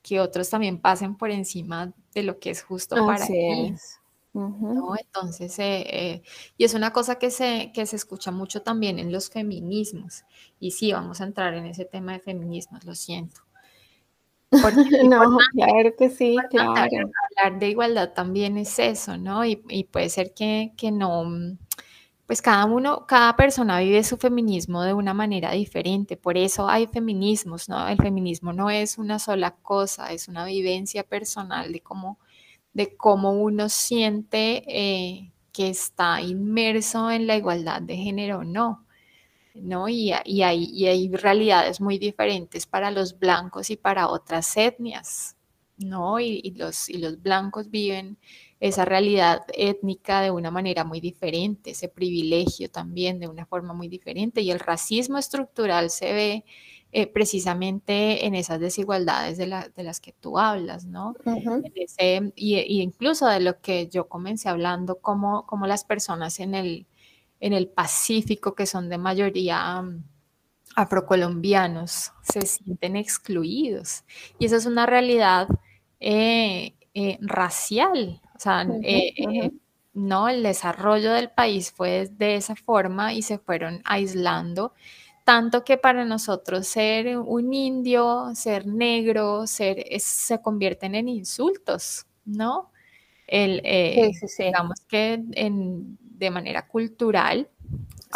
que 0.01 0.19
otros 0.19 0.49
también 0.49 0.79
pasen 0.81 1.15
por 1.15 1.31
encima 1.31 1.93
de 2.13 2.23
lo 2.23 2.39
que 2.39 2.49
es 2.49 2.63
justo 2.63 2.95
para 3.05 3.27
mí. 3.29 3.75
¿No? 4.33 4.95
Entonces, 4.99 5.57
eh, 5.59 5.85
eh, 5.87 6.23
y 6.57 6.63
es 6.63 6.73
una 6.73 6.91
cosa 6.91 7.15
que 7.15 7.29
se, 7.29 7.71
que 7.73 7.85
se 7.85 7.95
escucha 7.95 8.31
mucho 8.31 8.61
también 8.61 8.99
en 8.99 9.11
los 9.11 9.29
feminismos. 9.29 10.23
Y 10.59 10.71
sí, 10.71 10.91
vamos 10.91 11.21
a 11.21 11.25
entrar 11.25 11.53
en 11.53 11.65
ese 11.65 11.85
tema 11.85 12.13
de 12.13 12.19
feminismos, 12.19 12.83
lo 12.83 12.95
siento. 12.95 13.41
no, 15.09 15.37
claro 15.53 15.95
que 15.97 16.09
sí, 16.09 16.37
claro. 16.49 16.73
Hablar 16.73 17.59
de 17.59 17.69
igualdad 17.69 18.13
también 18.13 18.57
es 18.57 18.77
eso, 18.77 19.17
¿no? 19.17 19.45
Y, 19.45 19.63
y 19.69 19.85
puede 19.85 20.09
ser 20.09 20.33
que, 20.33 20.73
que, 20.77 20.91
no, 20.91 21.25
pues 22.27 22.41
cada 22.41 22.65
uno, 22.65 23.05
cada 23.07 23.35
persona 23.35 23.79
vive 23.79 24.03
su 24.03 24.17
feminismo 24.17 24.83
de 24.83 24.93
una 24.93 25.13
manera 25.13 25.51
diferente, 25.51 26.17
por 26.17 26.37
eso 26.37 26.67
hay 26.67 26.87
feminismos, 26.87 27.67
¿no? 27.67 27.87
El 27.87 27.97
feminismo 27.97 28.53
no 28.53 28.69
es 28.69 28.97
una 28.97 29.19
sola 29.19 29.55
cosa, 29.55 30.11
es 30.11 30.27
una 30.27 30.45
vivencia 30.45 31.03
personal 31.03 31.71
de 31.71 31.81
cómo 31.81 32.19
de 32.73 32.95
cómo 32.95 33.31
uno 33.31 33.69
siente 33.69 34.63
eh, 34.67 35.31
que 35.51 35.69
está 35.69 36.21
inmerso 36.21 37.11
en 37.11 37.27
la 37.27 37.37
igualdad 37.37 37.81
de 37.81 37.95
género 37.97 38.39
o 38.39 38.43
no. 38.43 38.85
¿no? 39.53 39.87
Y, 39.87 40.11
y, 40.25 40.41
hay, 40.41 40.63
y, 40.65 40.87
hay, 40.87 41.09
realidades 41.09 41.79
muy 41.79 41.99
diferentes 41.99 42.65
para 42.65 42.91
los 42.91 43.19
blancos 43.19 43.69
y 43.69 43.77
para 43.77 44.09
otras 44.09 44.57
etnias, 44.57 45.37
¿no? 45.77 46.19
Y, 46.19 46.53
los, 46.57 46.89
y 46.89 46.97
los 46.97 47.21
blancos 47.21 47.69
viven 47.69 48.17
esa 48.59 48.85
realidad 48.85 49.41
étnica 49.53 50.21
de 50.21 50.31
una 50.31 50.49
manera 50.49 50.83
muy 50.83 50.99
diferente, 51.01 51.71
ese 51.71 51.89
privilegio 51.89 52.71
también 52.71 53.19
de 53.19 53.27
una 53.27 53.45
forma 53.45 53.73
muy 53.73 53.89
diferente, 53.89 54.41
y 54.41 54.51
el 54.51 54.59
racismo 54.59 55.17
estructural 55.17 55.89
se 55.89 56.13
ve 56.13 56.45
eh, 56.95 57.07
precisamente 57.07 58.27
en 58.27 58.35
esas 58.35 58.59
desigualdades 58.59 59.39
de, 59.39 59.47
las 59.47 59.99
que 59.99 60.11
tú 60.11 60.37
hablas, 60.37 60.85
¿no? 60.85 61.15
y, 62.35 62.81
incluso 62.83 63.25
de 63.25 63.39
lo 63.39 63.59
que 63.61 63.87
yo 63.87 64.07
comencé 64.07 64.47
hablando, 64.47 64.99
como, 64.99 65.47
como 65.47 65.65
las 65.65 65.85
personas 65.85 66.39
en 66.39 66.53
el, 66.53 66.85
en 67.39 67.53
el 67.53 67.67
Pacífico, 67.67 68.53
que 68.53 68.67
son 68.67 68.89
de 68.89 68.99
mayoría 68.99 69.81
mm, 69.81 70.03
afrocolombianos, 70.75 72.11
se 72.21 72.41
sienten 72.43 72.95
excluidos. 72.95 74.03
Y 74.37 74.45
esa 74.45 74.57
es 74.57 74.67
una 74.67 74.85
realidad 74.85 75.47
eh, 75.99 76.75
eh, 76.93 77.17
racial. 77.21 78.21
O 78.35 78.39
sea, 78.39 78.67
no, 79.93 80.29
el 80.29 80.43
desarrollo 80.43 81.11
del 81.11 81.31
país 81.31 81.71
fue 81.71 82.07
de 82.07 82.35
esa 82.35 82.55
forma 82.55 83.13
y 83.15 83.23
se 83.23 83.39
fueron 83.39 83.81
aislando 83.83 84.73
tanto 85.23 85.63
que 85.63 85.77
para 85.77 86.05
nosotros 86.05 86.67
ser 86.67 87.17
un 87.17 87.53
indio, 87.53 88.31
ser 88.35 88.67
negro, 88.67 89.47
ser, 89.47 89.85
se 89.99 90.41
convierten 90.41 90.95
en 90.95 91.07
insultos, 91.07 92.05
¿no? 92.25 92.71
El, 93.27 93.61
eh, 93.63 94.11
Digamos 94.37 94.81
que 94.81 95.21
de 95.21 96.31
manera 96.31 96.67
cultural. 96.67 97.49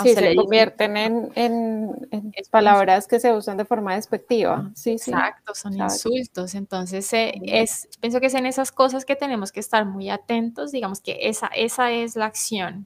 Sí, 0.04 0.14
se, 0.14 0.36
convierten 0.36 0.96
en, 0.96 1.32
en, 1.34 2.32
palabras 2.52 3.08
que 3.08 3.20
se 3.20 3.34
usan 3.34 3.58
de 3.58 3.66
forma 3.66 3.96
despectiva. 3.96 4.70
Sí, 4.76 4.92
Exacto, 4.92 5.56
son 5.56 5.74
insultos. 5.74 6.54
Entonces, 6.54 7.12
eh, 7.14 7.34
es, 7.42 7.90
pienso 8.00 8.20
que 8.20 8.28
es 8.28 8.36
en 8.36 8.46
esas 8.46 8.72
cosas 8.72 9.06
que 9.06 9.16
tenemos 9.16 9.52
que 9.52 9.60
estar 9.60 9.86
muy 9.86 10.12
atentos. 10.12 10.72
Digamos 10.72 11.02
que 11.02 11.18
esa, 11.22 11.48
esa 11.48 11.92
es 11.92 12.16
la 12.16 12.26
acción 12.26 12.86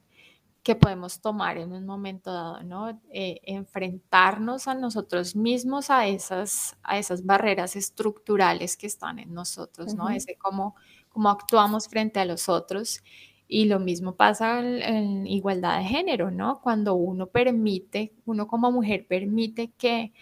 que 0.64 0.76
podemos 0.76 1.22
tomar 1.22 1.58
en 1.58 1.72
un 1.72 1.86
momento 1.86 2.32
dado, 2.32 2.64
¿no? 2.64 3.02
Eh, 3.12 3.42
enfrentarnos 3.46 4.68
a 4.68 4.76
nosotros 4.76 5.36
mismos 5.36 5.90
a 5.90 6.08
esas, 6.08 6.78
a 6.84 7.00
esas 7.00 7.26
barreras 7.26 7.76
estructurales 7.76 8.78
que 8.78 8.86
están 8.86 9.18
en 9.18 9.34
nosotros, 9.34 9.96
¿no? 9.96 10.10
Ese 10.10 10.38
cómo, 10.38 10.76
cómo 11.10 11.30
actuamos 11.30 11.88
frente 11.88 12.20
a 12.20 12.26
los 12.26 12.48
otros. 12.48 13.02
Y 13.48 13.66
lo 13.66 13.80
mismo 13.80 14.16
pasa 14.16 14.60
en, 14.60 15.26
igualdad 15.26 15.80
de 15.80 15.86
género, 15.86 16.30
¿no? 16.30 16.62
Cuando 16.62 16.94
uno 16.94 17.28
permite, 17.28 18.14
uno 18.26 18.48
como 18.48 18.72
mujer 18.72 19.08
permite 19.08 19.72
que 19.72 20.14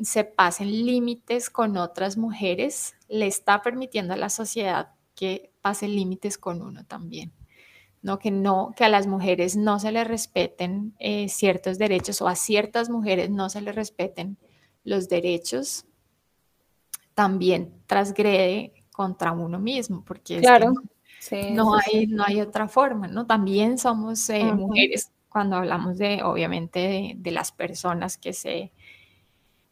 se 0.00 0.24
pasen 0.24 0.86
límites 0.86 1.50
con 1.50 1.76
otras 1.76 2.16
mujeres, 2.16 2.94
le 3.08 3.26
está 3.26 3.62
permitiendo 3.62 4.14
a 4.14 4.16
la 4.16 4.30
sociedad 4.30 4.94
que 5.14 5.52
pase 5.60 5.88
límites 5.88 6.38
con 6.38 6.62
uno 6.62 6.84
también. 6.86 7.32
¿No? 8.02 8.18
Que, 8.18 8.30
no, 8.30 8.74
que 8.76 8.84
a 8.84 8.88
las 8.88 9.06
mujeres 9.06 9.56
no 9.56 9.78
se 9.78 9.92
les 9.92 10.06
respeten 10.06 10.94
eh, 10.98 11.28
ciertos 11.28 11.78
derechos 11.78 12.20
o 12.20 12.28
a 12.28 12.34
ciertas 12.34 12.90
mujeres 12.90 13.30
no 13.30 13.48
se 13.48 13.60
les 13.60 13.74
respeten 13.74 14.36
los 14.84 15.08
derechos, 15.08 15.86
también 17.14 17.72
transgrede 17.86 18.72
contra 18.92 19.32
uno 19.32 19.58
mismo, 19.58 20.04
porque 20.04 20.40
claro. 20.40 20.72
no, 21.52 21.74
hay, 21.76 22.06
no 22.08 22.24
hay 22.26 22.40
otra 22.40 22.68
forma, 22.68 23.06
¿no? 23.06 23.26
También 23.26 23.78
somos 23.78 24.28
eh, 24.30 24.44
mujeres 24.52 25.12
cuando 25.28 25.56
hablamos 25.56 25.96
de, 25.98 26.22
obviamente, 26.22 27.14
de, 27.16 27.30
las 27.30 27.52
personas 27.52 28.18
que 28.18 28.32
se, 28.32 28.72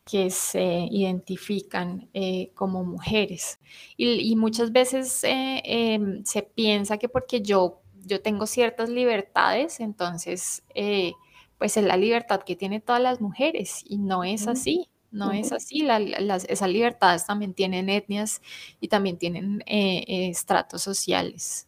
que 0.05 0.31
se 0.31 0.89
identifican 0.91 2.09
eh, 2.15 2.51
como 2.55 2.85
mujeres. 2.85 3.59
Y, 3.97 4.35
muchas 4.37 4.73
veces 4.73 5.21
em, 5.23 6.25
se 6.25 6.43
piensa 6.43 6.97
que 6.97 7.11
porque 7.11 7.43
yo 7.43 7.83
yo 8.05 8.21
tengo 8.21 8.47
ciertas 8.47 8.89
libertades, 8.89 9.81
entonces, 9.81 10.63
eh, 10.75 11.13
pues 11.59 11.77
es 11.77 11.85
la 11.85 11.97
libertad 11.97 12.43
que 12.43 12.57
tienen 12.57 12.81
todas 12.81 13.03
las 13.03 13.21
mujeres 13.21 13.83
y 13.87 13.99
no 13.99 14.25
es 14.25 14.47
así. 14.47 14.89
No 15.13 15.33
es 15.33 15.51
así, 15.51 15.83
las, 15.83 16.45
esas 16.45 16.69
libertades 16.69 17.27
también 17.27 17.53
tienen 17.53 17.89
etnias 17.89 18.41
y 18.81 18.87
también 18.87 19.19
tienen 19.19 19.61
eh, 19.67 20.29
estratos 20.31 20.83
sociales. 20.83 21.67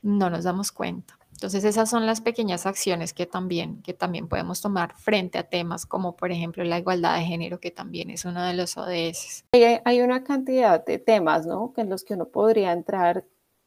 No 0.00 0.30
nos 0.30 0.44
damos 0.44 0.72
cuenta. 0.72 1.18
Entonces 1.42 1.64
esas 1.64 1.90
son 1.90 2.06
las 2.06 2.20
pequeñas 2.20 2.66
acciones 2.66 3.12
que 3.12 3.26
también, 3.26 3.82
que 3.82 3.94
también 3.94 4.28
podemos 4.28 4.60
tomar 4.60 4.94
frente 4.96 5.38
a 5.38 5.42
temas 5.42 5.86
como 5.86 6.14
por 6.14 6.30
ejemplo 6.30 6.62
la 6.62 6.78
igualdad 6.78 7.16
de 7.16 7.24
género, 7.24 7.58
que 7.58 7.72
también 7.72 8.10
es 8.10 8.24
uno 8.24 8.44
de 8.44 8.54
los 8.54 8.76
ODS. 8.76 9.44
Hay, 9.84 10.00
una 10.02 10.22
cantidad 10.22 10.84
de 10.84 10.98
temas 10.98 11.44
¿no? 11.44 11.74
en 11.76 11.90
los 11.90 12.04
que 12.04 12.14
uno 12.14 12.26
podría 12.26 12.70
entrar 12.70 13.24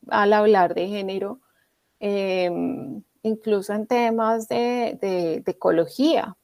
al 0.08 0.32
hablar 0.32 0.74
de 0.74 0.88
género, 0.88 1.42
em, 2.00 3.02
incluso 3.24 3.74
en 3.74 3.88
temas 3.88 4.48
de, 4.48 4.98
de, 5.02 5.44
ecología. 5.46 6.36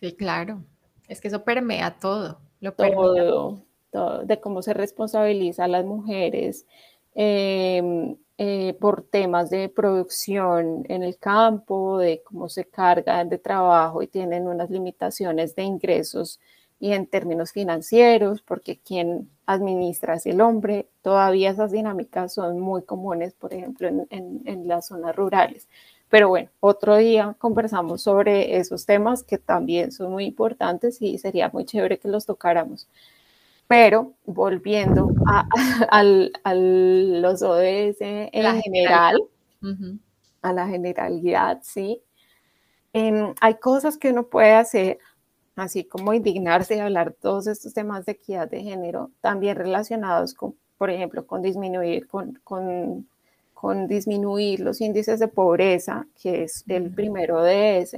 Sí, 0.00 0.12
claro. 0.14 0.64
Es 1.08 1.20
que 1.20 1.28
eso 1.28 1.44
permea 1.44 1.98
todo. 1.98 2.40
Lo 2.60 2.72
todo, 2.72 3.62
todo, 3.90 4.24
de 4.24 4.40
cómo 4.40 4.62
se 4.62 4.74
responsabiliza 4.74 5.64
a 5.64 5.68
las 5.68 5.84
mujeres. 5.84 6.66
Eh, 7.14 8.16
eh, 8.42 8.74
por 8.80 9.02
temas 9.02 9.50
de 9.50 9.68
producción 9.68 10.86
en 10.88 11.02
el 11.02 11.18
campo, 11.18 11.98
de 11.98 12.22
cómo 12.22 12.48
se 12.48 12.64
cargan 12.64 13.28
de 13.28 13.36
trabajo 13.36 14.02
y 14.02 14.06
tienen 14.06 14.48
unas 14.48 14.70
limitaciones 14.70 15.54
de 15.54 15.64
ingresos 15.64 16.40
y 16.80 16.92
en 16.92 17.06
términos 17.06 17.52
financieros, 17.52 18.42
porque 18.42 18.78
quien 18.78 19.30
administra 19.46 20.14
es 20.14 20.26
el 20.26 20.40
hombre. 20.40 20.88
Todavía 21.02 21.50
esas 21.50 21.70
dinámicas 21.70 22.34
son 22.34 22.58
muy 22.58 22.82
comunes, 22.82 23.34
por 23.34 23.54
ejemplo, 23.54 23.86
en, 23.86 24.08
en 24.10 24.66
las 24.66 24.86
zonas 24.86 25.14
rurales. 25.14 25.68
Pero 26.10 26.28
bueno, 26.28 26.50
otro 26.58 26.96
día 26.96 27.36
conversamos 27.38 28.02
sobre 28.02 28.56
esos 28.56 28.84
temas 28.84 29.22
que 29.22 29.38
también 29.38 29.92
son 29.92 30.10
muy 30.10 30.24
importantes 30.24 31.00
y 31.00 31.18
sería 31.18 31.50
muy 31.52 31.64
chévere 31.64 32.00
que 32.00 32.08
los 32.08 32.26
tocáramos. 32.26 32.88
Pero 33.68 34.14
volviendo 34.26 35.12
a, 35.28 36.02
los 36.52 37.42
ODS 37.42 38.00
en 38.00 38.60
general, 38.60 39.22
a 40.42 40.52
la 40.52 40.66
generalidad, 40.66 41.60
sí, 41.62 42.02
em, 42.92 43.32
hay 43.40 43.54
cosas 43.54 43.96
que 43.96 44.10
uno 44.10 44.24
puede 44.24 44.54
hacer, 44.54 44.98
así 45.56 45.84
como 45.84 46.14
indignarse 46.14 46.76
y 46.76 46.80
hablar 46.80 47.14
todos 47.20 47.46
estos 47.46 47.74
temas 47.74 48.06
de 48.06 48.12
equidad 48.12 48.48
de 48.48 48.62
género, 48.62 49.10
también 49.20 49.56
relacionados 49.56 50.34
con, 50.34 50.54
por 50.78 50.90
ejemplo, 50.90 51.26
con 51.26 51.42
disminuir, 51.42 52.08
con, 52.08 52.40
con, 52.44 53.06
disminuir 53.86 54.60
los 54.60 54.80
índices 54.80 55.20
de 55.20 55.28
pobreza, 55.28 56.06
que 56.22 56.44
es 56.44 56.64
el 56.66 56.90
primero 56.90 57.42
ODS 57.42 57.96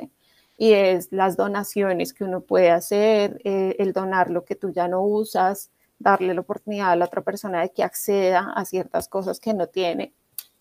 y 0.58 0.72
es 0.72 1.12
las 1.12 1.36
donaciones 1.36 2.12
que 2.12 2.24
uno 2.24 2.40
puede 2.40 2.70
hacer, 2.70 3.40
eh, 3.44 3.76
el 3.78 3.92
donar 3.92 4.30
lo 4.30 4.44
que 4.44 4.56
tú 4.56 4.72
ya 4.72 4.88
no 4.88 5.02
usas, 5.02 5.70
darle 6.00 6.34
la 6.34 6.40
oportunidad 6.40 6.90
a 6.90 6.96
la 6.96 7.04
otra 7.04 7.22
persona 7.22 7.60
de 7.60 7.70
que 7.70 7.84
acceda 7.84 8.52
a 8.54 8.64
ciertas 8.64 9.08
cosas 9.08 9.38
que 9.38 9.54
no 9.54 9.68
tiene, 9.68 10.12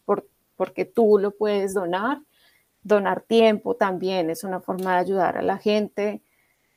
por, 0.05 0.27
porque 0.55 0.85
tú 0.85 1.17
lo 1.17 1.31
puedes 1.31 1.73
donar. 1.73 2.21
Donar 2.83 3.21
tiempo 3.21 3.75
también 3.75 4.29
es 4.29 4.43
una 4.43 4.59
forma 4.59 4.93
de 4.93 4.99
ayudar 4.99 5.37
a 5.37 5.41
la 5.41 5.57
gente. 5.57 6.21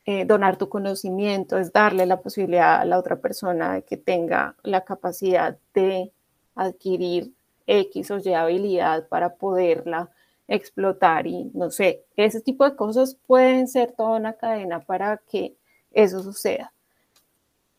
Eh, 0.07 0.27
donar 0.27 0.59
tu 0.59 0.69
conocimiento 0.69 1.57
es 1.59 1.73
darle 1.73 2.05
la 2.05 2.21
posibilidad 2.21 2.81
a 2.81 2.85
la 2.85 2.99
otra 2.99 3.17
persona 3.17 3.75
de 3.75 3.83
que 3.85 3.97
tenga 3.97 4.55
la 4.63 4.85
capacidad 4.85 5.57
de 5.73 6.13
adquirir 6.55 7.33
X 7.67 8.11
o 8.11 8.19
Y 8.19 8.35
habilidad 8.35 9.09
para 9.09 9.37
poderla 9.37 10.11
explotar 10.47 11.27
y 11.27 11.51
no 11.55 11.71
sé, 11.71 12.05
ese 12.17 12.43
tipo 12.43 12.69
de 12.69 12.77
cosas 12.77 13.17
pueden 13.27 13.67
ser 13.67 13.93
toda 13.93 14.19
una 14.19 14.35
cadena 14.35 14.81
para 14.81 15.23
que 15.31 15.57
eso 15.93 16.23
suceda. 16.23 16.73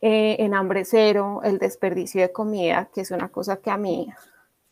Eh, 0.01 0.37
en 0.39 0.53
hambre 0.53 0.85
cero, 0.85 1.41
el 1.43 1.57
desperdicio 1.57 2.21
de 2.21 2.31
comida, 2.31 2.89
que 2.93 3.01
es 3.01 3.11
una 3.11 3.29
cosa 3.29 3.57
que 3.57 3.69
a 3.69 3.77
mí 3.77 4.07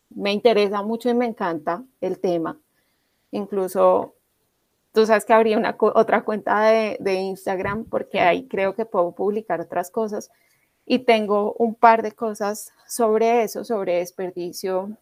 me 0.10 0.32
interesa 0.32 0.82
mucho 0.82 1.10
y 1.10 1.14
me 1.14 1.26
encanta 1.26 1.84
el 2.02 2.20
tema. 2.20 2.58
Incluso, 3.32 4.16
tú 4.94 5.06
sabes 5.06 5.26
que 5.26 5.34
habría 5.34 5.58
una 5.58 5.76
otra 5.80 6.24
cuenta 6.24 6.62
de, 6.62 6.98
de 7.00 7.16
Instagram 7.16 7.86
porque 7.86 8.20
ahí 8.20 8.48
creo 8.48 8.76
que 8.76 8.86
puedo 8.86 9.12
publicar 9.12 9.60
otras 9.60 9.92
cosas 9.92 10.32
y 10.86 11.00
tengo 11.00 11.54
un 11.58 11.76
par 11.76 12.04
de 12.04 12.12
cosas 12.14 12.72
sobre 12.88 13.44
eso, 13.44 13.64
sobre 13.64 13.98
desperdicio 13.98 14.98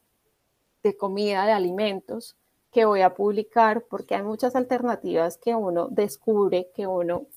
de 0.83 0.97
comida, 0.97 1.45
de 1.45 1.51
alimentos 1.51 2.35
que 2.71 2.85
voy 2.85 3.01
a 3.01 3.13
publicar 3.13 3.83
porque 3.89 4.15
hay 4.15 4.23
muchas 4.23 4.55
alternativas 4.55 5.37
que 5.37 5.53
uno 5.53 5.87
descubre, 5.89 6.69
que 6.73 6.87
uno 6.87 7.27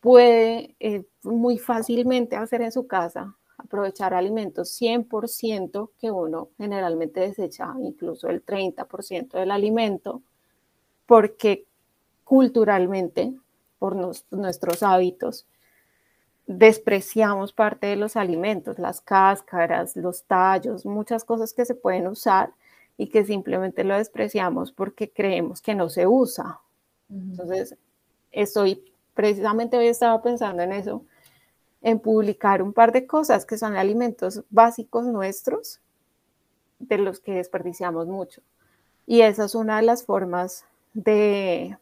puede 0.00 0.76
eh, 0.78 1.04
muy 1.24 1.58
fácilmente 1.58 2.36
hacer 2.36 2.62
en 2.62 2.70
su 2.70 2.86
casa, 2.86 3.36
aprovechar 3.56 4.14
alimentos 4.14 4.80
100% 4.80 5.90
que 5.98 6.10
uno 6.10 6.50
generalmente 6.56 7.20
desecha, 7.20 7.74
incluso 7.80 8.28
el 8.28 8.44
30% 8.44 9.30
del 9.32 9.50
alimento, 9.50 10.22
porque 11.06 11.66
culturalmente, 12.28 13.32
por 13.78 13.96
nuestros 14.30 14.82
hábitos, 14.82 15.46
despreciamos 16.46 17.54
parte 17.54 17.86
de 17.86 17.96
los 17.96 18.16
alimentos, 18.16 18.78
las 18.78 19.00
cáscaras, 19.00 19.96
los 19.96 20.24
tallos, 20.24 20.84
muchas 20.84 21.24
cosas 21.24 21.54
que 21.54 21.64
se 21.64 21.74
pueden 21.74 22.06
usar 22.06 22.52
y 22.98 23.08
que 23.08 23.24
simplemente 23.24 23.82
lo 23.82 23.96
despreciamos 23.96 24.72
porque 24.72 25.10
creemos 25.10 25.62
que 25.62 25.74
no 25.74 25.88
se 25.88 26.06
usa. 26.06 26.60
Entonces, 27.08 27.74
estoy, 28.30 28.84
precisamente 29.14 29.78
hoy 29.78 29.86
estaba 29.86 30.20
pensando 30.20 30.62
en 30.62 30.72
eso, 30.72 31.02
en 31.80 31.98
publicar 31.98 32.60
un 32.60 32.74
par 32.74 32.92
de 32.92 33.06
cosas 33.06 33.46
que 33.46 33.56
son 33.56 33.74
alimentos 33.74 34.44
básicos 34.50 35.06
nuestros, 35.06 35.80
de 36.78 36.98
los 36.98 37.20
que 37.20 37.36
desperdiciamos 37.36 38.06
mucho. 38.06 38.42
Y 39.06 39.22
esa 39.22 39.46
es 39.46 39.54
una 39.54 39.76
de 39.76 39.82
las 39.84 40.04
formas 40.04 40.66
de, 40.92 41.78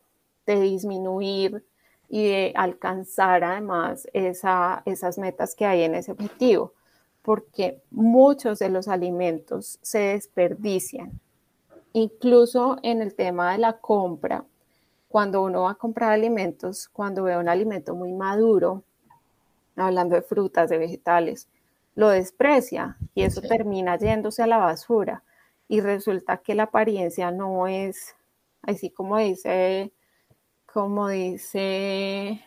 de 0.47 0.61
disminuir 0.61 1.65
y 2.09 2.29
de 2.29 2.53
alcanzar 2.55 3.45
además 3.45 4.09
esa, 4.13 4.83
esas 4.87 5.19
metas 5.19 5.55
que 5.55 5.67
hay 5.67 5.83
en 5.83 5.95
ese 5.97 6.13
objetivo 6.13 6.73
porque 7.27 7.83
muchos 7.91 8.61
de 8.61 8.69
los 8.69 8.87
alimentos 8.87 9.81
se 9.83 9.99
desperdician. 9.99 11.21
Incluso 11.93 12.77
en 12.85 13.03
el 13.03 13.17
tema 13.17 13.51
de 13.51 13.59
la 13.59 13.79
compra, 13.79 14.45
cuando 15.09 15.43
uno 15.43 15.63
va 15.63 15.73
a 15.73 15.75
comprar 15.75 16.13
alimentos, 16.13 16.89
cuando 16.89 17.25
ve 17.25 17.37
un 17.37 17.49
alimento 17.49 17.97
muy 17.97 18.13
maduro, 18.13 18.85
hablando 19.75 20.15
de 20.15 20.23
frutas, 20.23 20.71
de 20.71 20.79
vegetales, 20.79 21.49
lo 21.97 22.11
desprecia 22.11 22.97
y 23.13 23.23
eso 23.23 23.41
termina 23.41 23.99
yéndose 23.99 24.45
a 24.45 24.47
la 24.47 24.59
basura 24.59 25.25
y 25.67 25.81
resulta 25.81 26.37
que 26.37 26.55
la 26.55 26.65
apariencia 26.65 27.33
no 27.33 27.67
es 27.67 28.15
así 28.63 28.91
como 28.91 29.19
dice 29.19 29.91
como 30.77 31.09
dice 31.09 32.45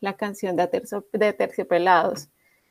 la 0.00 0.12
canción 0.12 0.54
de, 0.54 0.68
de 1.14 1.32
Terciopelados, 1.32 2.28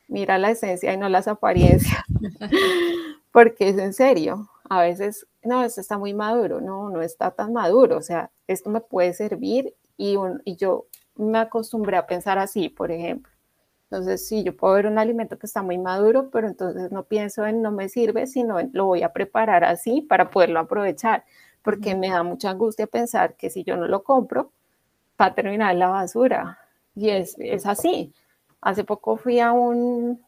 mira 0.08 0.38
la 0.38 0.52
esencia 0.52 0.94
y 0.94 0.98
no 0.98 1.10
las 1.10 1.28
apariencias, 1.28 2.04
porque 3.32 3.70
es 3.70 3.80
en 3.80 3.94
serio, 3.94 4.52
a 4.70 4.82
veces, 4.82 5.26
no, 5.42 5.64
esto 5.64 5.82
está 5.82 5.98
muy 5.98 6.14
maduro, 6.14 6.62
no, 6.62 6.92
no 6.92 7.02
está 7.02 7.32
tan 7.32 7.54
maduro, 7.54 7.98
o 7.98 8.04
sea, 8.04 8.30
esto 8.46 8.70
me 8.70 8.82
puede 8.82 9.14
servir 9.14 9.74
y, 9.98 10.16
y 10.46 10.58
yo 10.58 10.86
me 11.16 11.40
acostumbré 11.40 11.98
a 11.98 12.06
pensar 12.06 12.38
así, 12.38 12.70
por 12.70 12.92
ejemplo. 12.92 13.34
Entonces, 13.90 14.28
sí, 14.28 14.44
yo 14.44 14.56
puedo 14.56 14.76
ver 14.76 14.86
un 14.86 15.00
alimento 15.00 15.40
que 15.40 15.48
está 15.48 15.64
muy 15.64 15.80
maduro, 15.80 16.30
pero 16.30 16.48
entonces 16.48 16.92
no 16.92 17.06
pienso 17.06 17.48
en 17.48 17.64
no 17.64 17.72
me 17.72 17.90
sirve, 17.90 18.28
sino 18.28 18.60
en 18.60 18.70
lo 18.74 18.86
voy 18.86 19.02
a 19.02 19.12
preparar 19.12 19.64
así 19.64 20.02
para 20.02 20.30
poderlo 20.30 20.60
aprovechar, 20.60 21.26
porque 21.64 21.96
me 21.96 22.10
da 22.10 22.22
mucha 22.22 22.52
angustia 22.52 22.86
pensar 22.86 23.36
que 23.38 23.50
si 23.50 23.64
yo 23.64 23.76
no 23.76 23.88
lo 23.88 24.04
compro, 24.04 24.52
va 25.20 25.26
a 25.26 25.34
terminar 25.36 25.76
la 25.76 25.90
basura. 25.90 26.60
Y 26.96 27.10
es, 27.10 27.36
es 27.40 27.66
así. 27.66 28.14
Hace 28.62 28.84
poco 28.84 29.18
fui 29.18 29.40
a 29.40 29.52
un, 29.52 30.22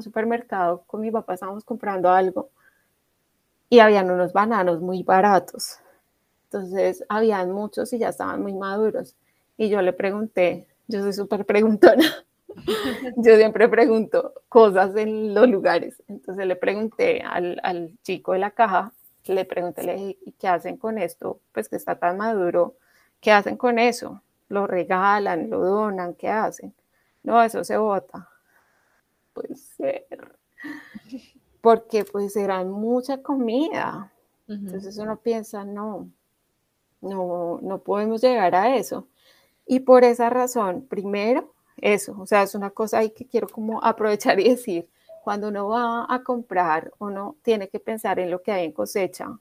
supermercado 0.00 0.82
con 0.86 1.00
mi 1.00 1.10
papá, 1.10 1.34
estábamos 1.34 1.64
comprando 1.64 2.10
algo 2.10 2.50
y 3.70 3.78
habían 3.78 4.10
unos 4.10 4.32
bananos 4.32 4.80
muy 4.80 5.02
baratos. 5.02 5.78
Entonces, 6.44 7.04
habían 7.08 7.52
muchos 7.52 7.92
y 7.92 7.98
ya 7.98 8.08
estaban 8.08 8.42
muy 8.42 8.54
maduros. 8.54 9.14
Y 9.56 9.68
yo 9.68 9.82
le 9.82 9.92
pregunté, 9.92 10.66
yo 10.88 11.00
soy 11.00 11.12
súper 11.12 11.44
preguntona, 11.44 12.04
yo 13.16 13.36
siempre 13.36 13.68
pregunto 13.68 14.34
cosas 14.48 14.96
en 14.96 15.34
los 15.34 15.48
lugares. 15.48 16.02
Entonces 16.08 16.46
le 16.46 16.56
pregunté 16.56 17.22
al, 17.22 17.60
al 17.62 17.92
chico 18.02 18.32
de 18.32 18.38
la 18.38 18.50
caja, 18.52 18.92
le 19.26 19.44
pregunté, 19.44 20.18
¿qué 20.38 20.48
hacen 20.48 20.76
con 20.76 20.98
esto? 20.98 21.40
Pues 21.52 21.68
que 21.68 21.76
está 21.76 21.98
tan 21.98 22.16
maduro, 22.16 22.76
¿qué 23.20 23.32
hacen 23.32 23.56
con 23.56 23.78
eso? 23.78 24.22
¿Lo 24.48 24.66
regalan, 24.66 25.50
lo 25.50 25.60
donan? 25.60 26.14
¿Qué 26.14 26.28
hacen? 26.28 26.74
no, 27.22 27.42
eso 27.42 27.62
se 27.62 27.76
vota. 27.76 28.28
Puede 29.34 29.54
ser. 29.54 30.38
Porque 31.60 32.04
pues 32.04 32.34
eran 32.36 32.70
mucha 32.70 33.22
comida. 33.22 34.12
Entonces 34.48 34.96
uno 34.96 35.18
piensa, 35.18 35.62
no, 35.64 36.08
no, 37.02 37.58
no 37.60 37.82
podemos 37.82 38.22
llegar 38.22 38.54
a 38.54 38.76
eso. 38.76 39.06
Y 39.66 39.80
por 39.80 40.04
esa 40.04 40.30
razón, 40.30 40.86
primero, 40.88 41.52
eso, 41.76 42.16
o 42.18 42.24
sea, 42.24 42.42
es 42.42 42.54
una 42.54 42.70
cosa 42.70 42.98
ahí 42.98 43.10
que 43.10 43.26
quiero 43.26 43.46
como 43.46 43.84
aprovechar 43.84 44.40
y 44.40 44.48
decir, 44.48 44.88
cuando 45.22 45.48
uno 45.48 45.68
va 45.68 46.06
a 46.08 46.22
comprar, 46.22 46.90
uno 46.98 47.36
tiene 47.42 47.68
que 47.68 47.78
pensar 47.78 48.18
en 48.18 48.30
lo 48.30 48.40
que 48.40 48.52
hay 48.52 48.64
en 48.64 48.72
cosecha, 48.72 49.38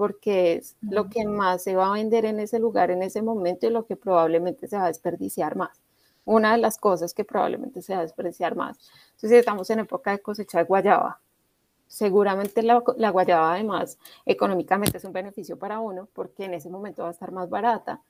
porque 0.00 0.54
es 0.54 0.78
lo 0.80 1.10
que 1.10 1.26
más 1.26 1.62
se 1.62 1.76
va 1.76 1.90
a 1.90 1.92
vender 1.92 2.24
en 2.24 2.40
ese 2.40 2.58
lugar 2.58 2.90
en 2.90 3.02
ese 3.02 3.20
momento 3.20 3.66
y 3.66 3.70
lo 3.70 3.84
que 3.84 3.96
probablemente 3.96 4.66
se 4.66 4.78
va 4.78 4.84
a 4.84 4.86
desperdiciar 4.86 5.56
más. 5.56 5.78
Una 6.24 6.52
de 6.52 6.56
las 6.56 6.78
cosas 6.78 7.12
que 7.12 7.22
probablemente 7.22 7.82
se 7.82 7.92
va 7.92 7.98
a 7.98 8.02
desperdiciar 8.04 8.56
más. 8.56 8.78
Entonces, 9.10 9.32
estamos 9.32 9.68
en 9.68 9.80
época 9.80 10.12
de 10.12 10.20
cosecha 10.20 10.56
de 10.56 10.64
guayaba, 10.64 11.20
seguramente 11.86 12.62
la, 12.62 12.82
la, 12.96 13.10
guayaba 13.10 13.52
además 13.52 13.98
económicamente 14.24 14.96
es 14.96 15.04
un 15.04 15.12
beneficio 15.12 15.58
para 15.58 15.80
uno 15.80 16.08
porque 16.14 16.46
en 16.46 16.54
ese 16.54 16.70
momento 16.70 17.02
va 17.02 17.08
a 17.08 17.12
estar 17.12 17.30
más 17.30 17.50
barata, 17.50 18.00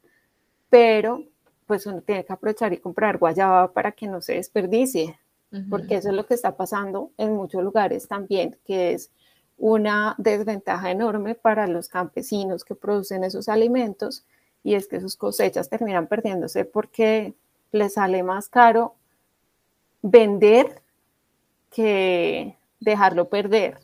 pero 0.69 1.25
pues 1.67 1.87
uno 1.87 2.03
tiene 2.03 2.25
que 2.25 2.33
aprovechar 2.33 2.73
y 2.73 2.79
comprar 2.79 3.19
guayaba 3.19 3.73
para 3.73 3.91
que 3.91 4.07
no 4.07 4.21
se 4.21 4.35
desperdicie, 4.35 5.19
porque 5.69 5.97
eso 5.97 6.11
es 6.11 6.15
lo 6.15 6.25
que 6.25 6.35
está 6.35 6.57
pasando 6.57 7.11
en 7.17 7.35
muchos 7.35 7.65
lugares 7.65 8.07
también, 8.07 8.57
que 8.65 8.93
es 8.93 9.11
una 9.61 10.15
desventaja 10.17 10.91
enorme 10.91 11.35
para 11.35 11.67
los 11.67 11.89
campesinos 11.89 12.65
que 12.65 12.75
producen 12.75 13.25
esos 13.25 13.49
alimentos 13.49 14.25
y 14.65 14.75
es 14.75 14.89
que 14.89 15.01
sus 15.01 15.17
cosechas 15.17 15.69
terminan 15.69 16.07
perdiéndose 16.07 16.65
porque 16.65 17.35
les 17.71 17.95
sale 17.95 18.23
más 18.23 18.49
caro 18.49 18.95
vender 20.01 20.83
que 21.71 22.57
dejarlo 22.81 23.29
perder. 23.29 23.79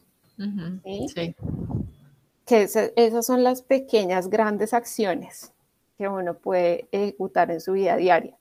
Que 2.47 2.63
esas 2.63 3.27
son 3.27 3.45
las 3.45 3.61
pequeñas, 3.61 4.29
grandes 4.29 4.73
acciones 4.73 5.53
que 5.99 6.09
uno 6.09 6.35
puede 6.35 6.89
ejecutar 6.91 7.51
en 7.51 7.61
su 7.61 7.73
vida 7.73 7.97
diaria. 7.97 8.35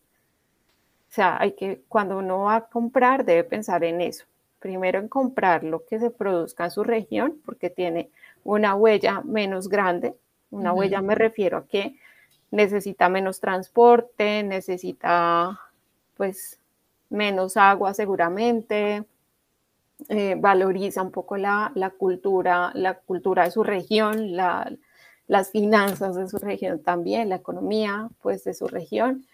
O 1.09 1.13
sea, 1.15 1.37
hay 1.39 1.51
que, 1.53 1.83
cuando 1.89 2.17
uno 2.17 2.43
va 2.43 2.55
a 2.55 2.67
comprar, 2.67 3.25
debe 3.25 3.43
pensar 3.43 3.83
en 3.83 4.01
eso. 4.01 4.25
Primero 4.65 4.97
en 4.97 5.09
comprar 5.09 5.63
lo 5.63 5.85
que 5.85 5.99
se 5.99 6.09
produzca 6.09 6.65
en 6.65 6.71
su 6.71 6.83
región, 6.83 7.39
porque 7.45 7.69
tiene 7.69 8.09
una 8.43 8.73
huella 8.73 9.21
menos 9.23 9.69
grande. 9.69 10.15
Una 10.49 10.73
huella 10.73 11.03
me 11.03 11.13
refiero 11.13 11.59
a 11.59 11.67
que 11.67 11.99
necesita 12.49 13.07
menos 13.07 13.39
transporte, 13.39 14.41
necesita 14.41 15.59
pues 16.17 16.59
menos 17.11 17.57
agua 17.57 17.93
seguramente, 17.93 19.05
eh, 20.09 20.35
valoriza 20.35 21.03
un 21.03 21.11
poco 21.11 21.37
la, 21.37 21.71
cultura, 21.99 22.71
la 22.73 22.95
cultura 22.95 23.43
de 23.43 23.51
su 23.51 23.61
región, 23.61 24.35
las 24.35 25.51
finanzas 25.51 26.15
de 26.15 26.27
su 26.27 26.39
región 26.39 26.81
también, 26.81 27.29
la 27.29 27.35
economía 27.35 28.09
pues 28.19 28.43
de 28.43 28.55
su 28.55 28.67
región. 28.67 29.27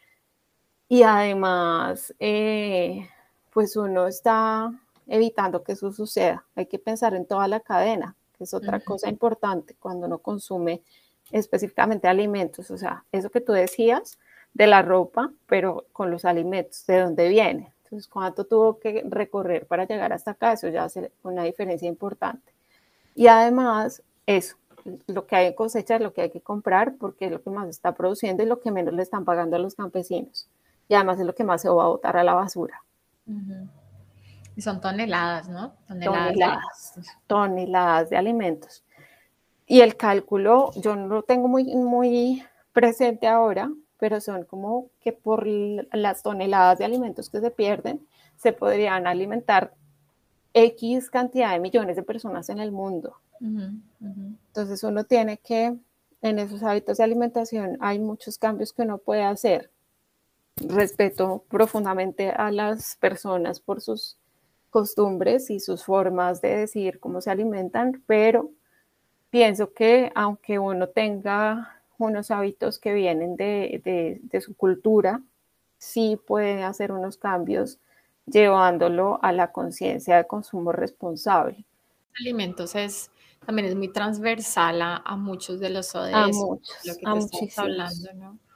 Y 0.89 1.03
además, 1.03 2.13
eh, 2.19 3.07
pues 3.53 3.77
uno 3.77 4.07
está 4.07 4.73
evitando 5.11 5.61
que 5.61 5.73
eso 5.73 5.91
suceda. 5.91 6.45
Hay 6.55 6.67
que 6.67 6.79
pensar 6.79 7.13
en 7.13 7.25
toda 7.25 7.47
la 7.49 7.59
cadena, 7.59 8.15
que 8.37 8.45
es 8.45 8.53
otra 8.53 8.79
cosa 8.79 9.09
importante 9.09 9.75
cuando 9.77 10.07
uno 10.07 10.19
consume 10.19 10.81
específicamente 11.31 12.07
alimentos. 12.07 12.71
O 12.71 12.77
sea, 12.77 13.03
eso 13.11 13.29
que 13.29 13.41
tú 13.41 13.51
decías 13.51 14.17
de 14.53 14.67
la 14.67 14.81
ropa, 14.81 15.31
pero 15.47 15.85
con 15.91 16.11
los 16.11 16.23
alimentos, 16.23 16.85
¿de 16.87 17.01
dónde 17.01 17.27
viene? 17.27 17.73
Entonces, 17.83 18.07
¿cuánto 18.07 18.45
tuvo 18.45 18.79
que 18.79 19.03
recorrer 19.05 19.67
para 19.67 19.85
llegar 19.85 20.13
hasta 20.13 20.31
acá? 20.31 20.53
Eso 20.53 20.69
ya 20.69 20.85
hace 20.85 21.11
una 21.23 21.43
diferencia 21.43 21.89
importante. 21.89 22.53
Y 23.13 23.27
además, 23.27 24.01
eso, 24.25 24.55
lo 25.07 25.27
que 25.27 25.35
hay 25.35 25.47
en 25.47 25.53
cosecha 25.55 25.97
es 25.97 26.01
lo 26.01 26.13
que 26.13 26.21
hay 26.21 26.29
que 26.29 26.39
comprar 26.39 26.95
porque 26.95 27.25
es 27.25 27.31
lo 27.33 27.41
que 27.41 27.49
más 27.49 27.67
está 27.67 27.93
produciendo 27.93 28.43
y 28.43 28.45
lo 28.45 28.61
que 28.61 28.71
menos 28.71 28.93
le 28.93 29.03
están 29.03 29.25
pagando 29.25 29.57
a 29.57 29.59
los 29.59 29.75
campesinos. 29.75 30.47
Y 30.87 30.93
además 30.93 31.19
es 31.19 31.25
lo 31.25 31.35
que 31.35 31.43
más 31.43 31.61
se 31.61 31.67
va 31.67 31.83
a 31.83 31.89
botar 31.89 32.15
a 32.15 32.23
la 32.23 32.33
basura. 32.33 32.81
Y 34.55 34.61
son 34.61 34.81
toneladas, 34.81 35.47
¿no? 35.49 35.73
Toneladas, 35.87 36.99
toneladas, 37.27 38.09
de 38.09 38.17
alimentos. 38.17 38.83
Y 39.65 39.81
el 39.81 39.95
cálculo, 39.95 40.71
yo 40.75 40.95
no 40.95 41.07
lo 41.07 41.23
tengo 41.23 41.47
muy, 41.47 41.75
muy 41.75 42.43
presente 42.73 43.27
ahora, 43.27 43.71
pero 43.97 44.19
son 44.19 44.43
como 44.43 44.87
que 44.99 45.13
por 45.13 45.47
las 45.47 46.23
toneladas 46.23 46.79
de 46.79 46.85
alimentos 46.85 47.29
que 47.29 47.39
se 47.39 47.51
pierden, 47.51 48.05
se 48.35 48.51
podrían 48.51 49.07
alimentar 49.07 49.73
X 50.53 51.09
cantidad 51.09 51.51
de 51.51 51.59
millones 51.59 51.95
de 51.95 52.03
personas 52.03 52.49
en 52.49 52.59
el 52.59 52.71
mundo. 52.71 53.17
Entonces 53.39 54.83
uno 54.83 55.03
tiene 55.03 55.37
que, 55.37 55.77
en 56.21 56.39
esos 56.39 56.61
hábitos 56.63 56.97
de 56.97 57.03
alimentación 57.03 57.77
hay 57.79 57.99
muchos 57.99 58.37
cambios 58.37 58.73
que 58.73 58.81
uno 58.81 58.97
puede 58.97 59.23
hacer. 59.23 59.71
Respeto 60.57 61.45
profundamente 61.47 62.29
a 62.29 62.51
las 62.51 62.95
personas 62.97 63.59
por 63.59 63.81
sus 63.81 64.17
costumbres 64.71 65.51
y 65.51 65.59
sus 65.59 65.83
formas 65.83 66.41
de 66.41 66.55
decidir 66.55 66.99
cómo 66.99 67.21
se 67.21 67.29
alimentan, 67.29 68.01
pero 68.07 68.49
pienso 69.29 69.73
que 69.73 70.11
aunque 70.15 70.57
uno 70.57 70.87
tenga 70.87 71.81
unos 71.99 72.31
hábitos 72.31 72.79
que 72.79 72.93
vienen 72.93 73.35
de, 73.35 74.41
su 74.43 74.55
cultura, 74.55 75.21
sí 75.77 76.19
puede 76.25 76.63
hacer 76.63 76.91
unos 76.91 77.17
cambios 77.17 77.77
llevándolo 78.25 79.19
a 79.21 79.31
la 79.31 79.51
conciencia 79.51 80.17
de 80.17 80.25
consumo 80.25 80.71
responsable. 80.71 81.63
Alimentos 82.19 82.75
es 82.75 83.11
también 83.45 83.67
es 83.67 83.75
muy 83.75 83.91
transversal 83.91 84.81
a, 84.81 85.15
muchos 85.17 85.59
de 85.59 85.71
los 85.71 85.95
ODS, 85.95 86.13
a 86.13 86.27
muchos, 86.27 86.77
lo 86.85 86.95
que 86.95 87.05
te 87.29 87.35
estás 87.35 87.59
hablando, 87.59 88.13
¿no? 88.13 88.50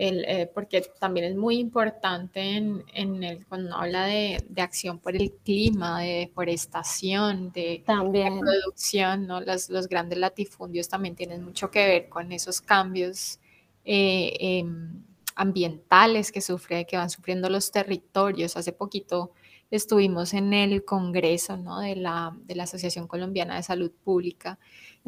Eh, 0.00 0.48
porque 0.54 0.82
también 1.00 1.26
es 1.26 1.34
muy 1.34 1.58
importante 1.58 2.40
en, 2.40 2.84
el, 3.24 3.44
cuando 3.46 3.74
habla 3.74 4.04
de, 4.04 4.38
acción 4.56 5.00
por 5.00 5.16
el 5.16 5.32
clima, 5.44 6.00
de 6.00 6.20
deforestación, 6.20 7.50
de, 7.50 7.82
producción, 7.84 9.26
¿no? 9.26 9.40
Los, 9.40 9.68
los, 9.70 9.88
grandes 9.88 10.20
latifundios 10.20 10.88
también 10.88 11.16
tienen 11.16 11.42
mucho 11.42 11.68
que 11.72 11.84
ver 11.84 12.08
con 12.08 12.30
esos 12.30 12.60
cambios 12.60 13.40
eh, 13.84 14.36
em, 14.38 15.02
ambientales 15.34 16.30
que, 16.30 16.42
sufre, 16.42 16.86
que 16.86 16.96
van 16.96 17.10
sufriendo 17.10 17.50
los 17.50 17.72
territorios. 17.72 18.56
Hace 18.56 18.70
poquito 18.70 19.32
estuvimos 19.70 20.34
en 20.34 20.52
el 20.52 20.84
Congreso 20.84 21.56
¿no? 21.56 21.80
de, 21.80 21.96
la, 21.96 22.36
de 22.44 22.54
la 22.54 22.64
Asociación 22.64 23.06
Colombiana 23.06 23.56
de 23.56 23.62
Salud 23.62 23.90
Pública 23.90 24.58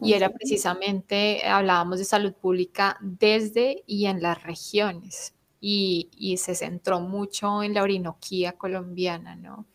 y 0.03 0.14
era 0.14 0.31
precisamente, 0.31 1.46
hablábamos 1.46 1.99
de 1.99 2.05
salud 2.05 2.33
pública 2.33 2.96
desde 3.01 3.83
y 3.87 4.07
en 4.07 4.23
las 4.23 4.42
regiones 4.42 5.35
y, 5.61 6.09
y 6.16 6.38
se 6.38 6.55
centró 6.55 7.01
mucho 7.01 7.62
en 7.62 7.75
la 7.75 7.83
Orinoquía 7.83 8.53
colombiana, 8.53 9.37
¿no? 9.37 9.66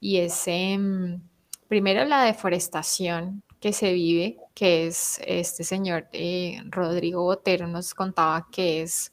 Y 0.00 0.18
ese, 0.18 0.76
mm, 0.76 1.22
primero 1.68 2.04
la 2.04 2.24
deforestación 2.24 3.42
que 3.60 3.72
se 3.72 3.92
vive, 3.92 4.38
que 4.54 4.86
es 4.86 5.20
este 5.26 5.64
señor 5.64 6.08
eh, 6.12 6.62
Rodrigo 6.66 7.22
Botero 7.22 7.66
nos 7.68 7.94
contaba 7.94 8.48
que 8.50 8.82
es, 8.82 9.12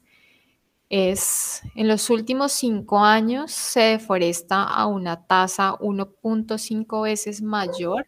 es, 0.90 1.62
en 1.74 1.88
los 1.88 2.08
últimos 2.10 2.52
cinco 2.52 3.00
años 3.00 3.52
se 3.52 3.80
deforesta 3.80 4.64
a 4.64 4.86
una 4.86 5.26
tasa 5.26 5.74
1.5 5.80 7.02
veces 7.02 7.42
mayor 7.42 8.06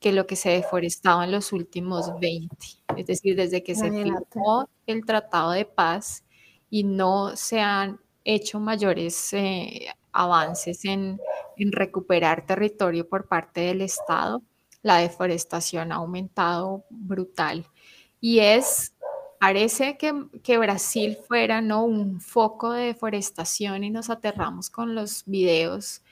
que 0.00 0.12
lo 0.12 0.26
que 0.26 0.34
se 0.34 0.50
deforestaba 0.50 1.24
en 1.24 1.32
los 1.32 1.52
últimos 1.52 2.10
20. 2.20 2.56
Es 2.96 3.06
decir, 3.06 3.36
desde 3.36 3.62
que 3.62 3.74
se 3.74 3.90
firmó 3.90 4.68
el 4.86 5.04
Tratado 5.04 5.52
de 5.52 5.66
Paz 5.66 6.24
y 6.70 6.84
no 6.84 7.36
se 7.36 7.60
han 7.60 8.00
hecho 8.24 8.58
mayores 8.60 9.32
eh, 9.34 9.86
avances 10.12 10.84
en, 10.84 11.20
recuperar 11.56 12.46
territorio 12.46 13.06
por 13.06 13.28
parte 13.28 13.60
del 13.60 13.82
Estado, 13.82 14.42
la 14.82 14.96
deforestación 14.96 15.92
ha 15.92 15.96
aumentado 15.96 16.84
brutal. 16.88 17.66
Y 18.18 18.38
es, 18.38 18.94
parece 19.40 19.96
que, 19.96 20.12
que, 20.42 20.58
Brasil 20.58 21.16
fuera 21.26 21.62
¿no? 21.62 21.84
un 21.84 22.20
foco 22.20 22.72
de 22.72 22.86
deforestación 22.88 23.82
y 23.82 23.90
nos 23.90 24.10
aterramos 24.10 24.68
con 24.68 24.94
los 24.94 25.24
videos 25.24 26.02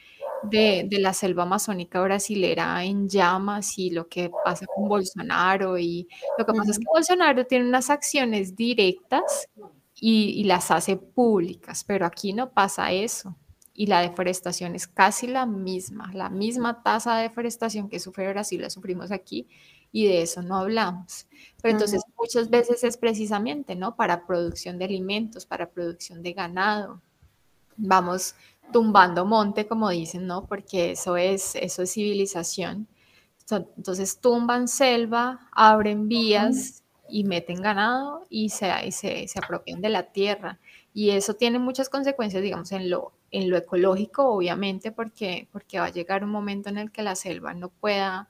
de, 0.44 0.88
la 0.92 1.12
selva 1.12 1.42
amazónica 1.42 2.00
brasilera 2.00 2.82
en 2.84 3.06
llamas 3.06 3.78
y 3.78 3.90
lo 3.90 4.08
que 4.08 4.30
pasa 4.44 4.64
con 4.66 4.88
Bolsonaro. 4.88 5.76
Y 5.76 6.08
lo 6.38 6.46
que 6.46 6.54
pasa 6.54 6.70
es 6.70 6.78
que 6.78 6.86
Bolsonaro 6.90 7.46
tiene 7.46 7.68
unas 7.68 7.90
acciones 7.90 8.56
directas 8.56 9.48
y, 9.94 10.42
las 10.44 10.70
hace 10.70 10.96
públicas, 10.96 11.84
pero 11.84 12.06
aquí 12.06 12.32
no 12.32 12.50
pasa 12.50 12.92
eso. 12.92 13.36
Y 13.74 13.86
la 13.86 14.00
deforestación 14.00 14.74
es 14.74 14.88
casi 14.88 15.26
la 15.26 15.44
misma, 15.44 16.10
la 16.14 16.30
misma 16.30 16.82
tasa 16.82 17.16
de 17.16 17.24
deforestación 17.24 17.90
que 17.90 18.00
sufre 18.00 18.28
Brasil 18.30 18.62
la 18.62 18.70
sufrimos 18.70 19.12
aquí 19.12 19.46
y 19.92 20.06
de 20.06 20.22
eso 20.22 20.42
no 20.42 20.56
hablamos. 20.56 21.26
Pero 21.62 21.72
entonces 21.72 22.02
muchas 22.16 22.50
veces 22.50 22.84
es 22.84 22.96
precisamente, 22.96 23.74
¿no? 23.74 23.96
Para 23.96 24.26
producción 24.26 24.78
de 24.78 24.84
alimentos, 24.84 25.46
para 25.46 25.70
producción 25.70 26.22
de 26.22 26.32
ganado. 26.32 27.00
Vamos 27.76 28.34
tumbando 28.72 29.24
monte, 29.24 29.66
como 29.66 29.88
dicen, 29.90 30.26
¿no? 30.26 30.46
Porque 30.46 30.92
eso 30.92 31.16
es, 31.16 31.54
eso 31.54 31.82
es 31.82 31.92
civilización. 31.92 32.86
Entonces 33.50 34.18
tumban 34.18 34.68
selva, 34.68 35.48
abren 35.52 36.06
vías 36.06 36.82
y 37.08 37.24
meten 37.24 37.62
ganado 37.62 38.26
y 38.28 38.50
se, 38.50 38.70
se, 38.92 39.26
se, 39.26 39.38
apropian 39.38 39.80
de 39.80 39.88
la 39.88 40.12
tierra. 40.12 40.58
Y 40.92 41.10
eso 41.10 41.34
tiene 41.34 41.58
muchas 41.58 41.88
consecuencias, 41.88 42.42
digamos, 42.42 42.72
en 42.72 42.90
lo, 42.90 43.12
en 43.30 43.48
lo 43.48 43.56
ecológico, 43.56 44.28
obviamente, 44.28 44.92
porque, 44.92 45.48
porque 45.50 45.78
va 45.78 45.86
a 45.86 45.92
llegar 45.92 46.24
un 46.24 46.30
momento 46.30 46.68
en 46.68 46.76
el 46.76 46.92
que 46.92 47.02
la 47.02 47.14
selva 47.14 47.54
no 47.54 47.70
pueda 47.70 48.28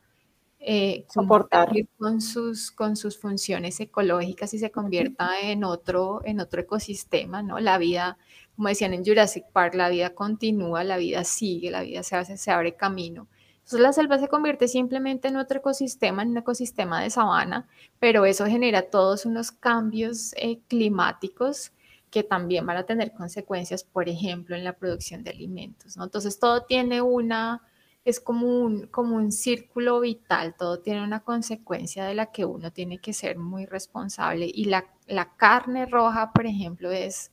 eh, 0.60 1.06
soportar 1.08 1.70
con 1.96 2.20
sus, 2.20 2.70
con 2.70 2.96
sus 2.96 3.18
funciones 3.18 3.78
ecológicas 3.80 4.52
y 4.54 4.58
se 4.58 4.70
convierta 4.70 5.30
en 5.40 5.64
otro, 5.64 6.20
en 6.24 6.40
otro 6.40 6.60
ecosistema, 6.60 7.42
¿no? 7.42 7.60
La 7.60 7.78
vida, 7.78 8.18
como 8.56 8.68
decían 8.68 8.92
en 8.92 9.04
Jurassic 9.04 9.44
Park, 9.52 9.74
la 9.74 9.88
vida 9.88 10.14
continúa, 10.14 10.82
la 10.84 10.96
vida 10.96 11.24
sigue, 11.24 11.70
la 11.70 11.82
vida 11.82 12.02
se, 12.02 12.16
hace, 12.16 12.36
se 12.36 12.50
abre 12.50 12.74
camino. 12.74 13.28
Entonces 13.68 13.80
la 13.80 13.92
selva 13.92 14.18
se 14.18 14.28
convierte 14.28 14.66
simplemente 14.66 15.28
en 15.28 15.36
otro 15.36 15.58
ecosistema, 15.58 16.22
en 16.22 16.30
un 16.30 16.38
ecosistema 16.38 17.02
de 17.02 17.10
sabana, 17.10 17.68
pero 18.00 18.24
eso 18.24 18.46
genera 18.46 18.90
todos 18.90 19.26
unos 19.26 19.52
cambios 19.52 20.32
eh, 20.38 20.60
climáticos 20.68 21.72
que 22.10 22.22
también 22.22 22.64
van 22.64 22.78
a 22.78 22.86
tener 22.86 23.12
consecuencias, 23.12 23.84
por 23.84 24.08
ejemplo, 24.08 24.56
en 24.56 24.64
la 24.64 24.72
producción 24.72 25.22
de 25.22 25.30
alimentos. 25.30 25.96
¿no? 25.96 26.04
Entonces 26.04 26.38
todo 26.38 26.62
tiene 26.62 27.02
una, 27.02 27.62
es 28.08 28.20
como 28.20 28.46
un, 28.46 28.86
como 28.86 29.16
un 29.16 29.30
círculo 29.30 30.00
vital, 30.00 30.54
todo 30.58 30.80
tiene 30.80 31.04
una 31.04 31.20
consecuencia 31.20 32.06
de 32.06 32.14
la 32.14 32.32
que 32.32 32.46
uno 32.46 32.72
tiene 32.72 32.98
que 32.98 33.12
ser 33.12 33.36
muy 33.38 33.66
responsable. 33.66 34.50
Y 34.52 34.64
la, 34.64 34.86
la 35.06 35.36
carne 35.36 35.84
roja, 35.84 36.32
por 36.32 36.46
ejemplo, 36.46 36.90
es, 36.90 37.32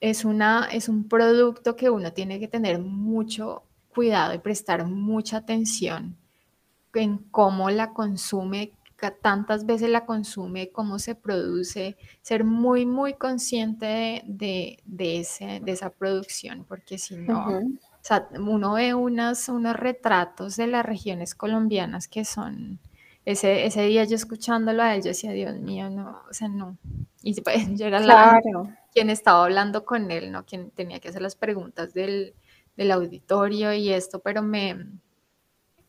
es, 0.00 0.24
una, 0.24 0.68
es 0.72 0.88
un 0.88 1.08
producto 1.08 1.76
que 1.76 1.90
uno 1.90 2.12
tiene 2.12 2.40
que 2.40 2.48
tener 2.48 2.80
mucho 2.80 3.62
cuidado 3.94 4.34
y 4.34 4.38
prestar 4.38 4.84
mucha 4.84 5.36
atención 5.36 6.16
en 6.94 7.18
cómo 7.30 7.70
la 7.70 7.92
consume, 7.92 8.72
tantas 9.22 9.64
veces 9.64 9.90
la 9.90 10.06
consume, 10.06 10.70
cómo 10.70 10.98
se 10.98 11.14
produce, 11.14 11.96
ser 12.20 12.42
muy, 12.42 12.84
muy 12.84 13.14
consciente 13.14 14.24
de, 14.26 14.78
de, 14.84 15.20
ese, 15.20 15.60
de 15.60 15.70
esa 15.70 15.90
producción, 15.90 16.64
porque 16.68 16.98
si 16.98 17.16
no, 17.16 17.60
o 18.02 18.04
sea, 18.04 18.28
uno 18.36 18.72
ve 18.72 18.94
unos 18.94 19.48
retratos 19.74 20.56
de 20.56 20.66
las 20.66 20.84
regiones 20.84 21.36
colombianas 21.36 22.08
que 22.08 22.24
son, 22.24 22.80
ese, 23.24 23.64
ese 23.64 23.82
día 23.82 24.02
yo 24.02 24.16
escuchándolo 24.16 24.82
a 24.82 24.96
él, 24.96 25.02
yo 25.02 25.08
decía, 25.08 25.30
Dios 25.30 25.54
mío, 25.60 25.88
no, 25.88 26.20
o 26.28 26.34
sea, 26.34 26.48
no. 26.48 26.76
Y 27.22 27.40
pues, 27.42 27.78
yo 27.78 27.86
era 27.86 28.00
la, 28.00 28.40
quien 28.92 29.08
estaba 29.08 29.44
hablando 29.44 29.84
con 29.84 30.10
él, 30.10 30.32
¿no? 30.32 30.44
Quien 30.44 30.72
tenía 30.72 30.98
que 30.98 31.10
hacer 31.10 31.22
las 31.22 31.36
preguntas 31.36 31.94
del, 31.94 32.34
del 32.76 32.90
auditorio 32.90 33.72
y 33.72 33.90
esto, 33.92 34.18
pero 34.18 34.42
me, 34.42 34.84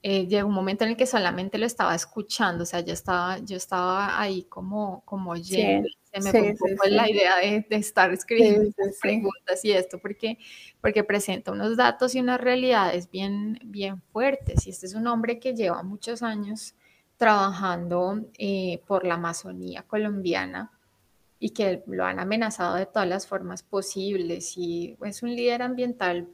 eh, 0.06 0.28
llegó 0.28 0.50
un 0.50 0.54
momento 0.54 0.84
en 0.84 0.92
el 0.92 0.98
que 0.98 1.06
solamente 1.06 1.58
lo 1.58 1.66
estaba 1.66 1.96
escuchando, 1.96 2.64
o 2.64 2.66
sea, 2.66 2.82
yo 2.82 2.92
estaba, 2.92 3.40
yo 3.40 3.56
estaba 3.56 4.20
ahí 4.20 4.44
como, 4.44 5.02
como 5.06 5.32
oyendo, 5.32 5.88
se 6.12 6.20
me 6.20 6.30
fue 6.30 6.42
un 6.42 6.58
poco 6.58 6.90
la 6.90 7.10
idea 7.10 7.38
de, 7.38 7.66
de 7.70 7.76
estar 7.78 8.12
escribiendo 8.12 8.70
preguntas 9.02 9.64
y 9.64 9.72
esto, 9.72 10.00
porque, 10.00 10.38
porque 10.82 11.06
presenta 11.06 11.54
unos 11.54 11.78
datos 11.78 12.16
y 12.16 12.20
unas 12.20 12.42
realidades 12.42 13.10
bien, 13.10 13.58
bien 13.64 14.02
fuertes, 14.12 14.68
y 14.68 14.72
este 14.72 14.88
es 14.88 14.94
un 14.94 15.08
hombre 15.08 15.40
que 15.40 15.56
lleva 15.56 15.84
muchos 15.84 16.22
años 16.22 16.76
trabajando 17.16 18.26
eh, 18.38 18.82
por 18.86 19.06
la 19.06 19.14
Amazonía 19.14 19.84
colombiana 19.84 20.70
y 21.40 21.52
que 21.52 21.82
lo 21.88 22.04
han 22.04 22.20
amenazado 22.20 22.76
de 22.76 22.88
todas 22.88 23.08
las 23.08 23.26
formas 23.26 23.64
posibles 23.64 24.58
y 24.58 24.98
es 25.06 25.24
un 25.24 25.34
líder 25.34 25.62
ambiental 25.62 26.28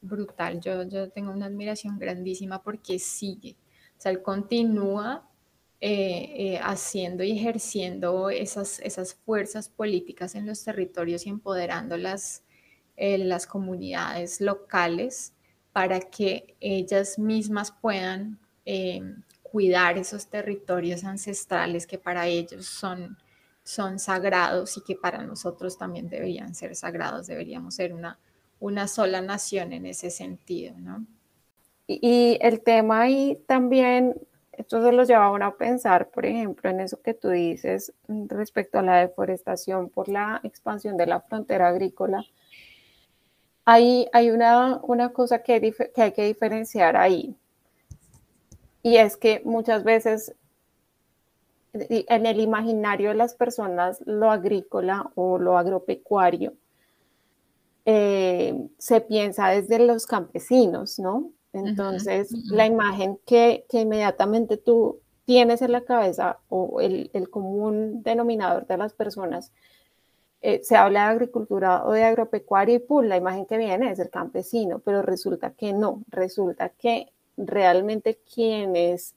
brutal. 0.00 0.60
Yo, 0.60 0.82
yo 0.84 1.10
tengo 1.10 1.32
una 1.32 1.46
admiración 1.46 1.98
grandísima 1.98 2.62
porque 2.62 2.98
sigue, 2.98 3.56
o 3.96 4.00
sea, 4.00 4.12
él 4.12 4.22
continúa 4.22 5.28
eh, 5.80 6.32
eh, 6.36 6.60
haciendo 6.60 7.22
y 7.22 7.30
ejerciendo 7.30 8.30
esas, 8.30 8.80
esas 8.80 9.14
fuerzas 9.14 9.68
políticas 9.68 10.34
en 10.34 10.44
los 10.44 10.64
territorios 10.64 11.24
y 11.24 11.28
empoderando 11.28 11.96
las, 11.96 12.42
eh, 12.96 13.16
las 13.18 13.46
comunidades 13.46 14.40
locales 14.40 15.34
para 15.72 16.00
que 16.00 16.56
ellas 16.58 17.18
mismas 17.18 17.70
puedan 17.70 18.40
cuidar 19.42 19.96
esos 19.96 20.26
territorios 20.26 21.04
ancestrales 21.04 21.86
que 21.86 21.96
para 21.96 22.26
ellos 22.26 22.66
son, 22.66 23.16
son 23.62 23.98
sagrados 23.98 24.76
y 24.76 24.82
que 24.82 24.94
para 24.94 25.22
nosotros 25.22 25.78
también 25.78 26.10
deberían 26.10 26.54
ser 26.54 26.74
sagrados, 26.74 27.28
deberíamos 27.28 27.76
ser 27.76 27.94
una 27.94 28.18
una 28.60 28.88
sola 28.88 29.20
nación 29.20 29.72
en 29.72 29.86
ese 29.86 30.10
sentido, 30.10 30.74
¿no? 30.78 31.06
Y, 31.86 32.38
el 32.42 32.60
tema 32.60 33.00
ahí 33.00 33.42
también, 33.46 34.14
esto 34.52 34.82
se 34.82 34.92
lo 34.92 35.04
lleva 35.04 35.26
a 35.26 35.30
uno 35.30 35.46
a 35.46 35.56
pensar, 35.56 36.10
por 36.10 36.26
ejemplo, 36.26 36.68
en 36.68 36.80
eso 36.80 37.00
que 37.00 37.14
tú 37.14 37.30
dices 37.30 37.94
respecto 38.08 38.78
a 38.78 38.82
la 38.82 38.98
deforestación 38.98 39.88
por 39.88 40.08
la 40.08 40.40
expansión 40.44 40.98
de 40.98 41.06
la 41.06 41.20
frontera 41.20 41.68
agrícola. 41.68 42.24
Hay, 43.64 44.08
hay 44.12 44.30
una, 44.30 44.80
una 44.82 45.10
cosa 45.10 45.42
que, 45.42 45.60
que 45.94 46.02
hay 46.02 46.12
que 46.12 46.24
diferenciar 46.24 46.96
ahí, 46.96 47.34
y 48.82 48.96
es 48.96 49.16
que 49.16 49.42
muchas 49.44 49.84
veces 49.84 50.34
en 51.72 52.26
el 52.26 52.40
imaginario 52.40 53.10
de 53.10 53.14
las 53.14 53.34
personas 53.34 54.02
lo 54.06 54.30
agrícola 54.30 55.10
o 55.14 55.38
lo 55.38 55.58
agropecuario 55.58 56.54
eh, 57.90 58.68
se 58.76 59.00
piensa 59.00 59.48
desde 59.48 59.78
los 59.78 60.04
campesinos, 60.04 60.98
¿no? 60.98 61.32
Entonces, 61.54 62.30
la 62.50 62.66
imagen 62.66 63.18
que, 63.24 63.64
inmediatamente 63.72 64.58
tú 64.58 65.00
tienes 65.24 65.62
en 65.62 65.72
la 65.72 65.80
cabeza 65.80 66.38
o 66.50 66.82
el, 66.82 67.30
común 67.30 68.02
denominador 68.02 68.66
de 68.66 68.76
las 68.76 68.92
personas, 68.92 69.52
eh, 70.42 70.60
se 70.62 70.76
habla 70.76 71.04
de 71.04 71.12
agricultura 71.12 71.86
o 71.86 71.92
de 71.92 72.04
agropecuaria 72.04 72.74
y 72.74 72.78
pues 72.80 73.08
la 73.08 73.16
imagen 73.16 73.46
que 73.46 73.56
viene 73.56 73.90
es 73.90 73.98
el 74.00 74.10
campesino, 74.10 74.80
pero 74.80 75.00
resulta 75.00 75.52
que 75.52 75.72
no, 75.72 76.02
resulta 76.10 76.68
que 76.68 77.10
realmente 77.38 78.18
quienes 78.34 79.14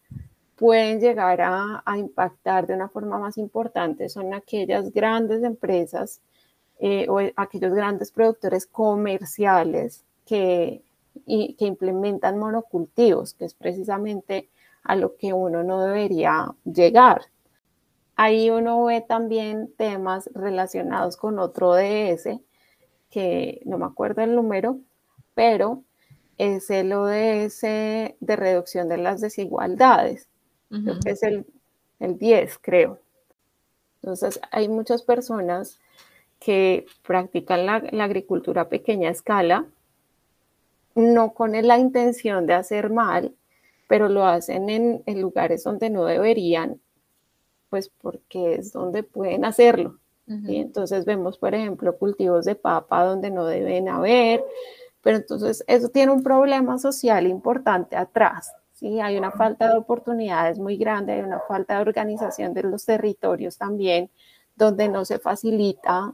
pueden 0.56 1.02
llegar 1.02 1.42
a, 1.42 1.84
a 1.86 1.98
impactar 1.98 2.68
de 2.68 2.76
una 2.76 2.88
forma 2.88 3.20
más 3.20 3.38
importante 3.38 4.08
son 4.08 4.34
aquellas 4.34 4.94
grandes 4.94 5.44
empresas 5.44 6.22
eh, 6.84 7.06
o 7.10 7.20
aquellos 7.36 7.76
grandes 7.76 8.12
productores 8.12 8.66
comerciales 8.66 10.04
que, 10.26 10.82
y, 11.28 11.54
que 11.54 11.66
implementan 11.66 12.40
monocultivos, 12.40 13.36
que 13.36 13.46
es 13.46 13.54
precisamente 13.54 14.50
a 14.84 14.96
lo 14.96 15.16
que 15.16 15.32
uno 15.32 15.62
no 15.62 15.84
debería 15.84 16.56
llegar. 16.66 17.22
Ahí 18.16 18.50
uno 18.50 18.84
ve 18.86 19.02
también 19.02 19.72
temas 19.78 20.28
relacionados 20.34 21.18
con 21.18 21.38
otro 21.38 21.76
DS, 21.76 22.40
que 23.12 23.62
no 23.66 23.78
me 23.78 23.86
acuerdo 23.86 24.24
el 24.24 24.34
número, 24.34 24.80
pero 25.36 25.84
es 26.40 26.72
el 26.72 26.94
ODS 26.94 27.62
de 27.62 28.36
reducción 28.36 28.90
de 28.90 28.98
las 28.98 29.22
desigualdades. 29.22 30.28
es 31.06 31.22
el, 31.22 31.46
el 32.00 32.18
10, 32.18 32.58
creo. 32.58 32.98
Entonces, 34.02 34.40
hay 34.50 34.68
muchas 34.68 35.04
personas 35.04 35.80
que 36.42 36.88
practican 37.06 37.68
la, 37.68 37.76
agricultura 38.04 38.64
a 38.64 38.70
pequeña 38.70 39.12
escala, 39.12 39.68
no 40.96 41.34
con 41.36 41.52
la 41.52 41.78
intención 41.78 42.48
de 42.48 42.56
hacer 42.56 42.90
mal, 42.90 43.36
pero 43.88 44.10
lo 44.10 44.26
hacen 44.26 44.70
en, 44.70 45.22
lugares 45.22 45.64
donde 45.64 45.92
no 45.92 46.04
deberían, 46.06 46.82
pues 47.70 47.90
porque 47.90 48.56
es 48.56 48.74
donde 48.74 49.04
pueden 49.04 49.46
hacerlo. 49.46 50.00
y 50.26 50.58
Entonces 50.58 51.06
vemos, 51.06 51.38
por 51.38 51.54
ejemplo, 51.54 51.96
cultivos 51.98 52.46
de 52.46 52.56
papa 52.56 53.04
donde 53.06 53.30
no 53.30 53.46
deben 53.46 53.88
haber, 53.88 54.44
pero 55.04 55.18
entonces 55.18 55.64
eso 55.68 55.90
tiene 55.90 56.12
un 56.12 56.24
problema 56.24 56.80
social 56.80 57.28
importante 57.28 57.96
atrás. 57.96 58.52
¿sí? 58.74 59.00
Hay 59.00 59.16
una 59.16 59.30
falta 59.30 59.70
de 59.70 59.78
oportunidades 59.78 60.58
muy 60.58 60.76
grande, 60.76 61.14
hay 61.14 61.22
una 61.22 61.40
falta 61.42 61.76
de 61.76 61.82
organización 61.82 62.56
de 62.56 62.64
los 62.64 62.84
territorios 62.86 63.58
también, 63.60 64.10
donde 64.56 64.90
no 64.90 65.06
se 65.06 65.20
facilita 65.20 66.14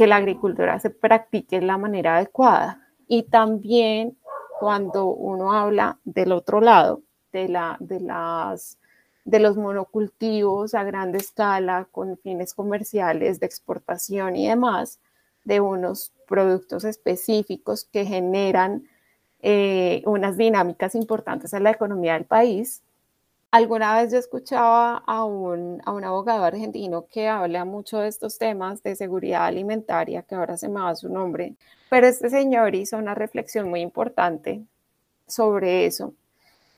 que 0.00 0.06
la 0.06 0.16
agricultura 0.16 0.80
se 0.80 0.88
practique 0.88 1.60
de 1.60 1.66
la 1.66 1.76
manera 1.76 2.16
adecuada. 2.16 2.80
Y 3.06 3.24
también 3.24 4.16
cuando 4.58 5.04
uno 5.08 5.52
habla 5.52 5.98
del 6.04 6.32
otro 6.32 6.62
lado, 6.62 7.02
de, 7.32 7.50
la, 7.50 7.76
de, 7.80 8.00
las, 8.00 8.78
de 9.26 9.40
los 9.40 9.58
monocultivos 9.58 10.72
a 10.72 10.84
gran 10.84 11.14
escala 11.14 11.86
con 11.92 12.16
fines 12.16 12.54
comerciales 12.54 13.40
de 13.40 13.46
exportación 13.46 14.36
y 14.36 14.48
demás, 14.48 15.00
de 15.44 15.60
unos 15.60 16.14
productos 16.26 16.84
específicos 16.84 17.84
que 17.84 18.06
generan 18.06 18.84
eh, 19.42 20.02
unas 20.06 20.38
dinámicas 20.38 20.94
importantes 20.94 21.52
en 21.52 21.64
la 21.64 21.72
economía 21.72 22.14
del 22.14 22.24
país, 22.24 22.82
Alguna 23.52 23.96
vez 24.00 24.12
yo 24.12 24.18
escuchaba 24.18 24.98
a 24.98 25.24
un, 25.24 25.82
a 25.84 25.92
un 25.92 26.04
abogado 26.04 26.44
argentino 26.44 27.06
que 27.08 27.26
habla 27.26 27.64
mucho 27.64 27.98
de 27.98 28.06
estos 28.06 28.38
temas 28.38 28.80
de 28.84 28.94
seguridad 28.94 29.44
alimentaria, 29.44 30.22
que 30.22 30.36
ahora 30.36 30.56
se 30.56 30.68
me 30.68 30.80
va 30.80 30.94
su 30.94 31.08
nombre, 31.08 31.56
pero 31.88 32.06
este 32.06 32.30
señor 32.30 32.76
hizo 32.76 32.96
una 32.96 33.16
reflexión 33.16 33.68
muy 33.68 33.80
importante 33.80 34.62
sobre 35.26 35.84
eso, 35.86 36.14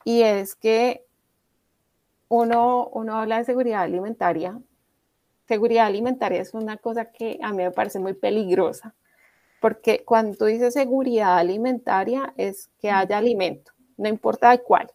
y 0.03 0.23
es 0.23 0.55
que 0.55 1.05
uno, 2.27 2.87
uno 2.87 3.17
habla 3.19 3.37
de 3.37 3.45
seguridad 3.45 3.83
alimentaria. 3.83 4.59
Seguridad 5.47 5.85
alimentaria 5.85 6.41
es 6.41 6.55
una 6.55 6.77
cosa 6.77 7.11
que 7.11 7.37
a 7.43 7.51
mí 7.51 7.57
me 7.57 7.71
parece 7.71 7.99
muy 7.99 8.13
peligrosa, 8.13 8.95
porque 9.61 10.03
cuando 10.03 10.37
tú 10.37 10.45
dices 10.45 10.73
seguridad 10.73 11.37
alimentaria 11.37 12.33
es 12.35 12.71
que 12.79 12.89
haya 12.89 13.19
alimento, 13.19 13.73
no 13.95 14.09
importa 14.09 14.49
de 14.49 14.63
cuál 14.63 14.91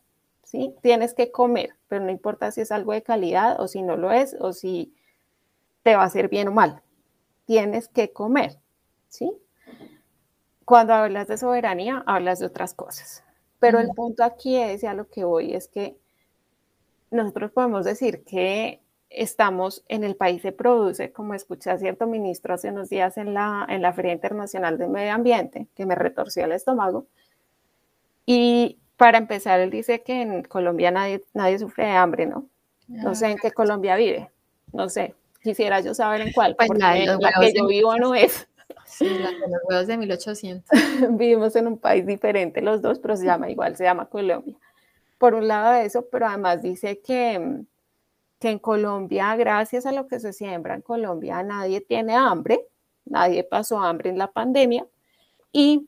¿sí? 0.49 0.75
Tienes 0.81 1.13
que 1.13 1.31
comer, 1.31 1.75
pero 1.89 2.05
no 2.05 2.11
importa 2.11 2.51
si 2.51 2.63
es 2.63 2.73
algo 2.73 2.93
de 2.93 3.03
calidad 3.03 3.61
o 3.61 3.69
si 3.69 3.83
no 3.83 3.97
lo 3.97 4.13
es 4.13 4.35
o 4.41 4.55
si 4.55 4.95
te 5.83 5.95
va 5.95 6.03
a 6.03 6.07
hacer 6.07 6.29
bien 6.29 6.49
o 6.49 6.53
mal. 6.53 6.83
Tienes 7.45 7.89
que 7.89 8.13
comer, 8.13 8.59
¿sí? 9.09 9.31
Cuando 10.65 10.95
hablas 10.95 11.29
de 11.29 11.37
soberanía, 11.37 12.03
hablas 12.07 12.39
de 12.39 12.47
otras 12.47 12.73
cosas. 12.73 13.23
Pero 13.59 13.79
el 13.79 13.89
punto 13.89 14.25
aquí 14.25 14.57
es, 14.57 14.83
y 14.83 14.87
a 14.87 14.95
lo 14.95 15.09
que 15.09 15.25
voy, 15.25 15.55
es 15.55 15.69
que 15.69 15.99
nosotros 17.11 17.51
podemos 17.51 17.85
decir 17.85 18.25
que 18.25 18.81
estamos 19.11 19.85
en 19.89 20.05
el 20.05 20.17
país 20.17 20.41
se 20.43 20.53
produce, 20.53 21.13
como 21.13 21.35
escuché 21.35 21.71
a 21.71 21.79
cierto 21.79 22.07
ministro 22.07 22.55
hace 22.55 22.71
unos 22.71 22.89
días 22.89 23.19
en 23.19 23.35
la, 23.35 23.67
en 23.69 23.83
la 23.83 23.93
Feria 23.93 24.13
Internacional 24.13 24.79
de 24.79 24.89
Medio 24.89 25.13
Ambiente, 25.13 25.69
que 25.75 25.85
me 25.85 25.95
retorció 25.95 26.45
el 26.45 26.53
estómago. 26.53 27.07
Y 28.25 28.79
para 28.99 29.17
empezar, 29.17 29.61
él 29.61 29.71
dice 29.71 30.03
que 30.03 30.21
en 30.21 30.43
Colombia 30.43 30.91
nadie, 30.91 31.25
nadie 31.33 31.59
sufre 31.59 31.87
de 31.87 31.93
hambre, 31.93 32.27
¿no? 32.27 32.47
No 32.89 33.15
sé 33.15 33.31
en 33.31 33.39
qué 33.39 33.53
Colombia 33.53 33.97
vive, 33.97 34.29
no 34.73 34.89
sé. 34.89 35.15
Quisiera 35.41 35.81
yo 35.81 35.95
saber 35.95 36.21
en 36.23 36.33
cuál, 36.33 36.57
pues 36.57 36.67
porque 36.67 36.81
la 36.81 37.33
que 37.41 37.53
yo 37.55 37.67
vivo 37.69 37.97
no 37.97 38.15
es. 38.15 38.49
Sí, 38.85 39.07
la 39.07 39.31
de 39.31 39.39
los 39.39 39.61
huevos 39.69 39.87
de 39.87 39.97
1800. 39.99 40.69
Vivimos 41.11 41.55
en 41.55 41.69
un 41.69 41.79
país 41.79 42.05
diferente 42.07 42.61
los 42.61 42.83
dos, 42.83 42.99
pero 42.99 43.17
se 43.17 43.25
llama 43.25 43.49
igual, 43.49 43.77
se 43.77 43.85
llama 43.85 44.07
Colombia. 44.07 44.57
Por 45.17 45.35
un 45.35 45.47
lado 45.47 45.75
eso, 45.75 46.07
pero 46.11 46.27
además 46.27 46.61
dice 46.63 47.01
que, 47.01 47.63
que 48.41 48.51
en 48.51 48.59
Colombia, 48.59 49.37
gracias 49.37 49.87
a 49.87 49.93
lo 49.93 50.09
que 50.09 50.19
se 50.19 50.33
siembra 50.33 50.75
en 50.75 50.83
Colombia, 50.83 51.43
nadie 51.45 51.81
tiene 51.83 52.15
hambre, 52.15 52.67
nadie 53.05 53.45
pasó 53.45 53.81
hambre 53.81 54.11
en 54.11 54.19
la 54.19 54.33
pandemia 54.33 54.87
y 55.53 55.87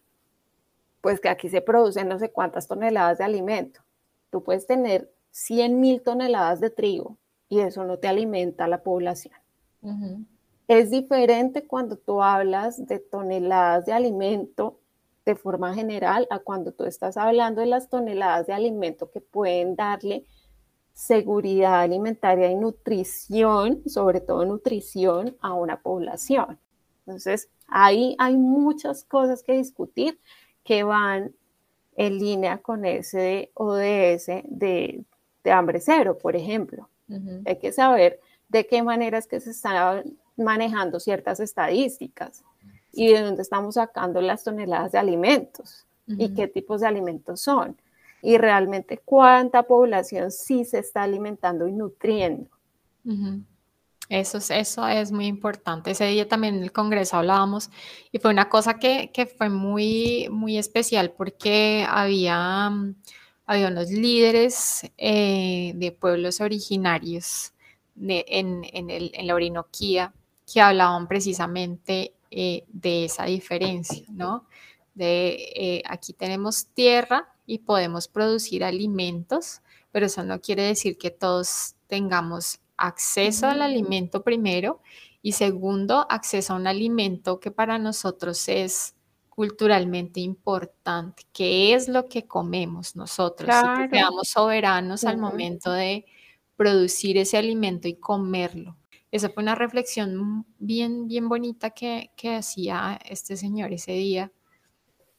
pues 1.00 1.20
que 1.20 1.28
aquí 1.28 1.48
se 1.48 1.60
producen 1.60 2.08
no 2.08 2.18
sé 2.18 2.30
cuántas 2.30 2.68
toneladas 2.68 3.18
de 3.18 3.24
alimento. 3.24 3.80
Tú 4.30 4.42
puedes 4.42 4.66
tener 4.66 5.12
100 5.30 5.80
mil 5.80 6.02
toneladas 6.02 6.60
de 6.60 6.70
trigo 6.70 7.16
y 7.48 7.60
eso 7.60 7.84
no 7.84 7.98
te 7.98 8.08
alimenta 8.08 8.64
a 8.64 8.68
la 8.68 8.82
población. 8.82 9.34
Es 10.68 10.90
diferente 10.90 11.66
cuando 11.66 11.96
tú 11.96 12.22
hablas 12.22 12.86
de 12.86 12.98
toneladas 12.98 13.86
de 13.86 13.92
alimento 13.92 14.78
de 15.24 15.34
forma 15.34 15.74
general 15.74 16.26
a 16.30 16.38
cuando 16.38 16.72
tú 16.72 16.84
estás 16.84 17.16
hablando 17.16 17.60
de 17.60 17.66
las 17.66 17.88
toneladas 17.88 18.46
de 18.46 18.52
alimento 18.52 19.10
que 19.10 19.20
pueden 19.20 19.76
darle 19.76 20.24
seguridad 20.92 21.80
alimentaria 21.80 22.50
y 22.50 22.56
nutrición, 22.56 23.82
sobre 23.88 24.20
todo 24.20 24.44
nutrición, 24.44 25.36
a 25.40 25.54
una 25.54 25.80
población. 25.80 26.58
Entonces, 27.06 27.48
ahí 27.66 28.14
hay 28.18 28.36
muchas 28.36 29.04
cosas 29.04 29.42
que 29.42 29.56
discutir 29.56 30.20
que 30.64 30.82
van 30.82 31.32
en 31.96 32.18
línea 32.18 32.58
con 32.58 32.84
ese 32.84 33.50
ODS 33.54 34.26
de, 34.44 35.04
de 35.44 35.52
hambre 35.52 35.80
cero, 35.80 36.18
por 36.18 36.36
ejemplo. 36.36 36.88
Hay 37.44 37.58
que 37.58 37.72
saber 37.72 38.20
de 38.48 38.66
qué 38.66 38.82
maneras 38.82 39.26
que 39.26 39.40
se 39.40 39.50
están 39.50 40.16
manejando 40.36 41.00
ciertas 41.00 41.40
estadísticas 41.40 42.44
y 42.92 43.12
de 43.12 43.20
dónde 43.20 43.42
estamos 43.42 43.74
sacando 43.74 44.20
las 44.20 44.44
toneladas 44.44 44.92
de 44.92 44.98
alimentos 44.98 45.86
y 46.06 46.34
qué 46.34 46.48
tipos 46.48 46.80
de 46.80 46.86
alimentos 46.86 47.40
son 47.40 47.76
y 48.22 48.36
realmente 48.38 48.98
cuánta 48.98 49.62
población 49.62 50.30
sí 50.30 50.64
se 50.64 50.78
está 50.78 51.02
alimentando 51.02 51.66
y 51.66 51.72
nutriendo. 51.72 52.50
Eso 54.10 54.38
es, 54.38 54.50
eso 54.50 54.88
es 54.88 55.12
muy 55.12 55.26
importante. 55.26 55.92
Ese 55.92 56.04
día 56.06 56.28
también 56.28 56.56
en 56.56 56.64
el 56.64 56.72
Congreso 56.72 57.16
hablábamos 57.16 57.70
y 58.10 58.18
fue 58.18 58.32
una 58.32 58.48
cosa 58.48 58.80
que, 58.80 59.12
que 59.14 59.26
fue 59.26 59.48
muy, 59.48 60.28
muy 60.32 60.58
especial 60.58 61.12
porque 61.12 61.86
había, 61.88 62.72
había 63.46 63.68
unos 63.68 63.88
líderes 63.88 64.90
eh, 64.98 65.74
de 65.76 65.92
pueblos 65.92 66.40
originarios 66.40 67.52
en, 67.96 68.64
en, 68.72 68.90
el, 68.90 69.12
en, 69.14 69.26
la 69.28 69.34
Orinoquía 69.36 70.12
que 70.52 70.60
hablaban 70.60 71.06
precisamente 71.06 72.12
eh, 72.32 72.64
de 72.66 73.04
esa 73.04 73.26
diferencia, 73.26 74.04
¿no? 74.08 74.44
De 74.92 75.52
eh, 75.54 75.82
aquí 75.86 76.14
tenemos 76.14 76.66
tierra 76.66 77.32
y 77.46 77.58
podemos 77.58 78.08
producir 78.08 78.64
alimentos, 78.64 79.60
pero 79.92 80.06
eso 80.06 80.24
no 80.24 80.40
quiere 80.40 80.64
decir 80.64 80.98
que 80.98 81.12
todos 81.12 81.76
tengamos 81.86 82.58
acceso 82.80 83.46
al 83.46 83.62
alimento 83.62 84.22
primero 84.24 84.80
y 85.22 85.32
segundo, 85.32 86.06
acceso 86.10 86.54
a 86.54 86.56
un 86.56 86.66
alimento 86.66 87.38
que 87.38 87.50
para 87.50 87.78
nosotros 87.78 88.48
es 88.48 88.96
culturalmente 89.28 90.20
importante, 90.20 91.24
que 91.32 91.74
es 91.74 91.88
lo 91.88 92.08
que 92.08 92.26
comemos 92.26 92.96
nosotros, 92.96 93.48
que 93.48 93.88
seamos 93.96 94.28
soberanos 94.28 95.04
al 95.04 95.18
momento 95.18 95.70
de 95.72 96.04
producir 96.56 97.16
ese 97.16 97.36
alimento 97.36 97.88
y 97.88 97.94
comerlo. 97.94 98.76
Esa 99.10 99.30
fue 99.30 99.42
una 99.42 99.54
reflexión 99.54 100.46
bien, 100.58 101.06
bien 101.06 101.28
bonita 101.28 101.70
que, 101.70 102.10
que 102.16 102.34
hacía 102.34 102.98
este 103.04 103.36
señor 103.36 103.72
ese 103.72 103.92
día 103.92 104.32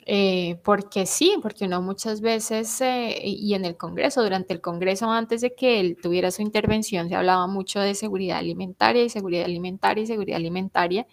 eh, 0.06 0.60
porque 0.64 1.06
sí, 1.06 1.36
porque 1.42 1.66
uno 1.66 1.82
muchas 1.82 2.22
veces, 2.22 2.82
eh, 2.82 3.16
y 3.24 3.54
en 3.54 3.66
el 3.66 3.78
Congreso, 3.78 4.24
durante 4.24 4.54
el 4.54 4.62
Congreso, 4.62 5.10
antes 5.12 5.42
de 5.42 5.54
que 5.54 5.80
él 5.80 5.98
tuviera 6.02 6.32
su 6.32 6.42
intervención, 6.42 7.10
se 7.10 7.16
hablaba 7.16 7.48
mucho 7.48 7.80
de 7.80 7.94
seguridad 7.94 8.40
alimentaria 8.40 9.04
y 9.04 9.10
seguridad 9.10 9.46
alimentaria 9.46 10.04
y 10.04 10.08
seguridad 10.08 10.38
alimentaria, 10.38 11.06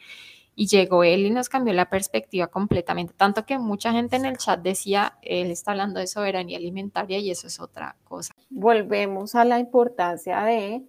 y 0.55 0.67
llegó 0.67 1.05
él 1.05 1.27
y 1.27 1.31
nos 1.31 1.49
cambió 1.49 1.73
la 1.73 1.89
perspectiva 1.89 2.49
completamente, 2.49 3.15
tanto 3.17 3.47
que 3.47 3.59
mucha 3.59 3.93
gente 3.93 4.17
en 4.17 4.25
el 4.25 4.39
chat 4.39 4.61
decía, 4.61 5.17
él 5.23 5.51
está 5.51 5.71
hablando 5.71 6.01
de 6.01 6.09
soberanía 6.09 6.59
alimentaria 6.59 7.19
y 7.19 7.31
eso 7.31 7.47
es 7.47 7.61
otra 7.61 7.95
cosa. 8.03 8.35
Volvemos 8.51 9.35
a 9.37 9.45
la 9.45 9.61
importancia 9.61 10.43
de 10.43 10.83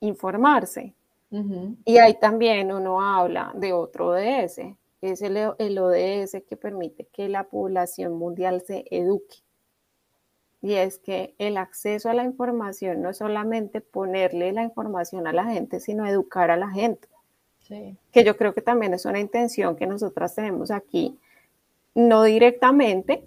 informarse. 0.00 0.94
Y 1.84 1.98
ahí 1.98 2.18
también 2.18 2.72
uno 2.72 3.00
habla 3.00 3.52
de 3.54 3.72
otro 3.72 4.08
ODS, 4.08 4.60
es 5.10 5.22
el, 5.22 5.36
ODS 5.36 6.42
que 6.48 6.56
permite 6.56 7.06
que 7.06 7.28
la 7.28 7.44
población 7.44 8.14
mundial 8.14 8.62
se 8.66 8.84
eduque. 8.90 9.36
Y 10.62 10.74
es 10.74 10.98
que 10.98 11.34
el 11.38 11.56
acceso 11.56 12.10
a 12.10 12.14
la 12.14 12.24
información 12.24 13.02
no 13.02 13.10
es 13.10 13.18
solamente 13.18 13.80
ponerle 13.80 14.52
la 14.52 14.62
información 14.62 15.26
a 15.26 15.32
la 15.32 15.44
gente, 15.44 15.80
sino 15.80 16.06
educar 16.06 16.50
a 16.50 16.56
la 16.56 16.70
gente. 16.70 17.08
Que 18.12 18.24
yo 18.24 18.36
creo 18.36 18.54
que 18.54 18.62
también 18.62 18.94
es 18.94 19.04
una 19.04 19.18
intención 19.18 19.76
que 19.76 19.86
nosotras 19.86 20.34
tenemos 20.34 20.70
aquí, 20.70 21.18
no 21.94 22.22
directamente, 22.22 23.24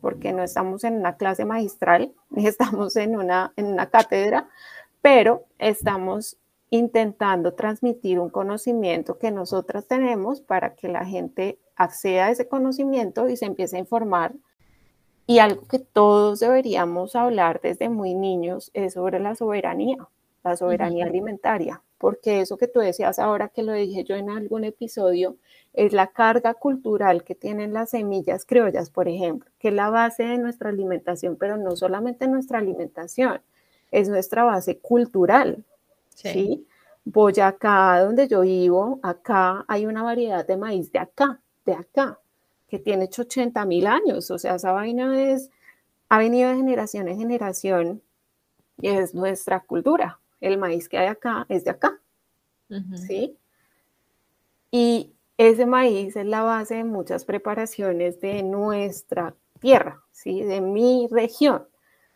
porque 0.00 0.32
no 0.32 0.42
estamos 0.42 0.84
en 0.84 0.96
una 0.96 1.16
clase 1.16 1.44
magistral, 1.44 2.12
ni 2.30 2.46
estamos 2.46 2.96
en 2.96 3.16
una, 3.16 3.52
en 3.56 3.66
una 3.66 3.90
cátedra, 3.90 4.48
pero 5.02 5.44
estamos 5.58 6.38
intentando 6.72 7.52
transmitir 7.52 8.18
un 8.18 8.30
conocimiento 8.30 9.18
que 9.18 9.30
nosotras 9.30 9.86
tenemos 9.86 10.40
para 10.40 10.74
que 10.74 10.88
la 10.88 11.04
gente 11.04 11.58
acceda 11.76 12.26
a 12.26 12.30
ese 12.30 12.48
conocimiento 12.48 13.28
y 13.28 13.36
se 13.36 13.44
empiece 13.44 13.76
a 13.76 13.80
informar. 13.80 14.32
Y 15.26 15.38
algo 15.38 15.68
que 15.68 15.78
todos 15.78 16.40
deberíamos 16.40 17.14
hablar 17.14 17.60
desde 17.62 17.90
muy 17.90 18.14
niños 18.14 18.70
es 18.72 18.94
sobre 18.94 19.20
la 19.20 19.34
soberanía, 19.34 20.08
la 20.42 20.56
soberanía 20.56 21.04
alimentaria, 21.04 21.82
porque 21.98 22.40
eso 22.40 22.56
que 22.56 22.68
tú 22.68 22.80
decías 22.80 23.18
ahora 23.18 23.50
que 23.50 23.62
lo 23.62 23.74
dije 23.74 24.04
yo 24.04 24.16
en 24.16 24.30
algún 24.30 24.64
episodio, 24.64 25.36
es 25.74 25.92
la 25.92 26.06
carga 26.06 26.54
cultural 26.54 27.22
que 27.22 27.34
tienen 27.34 27.74
las 27.74 27.90
semillas 27.90 28.46
criollas, 28.46 28.88
por 28.88 29.08
ejemplo, 29.08 29.50
que 29.58 29.68
es 29.68 29.74
la 29.74 29.90
base 29.90 30.22
de 30.22 30.38
nuestra 30.38 30.70
alimentación, 30.70 31.36
pero 31.36 31.58
no 31.58 31.76
solamente 31.76 32.28
nuestra 32.28 32.60
alimentación, 32.60 33.42
es 33.90 34.08
nuestra 34.08 34.44
base 34.44 34.78
cultural, 34.78 35.66
Sí. 36.14 36.66
Boyacá, 37.04 38.00
donde 38.00 38.28
yo 38.28 38.42
vivo, 38.42 39.00
acá 39.02 39.64
hay 39.66 39.86
una 39.86 40.02
variedad 40.02 40.46
de 40.46 40.56
maíz 40.56 40.92
de 40.92 41.00
acá, 41.00 41.40
de 41.64 41.72
acá, 41.72 42.20
que 42.68 42.78
tiene 42.78 43.04
80 43.04 43.64
mil 43.64 43.86
años. 43.86 44.30
O 44.30 44.38
sea, 44.38 44.54
esa 44.54 44.72
vaina 44.72 45.20
es, 45.20 45.50
ha 46.08 46.18
venido 46.18 46.50
de 46.50 46.56
generación 46.56 47.08
en 47.08 47.18
generación 47.18 48.02
y 48.80 48.88
es 48.88 49.14
nuestra 49.14 49.60
cultura. 49.60 50.20
El 50.40 50.58
maíz 50.58 50.88
que 50.88 50.98
hay 50.98 51.08
acá 51.08 51.46
es 51.48 51.64
de 51.64 51.70
acá. 51.70 51.98
¿Sí? 53.06 53.36
Y 54.70 55.12
ese 55.36 55.66
maíz 55.66 56.16
es 56.16 56.24
la 56.24 56.42
base 56.42 56.76
de 56.76 56.84
muchas 56.84 57.24
preparaciones 57.24 58.20
de 58.20 58.42
nuestra 58.42 59.34
tierra, 59.60 60.02
¿sí? 60.10 60.42
De 60.42 60.62
mi 60.62 61.06
región. 61.10 61.68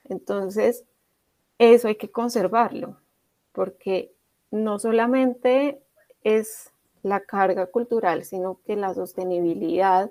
Entonces, 0.04 0.84
eso 1.58 1.88
hay 1.88 1.96
que 1.96 2.10
conservarlo 2.10 2.96
porque 3.56 4.12
no 4.50 4.78
solamente 4.78 5.80
es 6.22 6.74
la 7.02 7.20
carga 7.20 7.66
cultural, 7.68 8.22
sino 8.24 8.60
que 8.66 8.76
la 8.76 8.92
sostenibilidad 8.92 10.10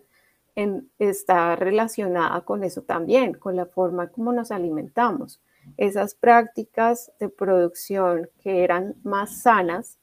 está 0.97 1.55
relacionada 1.55 2.41
con 2.41 2.63
eso 2.63 2.81
también, 2.81 3.35
con 3.35 3.55
la 3.55 3.67
forma 3.67 4.07
como 4.07 4.33
nos 4.33 4.51
alimentamos. 4.51 5.39
Esas 5.77 6.15
prácticas 6.15 7.11
de 7.19 7.29
producción 7.29 8.29
que 8.41 8.63
eran 8.63 8.95
más 9.03 9.43
sanas 9.43 9.99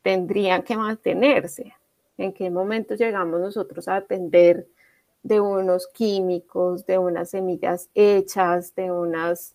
tendrían 0.00 0.62
que 0.62 0.78
mantenerse. 0.78 1.74
¿En 2.16 2.32
qué 2.32 2.48
momento 2.48 2.94
llegamos 2.94 3.40
nosotros 3.40 3.88
a 3.88 3.96
depender 3.96 4.68
de 5.22 5.38
unos 5.40 5.86
químicos, 5.88 6.86
de 6.86 6.96
unas 6.96 7.28
semillas 7.28 7.90
hechas, 7.94 8.74
de 8.74 8.90
unas 8.90 9.54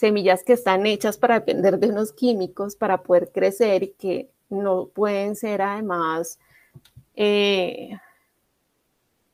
semillas 0.00 0.44
que 0.44 0.54
están 0.54 0.86
hechas 0.86 1.18
para 1.18 1.34
depender 1.34 1.78
de 1.78 1.90
unos 1.90 2.14
químicos 2.14 2.74
para 2.74 3.02
poder 3.02 3.30
crecer 3.32 3.82
y 3.82 3.88
que 3.88 4.30
no 4.48 4.86
pueden 4.86 5.36
ser 5.36 5.60
además 5.60 6.38
eh, 7.16 7.98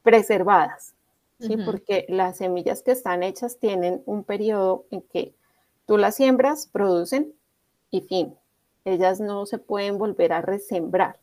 preservadas, 0.02 0.96
¿sí? 1.38 1.56
porque 1.56 2.04
las 2.08 2.38
semillas 2.38 2.82
que 2.82 2.90
están 2.90 3.22
hechas 3.22 3.58
tienen 3.60 4.02
un 4.06 4.24
periodo 4.24 4.86
en 4.90 5.02
que 5.02 5.36
tú 5.86 5.98
las 5.98 6.16
siembras, 6.16 6.66
producen 6.66 7.32
y 7.92 8.00
fin. 8.00 8.34
Ellas 8.84 9.20
no 9.20 9.46
se 9.46 9.58
pueden 9.58 9.98
volver 9.98 10.32
a 10.32 10.42
resembrar 10.42 11.20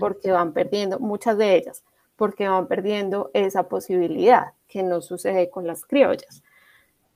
porque 0.00 0.30
van 0.30 0.54
perdiendo, 0.54 1.00
muchas 1.00 1.36
de 1.36 1.56
ellas, 1.56 1.84
porque 2.16 2.48
van 2.48 2.66
perdiendo 2.66 3.30
esa 3.34 3.68
posibilidad 3.68 4.54
que 4.68 4.82
no 4.82 5.02
sucede 5.02 5.50
con 5.50 5.66
las 5.66 5.84
criollas. 5.84 6.42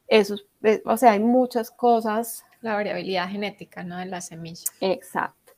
Eso, 0.09 0.37
eh, 0.63 0.83
o 0.85 0.97
sea, 0.97 1.13
hay 1.13 1.21
muchas 1.21 1.71
cosas. 1.71 2.45
La 2.61 2.75
variabilidad 2.75 3.29
genética, 3.29 3.85
¿no? 3.85 3.99
De 3.99 4.07
las 4.07 4.27
semillas. 4.27 4.65
Exacto. 4.81 5.53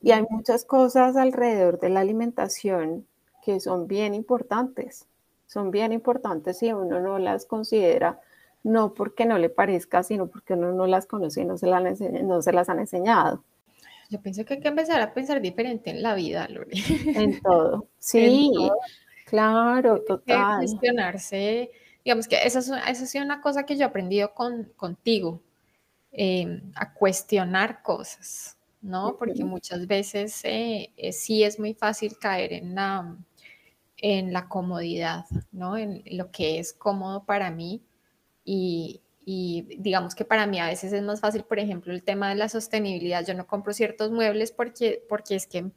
Y 0.00 0.12
hay 0.12 0.24
muchas 0.30 0.64
cosas 0.64 1.16
alrededor 1.16 1.80
de 1.80 1.90
la 1.90 2.00
alimentación 2.00 3.06
que 3.44 3.60
son 3.60 3.86
bien 3.86 4.14
importantes. 4.14 5.06
Son 5.46 5.70
bien 5.70 5.92
importantes 5.92 6.58
si 6.58 6.72
uno 6.72 7.00
no 7.00 7.18
las 7.18 7.46
considera, 7.46 8.20
no 8.62 8.94
porque 8.94 9.26
no 9.26 9.38
le 9.38 9.48
parezca, 9.48 10.02
sino 10.02 10.26
porque 10.26 10.54
uno 10.54 10.72
no 10.72 10.86
las 10.86 11.06
conoce 11.06 11.42
y 11.42 11.44
no 11.44 11.56
se, 11.56 11.68
no 12.22 12.42
se 12.42 12.52
las 12.52 12.68
han 12.68 12.80
enseñado. 12.80 13.44
Yo 14.10 14.20
pienso 14.20 14.44
que 14.44 14.54
hay 14.54 14.60
que 14.60 14.68
empezar 14.68 15.00
a 15.00 15.12
pensar 15.12 15.40
diferente 15.40 15.90
en 15.90 16.02
la 16.02 16.14
vida, 16.14 16.48
Lore. 16.48 16.72
En 17.06 17.40
todo. 17.40 17.88
Sí, 17.98 18.52
claro, 19.24 20.02
total. 20.02 20.58
cuestionarse, 20.58 21.70
digamos 22.06 22.28
que 22.28 22.36
esa, 22.36 22.60
esa 22.60 22.76
ha 22.86 22.94
sido 22.94 23.24
una 23.24 23.40
cosa 23.40 23.66
que 23.66 23.74
yo 23.74 23.82
he 23.82 23.84
aprendido 23.84 24.32
con, 24.32 24.70
contigo, 24.76 25.42
em, 26.12 26.70
a 26.76 26.94
cuestionar 26.94 27.82
cosas, 27.82 28.56
¿no? 28.80 29.16
Porque 29.16 29.42
muchas 29.44 29.88
veces 29.88 30.40
eh, 30.44 30.92
eh, 30.96 31.12
sí 31.12 31.42
es 31.42 31.58
muy 31.58 31.74
fácil 31.74 32.16
caer 32.16 32.52
en 32.52 32.76
la, 32.76 33.16
en 33.96 34.32
la 34.32 34.48
comodidad, 34.48 35.24
¿no? 35.50 35.76
En 35.76 36.04
lo 36.12 36.30
que 36.30 36.60
es 36.60 36.72
cómodo 36.72 37.24
para 37.24 37.50
mí 37.50 37.82
y, 38.44 39.02
y 39.24 39.62
digamos 39.80 40.14
que 40.14 40.24
para 40.24 40.46
mí 40.46 40.60
a 40.60 40.66
veces 40.68 40.92
es 40.92 41.02
más 41.02 41.18
fácil, 41.20 41.42
por 41.42 41.58
ejemplo, 41.58 41.92
el 41.92 42.04
tema 42.04 42.28
de 42.28 42.36
la 42.36 42.48
sostenibilidad. 42.48 43.26
Yo 43.26 43.34
no 43.34 43.48
compro 43.48 43.72
ciertos 43.72 44.12
muebles 44.12 44.52
porque, 44.52 45.04
porque 45.08 45.34
es 45.34 45.48
que 45.48 45.72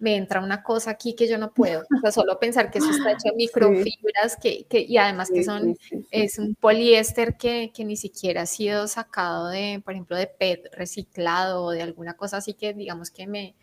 me 0.00 0.16
entra 0.16 0.40
una 0.40 0.62
cosa 0.62 0.90
aquí 0.90 1.14
que 1.14 1.28
yo 1.28 1.38
no 1.38 1.52
puedo. 1.52 1.82
O 1.96 2.00
sea, 2.00 2.10
solo 2.10 2.40
pensar 2.40 2.70
que 2.70 2.78
eso 2.78 2.90
está 2.90 3.12
hecho 3.12 3.28
de 3.30 3.36
microfibras 3.36 4.36
que, 4.40 4.64
que, 4.64 4.80
y 4.80 4.96
además 4.96 5.30
que 5.32 5.44
son, 5.44 5.76
es 6.10 6.38
un 6.38 6.54
poliéster 6.56 7.36
que, 7.36 7.70
que, 7.72 7.84
ni 7.84 7.96
siquiera 7.96 8.42
ha 8.42 8.46
sido 8.46 8.88
sacado 8.88 9.48
de, 9.48 9.80
por 9.84 9.92
ejemplo, 9.92 10.16
de 10.16 10.26
PET 10.26 10.74
reciclado 10.74 11.64
o 11.64 11.70
de 11.70 11.82
alguna 11.82 12.14
cosa 12.14 12.38
así 12.38 12.54
que 12.54 12.72
digamos 12.72 13.10
que 13.10 13.26
me, 13.26 13.54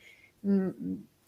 mm, 0.44 0.70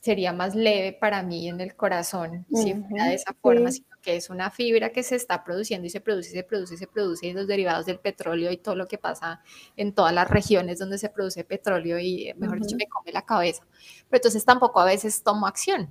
sería 0.01 0.31
más 0.31 0.55
leve 0.55 0.93
para 0.93 1.21
mí 1.23 1.49
en 1.49 1.59
el 1.59 1.75
corazón 1.75 2.45
si 2.53 2.73
fuera 2.73 3.07
de 3.07 3.15
esa 3.15 3.33
forma, 3.41 3.71
sino 3.71 3.87
que 4.01 4.15
es 4.15 4.29
una 4.29 4.49
fibra 4.49 4.91
que 4.91 5.03
se 5.03 5.15
está 5.15 5.43
produciendo 5.43 5.87
y 5.87 5.89
se 5.89 5.99
produce, 5.99 6.31
se 6.31 6.43
produce, 6.43 6.77
se 6.77 6.87
produce, 6.87 7.27
y 7.27 7.33
los 7.33 7.47
derivados 7.47 7.85
del 7.85 7.99
petróleo 7.99 8.49
y 8.51 8.57
todo 8.57 8.75
lo 8.75 8.87
que 8.87 8.97
pasa 8.97 9.41
en 9.75 9.93
todas 9.93 10.13
las 10.13 10.29
regiones 10.29 10.79
donde 10.79 10.97
se 10.97 11.09
produce 11.09 11.43
petróleo 11.43 11.99
y, 11.99 12.33
mejor 12.37 12.61
dicho, 12.61 12.77
me 12.77 12.87
come 12.87 13.11
la 13.11 13.25
cabeza. 13.25 13.67
Pero 14.09 14.19
entonces 14.19 14.45
tampoco 14.45 14.79
a 14.79 14.85
veces 14.85 15.21
tomo 15.21 15.47
acción, 15.47 15.89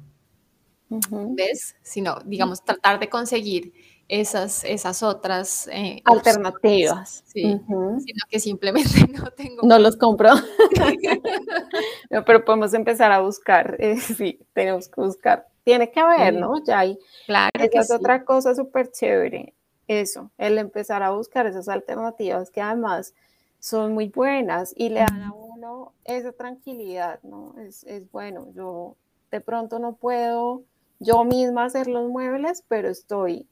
¿ves? 0.89 1.77
Sino, 1.83 2.19
digamos, 2.25 2.65
tratar 2.65 2.99
de 2.99 3.11
conseguir 3.11 3.75
esas, 4.09 4.65
esas 4.65 5.03
otras 5.03 5.69
eh, 5.69 6.01
alternativas. 6.05 7.23
Sí, 7.27 7.43
sino 7.43 8.25
que 8.29 8.41
simplemente 8.41 8.91
no 9.13 9.31
tengo. 9.31 9.63
No 9.63 9.79
los 9.79 9.97
compro. 9.97 10.31
no, 12.11 12.25
pero 12.25 12.45
podemos 12.45 12.73
empezar 12.75 13.13
a 13.13 13.21
buscar. 13.21 13.77
Eh, 13.79 13.97
sí, 14.01 14.41
tenemos 14.55 14.89
que 14.89 15.01
buscar. 15.01 15.47
Tiene 15.63 15.91
que 15.91 16.01
haber, 16.01 16.35
¿no? 16.35 16.65
Ya 16.65 16.81
hay. 16.81 16.99
Claro. 17.27 17.51
Esa 17.53 17.81
es 17.81 17.91
otra 17.91 18.25
cosa 18.25 18.55
súper 18.55 18.91
chévere. 18.91 19.55
Eso, 19.87 20.31
el 20.39 20.59
empezar 20.59 21.03
a 21.03 21.11
buscar 21.11 21.47
esas 21.47 21.69
alternativas 21.69 22.51
que 22.51 22.61
además 22.61 23.15
son 23.59 23.93
muy 23.93 24.09
buenas 24.09 24.73
y 24.77 24.89
le 24.89 25.01
dan 25.01 25.23
a 25.23 25.33
uno 25.33 25.93
esa 26.05 26.33
tranquilidad, 26.33 27.21
¿no? 27.23 27.55
Es, 27.59 27.85
es 27.85 28.11
bueno. 28.11 28.49
Yo 28.55 28.97
de 29.31 29.41
pronto 29.41 29.79
no 29.79 29.95
puedo 29.97 30.63
yo 31.01 31.25
misma 31.25 31.65
hacer 31.65 31.87
los 31.87 32.09
muebles, 32.09 32.65
pero 32.69 32.89
estoy 32.89 33.47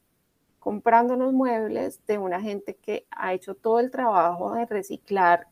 comprando 0.66 1.14
unos 1.14 1.32
muebles 1.32 2.04
de 2.08 2.18
una 2.18 2.40
gente 2.40 2.74
que 2.74 3.06
ha 3.12 3.32
hecho 3.32 3.54
todo 3.54 3.78
el 3.78 3.92
trabajo 3.92 4.52
de 4.54 4.66
reciclar 4.66 5.46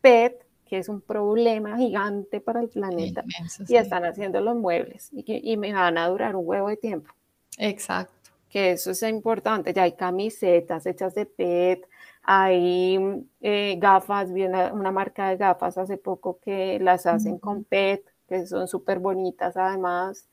PET, 0.00 0.44
que 0.64 0.78
es 0.78 0.88
un 0.88 1.00
problema 1.00 1.76
gigante 1.76 2.40
para 2.40 2.58
el 2.62 2.68
planeta, 2.68 3.22
y 3.68 3.76
están 3.76 4.04
haciendo 4.04 4.40
los 4.40 4.56
muebles 4.56 5.10
y, 5.12 5.56
me 5.56 5.72
van 5.72 5.96
a 5.98 6.08
durar 6.08 6.34
un 6.34 6.44
huevo 6.44 6.68
de 6.68 6.76
tiempo. 6.78 7.14
Exacto. 7.58 8.32
Que 8.48 8.72
eso 8.72 8.90
es 8.90 9.00
importante. 9.04 9.72
Ya 9.72 9.84
hay 9.84 9.92
camisetas 9.92 10.84
hechas 10.84 11.14
de 11.14 11.26
PET, 11.26 11.88
hay 12.24 13.24
eh, 13.42 13.76
gafas, 13.78 14.32
vi 14.32 14.46
una, 14.46 14.72
marca 14.90 15.28
de 15.28 15.36
gafas 15.36 15.78
hace 15.78 15.96
poco 15.96 16.40
que 16.40 16.80
las 16.80 17.06
hacen 17.06 17.38
con 17.38 17.62
PET, 17.62 18.04
que 18.28 18.44
son 18.48 18.66
súper 18.66 18.98
bonitas 18.98 19.56
además 19.56 20.28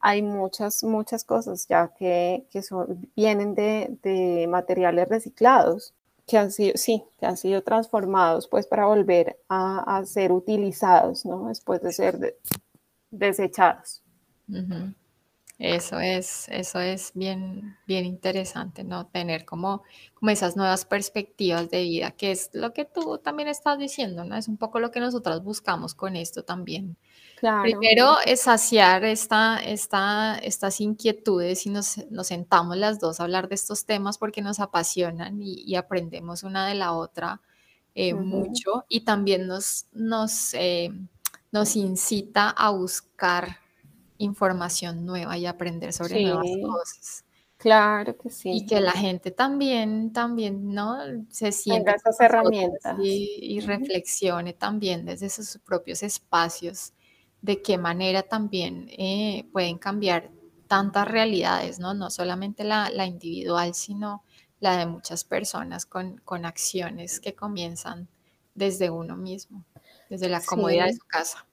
hay 0.00 0.22
muchas, 0.22 0.84
muchas 0.84 1.24
cosas 1.24 1.66
ya 1.68 1.92
que, 1.98 2.46
son, 2.62 3.10
vienen 3.16 3.54
de, 3.54 4.46
materiales 4.48 5.08
reciclados, 5.08 5.94
que 6.26 6.38
han 6.38 6.50
sido, 6.52 6.76
sí, 6.76 7.04
que 7.18 7.26
han 7.26 7.36
sido 7.36 7.62
transformados 7.62 8.48
pues 8.48 8.66
para 8.66 8.86
volver 8.86 9.38
a, 9.48 10.02
ser 10.04 10.32
utilizados, 10.32 11.24
¿no? 11.24 11.48
Después 11.48 11.82
de 11.82 11.92
ser 11.92 12.36
desechados. 13.10 14.02
Eso 15.58 15.98
es, 15.98 16.46
eso 16.50 16.78
es 16.78 17.10
bien, 17.14 17.76
bien 17.86 18.04
interesante, 18.04 18.84
¿no? 18.84 19.06
Tener 19.08 19.44
como, 19.44 19.82
como 20.14 20.30
esas 20.30 20.56
nuevas 20.56 20.84
perspectivas 20.84 21.68
de 21.68 21.82
vida, 21.82 22.12
que 22.12 22.30
es 22.30 22.50
lo 22.52 22.72
que 22.72 22.84
tú 22.84 23.18
también 23.18 23.48
estás 23.48 23.76
diciendo, 23.76 24.22
¿no? 24.24 24.36
Es 24.36 24.46
un 24.46 24.56
poco 24.56 24.78
lo 24.78 24.92
que 24.92 25.00
nosotras 25.00 25.42
buscamos 25.42 25.96
con 25.96 26.14
esto 26.14 26.44
también, 26.44 26.96
Primero 27.62 28.16
es 28.24 28.42
saciar 28.42 29.04
esta, 29.04 29.58
esta, 29.58 30.38
estas 30.38 30.80
inquietudes 30.80 31.66
y 31.66 31.70
nos, 31.70 31.98
nos, 32.10 32.26
sentamos 32.28 32.76
las 32.76 32.98
dos 32.98 33.20
a 33.20 33.24
hablar 33.24 33.48
de 33.48 33.54
estos 33.54 33.84
temas 33.84 34.18
porque 34.18 34.42
nos 34.42 34.60
apasionan 34.60 35.40
y, 35.40 35.74
aprendemos 35.76 36.42
una 36.42 36.66
de 36.66 36.74
la 36.74 36.92
otra 36.92 37.40
eh, 37.94 38.14
mucho 38.14 38.84
y 38.88 39.00
también 39.00 39.46
nos, 39.46 39.86
nos, 39.92 40.54
eh, 40.54 40.90
nos 41.52 41.76
incita 41.76 42.50
a 42.50 42.70
buscar 42.70 43.58
información 44.18 45.06
nueva 45.06 45.38
y 45.38 45.46
aprender 45.46 45.92
sobre 45.92 46.22
nuevas 46.22 46.48
cosas. 46.62 47.24
Claro 47.56 48.16
que 48.16 48.30
sí. 48.30 48.50
Y 48.52 48.66
que 48.66 48.80
la 48.80 48.92
gente 48.92 49.32
también, 49.32 50.12
también, 50.12 50.72
¿no? 50.72 50.96
Se 51.28 51.50
sienta 51.50 51.92
esas 51.92 52.20
herramientas. 52.20 52.96
Y, 53.02 53.60
reflexione 53.60 54.52
también 54.52 55.04
desde 55.04 55.28
sus 55.28 55.58
propios 55.58 56.04
espacios 56.04 56.92
de 57.42 57.62
qué 57.62 57.78
manera 57.78 58.22
también 58.22 58.88
eh, 58.90 59.48
pueden 59.52 59.78
cambiar 59.78 60.30
tantas 60.66 61.08
realidades, 61.08 61.78
¿no? 61.78 61.94
No 61.94 62.10
solamente 62.10 62.64
la, 62.64 63.06
individual, 63.06 63.74
sino 63.74 64.22
la 64.60 64.76
de 64.76 64.86
muchas 64.86 65.24
personas 65.24 65.86
con, 65.86 66.20
acciones 66.44 67.20
que 67.20 67.34
comienzan 67.34 68.08
desde 68.54 68.90
uno 68.90 69.16
mismo, 69.16 69.64
desde 70.10 70.28
la 70.28 70.42
comodidad 70.42 70.86
de 70.86 70.94
su 70.94 71.06
casa. 71.06 71.46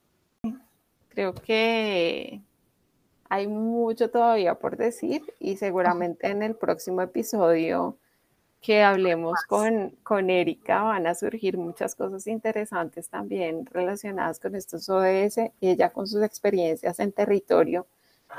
Creo 1.09 1.33
que 1.33 2.41
hay 3.29 3.47
mucho 3.47 4.09
todavía 4.09 4.55
por 4.55 4.75
decir 4.75 5.21
y 5.39 5.57
seguramente 5.57 6.27
en 6.27 6.43
el 6.43 6.55
próximo 6.55 7.01
episodio 7.01 7.97
que 8.65 8.81
hablemos 8.81 9.37
con, 9.47 9.91
con 10.01 10.31
Erika, 10.31 10.81
van 10.81 11.05
a 11.05 11.13
surgir 11.13 11.55
muchas 11.55 11.93
cosas 11.93 12.25
interesantes 12.25 13.09
también 13.09 13.63
relacionadas 13.67 14.39
con 14.39 14.55
estos 14.55 14.89
ODS 14.89 15.37
y 15.59 15.69
ella 15.69 15.91
con 15.91 16.07
sus 16.07 16.23
experiencias 16.23 16.99
en 16.99 17.11
territorio, 17.11 17.85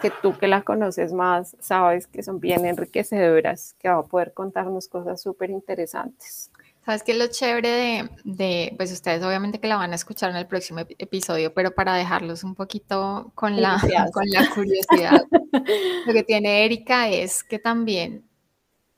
que 0.02 0.10
tú 0.10 0.36
que 0.36 0.48
la 0.48 0.62
conoces 0.62 1.12
más, 1.12 1.56
sabes 1.60 2.08
que 2.08 2.24
son 2.24 2.40
bien 2.40 2.66
enriquecedoras, 2.66 3.76
que 3.78 3.88
va 3.88 3.98
a 3.98 4.02
poder 4.02 4.32
contarnos 4.32 4.88
cosas 4.88 5.22
súper 5.22 5.50
interesantes. 5.50 6.50
¿Sabes 6.84 7.04
qué 7.04 7.12
es 7.12 7.18
lo 7.18 7.28
chévere 7.28 7.68
de, 7.68 8.10
de, 8.24 8.74
pues 8.76 8.92
ustedes 8.92 9.22
obviamente 9.22 9.60
que 9.60 9.68
la 9.68 9.76
van 9.76 9.92
a 9.92 9.96
escuchar 9.96 10.30
en 10.30 10.36
el 10.36 10.46
próximo 10.48 10.80
episodio, 10.80 11.54
pero 11.54 11.72
para 11.72 11.94
dejarlos 11.94 12.42
un 12.42 12.56
poquito 12.56 13.30
con 13.36 13.60
la, 13.60 13.80
con 14.12 14.24
la 14.28 14.50
curiosidad, 14.50 15.24
lo 16.06 16.12
que 16.12 16.24
tiene 16.24 16.64
Erika 16.64 17.08
es 17.08 17.44
que 17.44 17.60
también 17.60 18.24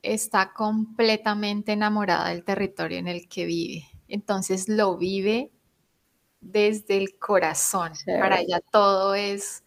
está 0.01 0.53
completamente 0.53 1.73
enamorada 1.73 2.29
del 2.29 2.43
territorio 2.43 2.97
en 2.97 3.07
el 3.07 3.27
que 3.27 3.45
vive. 3.45 3.87
Entonces 4.07 4.69
lo 4.69 4.97
vive 4.97 5.51
desde 6.41 6.97
el 6.97 7.17
corazón. 7.17 7.93
Para 8.05 8.39
ella 8.39 8.61
todo 8.71 9.13
es, 9.15 9.63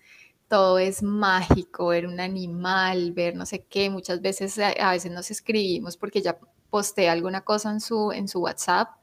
todo 0.49 0.79
es 0.79 1.03
mágico, 1.03 1.89
ver 1.89 2.07
un 2.07 2.21
animal, 2.21 3.13
ver 3.13 3.37
no 3.37 3.47
sé 3.47 3.65
qué. 3.65 3.91
Muchas 3.91 4.21
veces 4.21 4.59
a, 4.59 4.91
veces 4.91 5.13
nos 5.13 5.31
escribimos 5.31 5.97
porque 5.97 6.21
ella 6.21 6.39
postea 6.71 7.13
alguna 7.13 7.43
cosa 7.43 7.71
en 7.71 7.81
su, 7.81 8.13
en 8.13 8.29
su 8.29 8.41
WhatsApp 8.41 9.02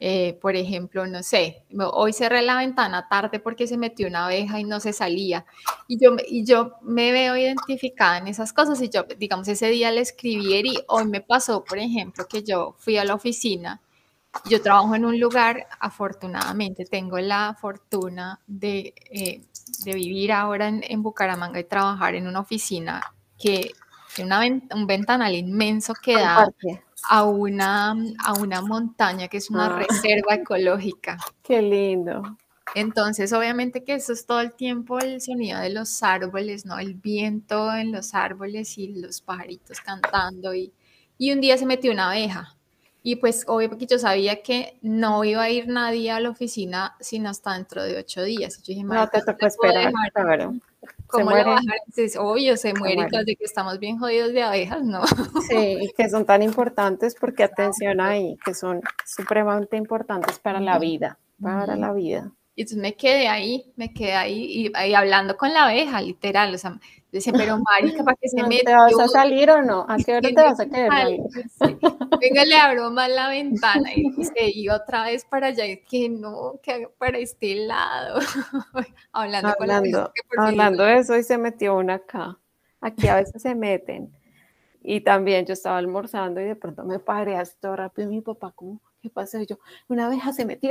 Eh, 0.00 0.38
por 0.40 0.54
ejemplo, 0.54 1.08
no 1.08 1.24
sé, 1.24 1.64
hoy 1.92 2.12
cerré 2.12 2.42
la 2.42 2.58
ventana 2.58 3.08
tarde 3.08 3.40
porque 3.40 3.66
se 3.66 3.76
metió 3.76 4.06
una 4.06 4.26
abeja 4.26 4.60
y 4.60 4.64
no 4.64 4.78
se 4.78 4.92
salía. 4.92 5.44
Y 5.88 5.98
yo, 6.00 6.16
y 6.28 6.44
yo 6.44 6.74
me 6.82 7.10
veo 7.10 7.36
identificada 7.36 8.18
en 8.18 8.28
esas 8.28 8.52
cosas 8.52 8.80
y 8.80 8.90
yo, 8.90 9.04
digamos, 9.18 9.48
ese 9.48 9.68
día 9.70 9.90
le 9.90 10.00
escribí 10.00 10.54
y 10.54 10.78
hoy 10.86 11.04
me 11.06 11.20
pasó, 11.20 11.64
por 11.64 11.78
ejemplo, 11.78 12.26
que 12.28 12.44
yo 12.44 12.76
fui 12.78 12.96
a 12.96 13.04
la 13.04 13.14
oficina. 13.14 13.80
Yo 14.48 14.62
trabajo 14.62 14.94
en 14.94 15.04
un 15.04 15.18
lugar, 15.18 15.66
afortunadamente, 15.80 16.84
tengo 16.84 17.18
la 17.18 17.56
fortuna 17.60 18.40
de, 18.46 18.94
eh, 19.10 19.42
de 19.84 19.92
vivir 19.94 20.30
ahora 20.30 20.68
en, 20.68 20.84
en, 20.86 21.02
Bucaramanga 21.02 21.58
y 21.58 21.64
trabajar 21.64 22.14
en 22.14 22.28
una 22.28 22.40
oficina 22.40 23.02
que 23.36 23.72
tiene 24.14 24.62
un 24.74 24.86
ventanal 24.86 25.34
inmenso 25.34 25.94
que 25.94 26.14
da 26.14 26.52
a 27.08 27.24
una, 27.24 27.94
a 28.24 28.32
una 28.34 28.60
montaña 28.62 29.28
que 29.28 29.38
es 29.38 29.50
una 29.50 29.66
ah. 29.66 29.78
reserva 29.78 30.34
ecológica. 30.34 31.16
Qué 31.42 31.62
lindo. 31.62 32.22
Entonces, 32.74 33.32
obviamente 33.32 33.82
que 33.82 33.94
eso 33.94 34.12
es 34.12 34.26
todo 34.26 34.40
el 34.40 34.52
tiempo 34.52 34.98
el 34.98 35.20
sonido 35.20 35.60
de 35.60 35.70
los 35.70 36.02
árboles, 36.02 36.66
¿no? 36.66 36.78
El 36.78 36.94
viento 36.94 37.74
en 37.74 37.92
los 37.92 38.14
árboles 38.14 38.76
y 38.78 38.88
los 38.88 39.22
pajaritos 39.22 39.80
cantando. 39.80 40.54
Y, 40.54 40.72
y 41.16 41.32
un 41.32 41.40
día 41.40 41.56
se 41.56 41.66
metió 41.66 41.92
una 41.92 42.10
abeja. 42.10 42.54
Y 43.02 43.16
pues, 43.16 43.44
obviamente 43.46 43.86
yo 43.86 43.98
sabía 43.98 44.42
que 44.42 44.78
no 44.82 45.24
iba 45.24 45.42
a 45.42 45.50
ir 45.50 45.68
nadie 45.68 46.10
a 46.10 46.20
la 46.20 46.30
oficina 46.30 46.94
sino 47.00 47.30
hasta 47.30 47.54
dentro 47.54 47.82
de 47.82 47.96
ocho 47.96 48.22
días. 48.22 48.58
Yo 48.58 48.74
dije, 48.74 48.84
no 48.84 49.08
te 49.08 49.22
tocó 49.22 49.46
esperar, 49.46 49.92
claro. 50.12 50.54
¿Cómo 51.06 51.30
lo 51.30 51.36
bajar? 51.36 51.78
Es 51.96 52.16
obvio, 52.16 52.56
se, 52.56 52.74
muere 52.74 53.06
y 53.10 53.24
de 53.24 53.36
que 53.36 53.44
estamos 53.44 53.78
bien 53.78 53.98
jodidos 53.98 54.32
de 54.32 54.42
abejas, 54.42 54.84
¿no? 54.84 55.06
Sí, 55.48 55.78
y 55.80 55.92
que 55.96 56.08
son 56.08 56.24
tan 56.26 56.42
importantes 56.42 57.16
porque 57.18 57.44
atención 57.44 58.00
ahí, 58.00 58.36
que 58.44 58.54
son 58.54 58.82
supremamente 59.06 59.76
importantes 59.76 60.38
para 60.38 60.60
la 60.60 60.78
vida, 60.78 61.18
para 61.40 61.76
la 61.76 61.92
vida. 61.92 62.32
Y 62.54 62.62
entonces 62.62 62.82
me 62.82 62.94
quedé 62.94 63.28
ahí, 63.28 63.72
me 63.76 63.92
quedé 63.92 64.14
ahí 64.14 64.72
y, 64.74 64.94
hablando 64.94 65.36
con 65.36 65.54
la 65.54 65.64
abeja, 65.64 66.00
literal, 66.02 66.54
o 66.54 66.58
sea, 66.58 66.78
decía, 67.12 67.32
pero 67.34 67.58
marica, 67.58 68.04
¿para 68.04 68.16
qué 68.20 68.28
se 68.28 68.42
metió? 68.42 68.64
¿Te 68.64 68.74
vas 68.74 68.98
a 68.98 69.08
salir 69.08 69.50
o 69.50 69.62
no? 69.62 69.86
¿A 69.88 69.96
qué 69.96 70.16
hora 70.16 70.28
te 70.28 70.34
vas 70.34 70.60
a 70.60 70.66
quedar? 70.66 71.08
Venga, 72.20 72.44
le 72.44 72.54
abro 72.56 72.90
más 72.90 73.10
la 73.10 73.28
ventana 73.28 73.90
y 73.94 74.24
se 74.24 74.50
iba 74.50 74.76
otra 74.76 75.04
vez 75.04 75.24
para 75.24 75.48
allá, 75.48 75.66
y 75.66 75.78
que 75.78 76.08
no, 76.08 76.60
que 76.62 76.88
para 76.98 77.18
este 77.18 77.54
lado. 77.54 78.20
hablando, 79.12 79.48
hablando, 79.58 80.12
con 80.28 80.44
la 80.44 80.48
hablando 80.48 80.84
de 80.84 80.98
eso 80.98 81.16
y 81.16 81.22
se 81.22 81.38
metió 81.38 81.76
una 81.76 81.94
acá. 81.94 82.38
Aquí 82.80 83.08
a 83.08 83.16
veces 83.16 83.42
se 83.42 83.54
meten. 83.54 84.12
Y 84.82 85.00
también 85.00 85.44
yo 85.44 85.52
estaba 85.52 85.78
almorzando 85.78 86.40
y 86.40 86.44
de 86.44 86.56
pronto 86.56 86.84
me 86.84 86.98
paré 86.98 87.36
así 87.36 87.54
todo 87.60 87.76
rápido 87.76 88.08
y 88.10 88.16
mi 88.16 88.20
papá 88.20 88.52
como, 88.52 88.80
¿qué 89.00 89.10
pasa? 89.10 89.42
yo, 89.42 89.58
una 89.88 90.06
abeja 90.06 90.32
se 90.32 90.44
metió. 90.44 90.70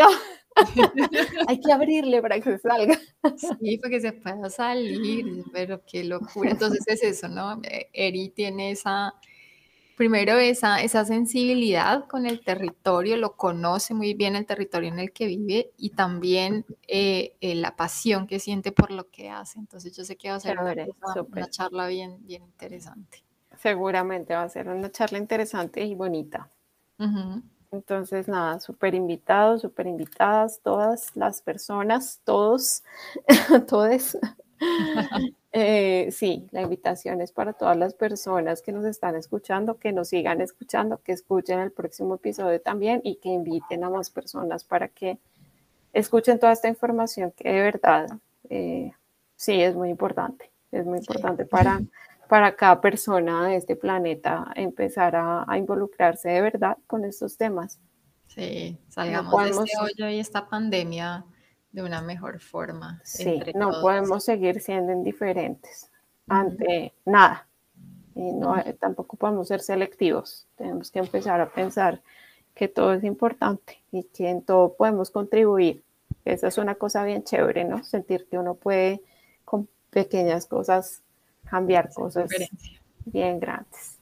Hay 1.48 1.60
que 1.60 1.72
abrirle 1.72 2.22
para 2.22 2.40
que 2.40 2.44
se 2.44 2.60
salga. 2.60 2.98
sí, 3.38 3.78
para 3.78 3.90
que 3.92 4.02
se 4.02 4.14
pueda 4.14 4.50
salir, 4.50 5.44
pero 5.54 5.84
qué 5.86 6.04
locura. 6.04 6.52
Entonces 6.52 6.84
es 6.88 7.04
eso, 7.04 7.28
¿no? 7.28 7.62
Eh, 7.64 7.90
Eri 7.94 8.30
tiene 8.30 8.72
esa, 8.72 9.14
primero 9.96 10.38
esa, 10.38 10.82
esa 10.82 11.06
sensibilidad 11.06 12.06
con 12.08 12.26
el 12.26 12.44
territorio, 12.44 13.18
lo 13.18 13.36
conoce 13.36 13.94
muy 13.94 14.14
bien 14.14 14.36
el 14.36 14.46
territorio 14.46 14.90
en 14.90 15.00
el 15.00 15.12
que 15.12 15.26
vive 15.26 15.72
y 15.78 15.92
también 15.92 16.66
eh, 16.88 17.36
eh, 17.42 17.56
la 17.56 17.76
pasión 17.76 18.28
que 18.28 18.40
siente 18.40 18.72
por 18.72 18.92
lo 18.92 19.10
que 19.10 19.30
hace. 19.30 19.60
Entonces 19.60 19.96
yo 19.96 20.04
sé 20.04 20.16
que 20.16 20.30
va 20.30 20.36
a 20.36 20.40
ser 20.40 20.58
una, 20.60 21.50
charla 21.50 21.88
bien, 21.88 22.18
bien 22.26 22.44
interesante. 22.44 23.24
Seguramente 23.58 24.36
va 24.36 24.44
a 24.44 24.50
ser 24.50 24.70
una 24.70 24.92
charla 24.92 25.18
interesante 25.18 25.84
y 25.84 25.96
bonita. 25.96 26.52
Entonces, 27.72 28.28
nada, 28.28 28.60
súper 28.60 28.96
invitados, 28.96 29.62
súper 29.62 29.88
invitadas, 29.88 30.62
todas 30.64 31.16
las 31.16 31.42
personas, 31.42 32.22
todos, 32.24 32.84
todos. 33.68 34.18
Eh, 35.60 36.12
sí, 36.12 36.48
la 36.52 36.62
invitación 36.62 37.20
es 37.20 37.32
para 37.32 37.54
todas 37.54 37.76
las 37.76 37.96
personas 37.96 38.62
que 38.62 38.72
nos 38.72 38.86
están 38.86 39.16
escuchando, 39.16 39.80
que 39.80 39.92
nos 39.92 40.10
sigan 40.10 40.40
escuchando, 40.40 41.02
que 41.02 41.14
escuchen 41.14 41.60
el 41.60 41.72
próximo 41.72 42.16
episodio 42.16 42.62
también 42.62 43.02
y 43.04 43.16
que 43.16 43.30
inviten 43.30 43.84
a 43.84 43.90
más 43.90 44.12
personas 44.12 44.64
para 44.64 44.88
que 44.90 45.18
escuchen 45.94 46.40
toda 46.40 46.52
esta 46.52 46.68
información 46.68 47.32
que 47.32 47.52
de 47.52 47.62
verdad, 47.62 48.08
eh, 48.50 48.92
sí, 49.36 49.60
es 49.64 49.74
muy 49.74 49.90
importante, 49.90 50.52
es 50.72 50.86
muy 50.86 51.00
importante 51.00 51.46
para 51.46 51.80
para 52.28 52.56
cada 52.56 52.82
persona 52.82 53.48
de 53.48 53.56
este 53.56 53.76
planeta 53.76 54.52
empezar 54.56 55.16
a, 55.16 55.46
involucrarse 55.58 56.30
de 56.30 56.42
verdad 56.42 56.78
con 56.88 57.06
estos 57.06 57.38
temas. 57.38 57.80
Sí, 58.28 58.78
salgamos 58.90 59.44
de 59.44 59.50
este 59.50 59.78
hoyo 59.82 60.10
y 60.10 60.20
esta 60.20 60.48
pandemia 60.48 61.26
de 61.72 61.84
una 61.84 62.02
mejor 62.02 62.40
forma. 62.40 63.02
Sí, 63.04 63.42
no 63.56 63.82
podemos 63.82 64.24
seguir 64.24 64.62
siendo 64.62 64.92
indiferentes 64.92 65.90
ante 66.28 66.94
nada. 67.06 67.48
Y 68.16 68.32
no, 68.34 68.56
tampoco 68.80 69.16
podemos 69.16 69.48
ser 69.48 69.62
selectivos. 69.62 70.48
Tenemos 70.56 70.92
que 70.92 71.00
empezar 71.00 71.40
a 71.40 71.52
pensar 71.52 72.02
que 72.56 72.68
todo 72.68 72.94
es 72.94 73.04
importante 73.04 73.84
y 73.92 74.04
que 74.04 74.30
en 74.30 74.42
todo 74.42 74.74
podemos 74.74 75.12
contribuir. 75.12 75.84
Esa 76.26 76.48
es 76.48 76.58
una 76.58 76.76
cosa 76.76 77.04
bien 77.04 77.24
chévere, 77.24 77.64
¿no? 77.64 77.84
Sentir 77.84 78.28
que 78.28 78.38
uno 78.38 78.56
puede 78.56 79.02
con 79.46 79.70
pequeñas 79.92 80.48
cosas 80.48 81.04
cambiar 81.50 81.94
cosas 81.94 82.30
bien 83.06 83.40
grandes. 83.40 84.00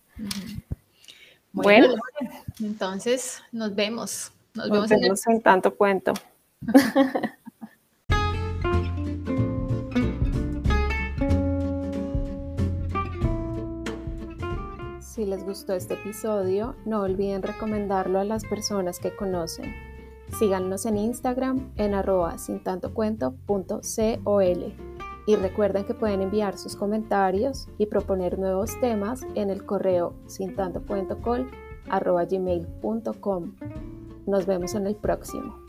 bueno, 1.51 1.95
entonces 2.59 3.41
nos 3.51 3.75
vemos. 3.75 4.31
Nos, 4.53 4.89
vemos, 4.89 5.27
en, 5.27 5.41
tanto 5.41 5.75
cuento. 5.75 6.13
Si 14.99 15.25
les 15.25 15.45
gustó 15.45 15.71
este 15.71 15.93
episodio, 15.93 16.75
no 16.85 16.99
olviden 16.99 17.41
recomendarlo 17.41 18.19
a 18.19 18.25
las 18.25 18.43
personas 18.43 18.99
que 18.99 19.15
conocen. 19.15 19.73
Síganos 20.37 20.85
en 20.85 20.97
Instagram 20.97 21.71
en 21.77 21.93
arroba 21.93 22.37
sin 22.37 22.61
tanto 22.61 22.93
cuento 22.93 23.33
y 25.25 25.35
recuerden 25.35 25.85
que 25.85 25.93
pueden 25.93 26.21
enviar 26.21 26.57
sus 26.57 26.75
comentarios 26.75 27.67
y 27.77 27.87
proponer 27.87 28.37
nuevos 28.37 28.79
temas 28.79 29.25
en 29.35 29.49
el 29.49 29.65
correo 29.65 30.13
sin 30.27 30.55
tanto 30.55 30.81
gmail.com. 32.25 33.55
Nos 34.27 34.45
vemos 34.45 34.75
en 34.75 34.87
el 34.87 34.95
próximo. 34.95 35.64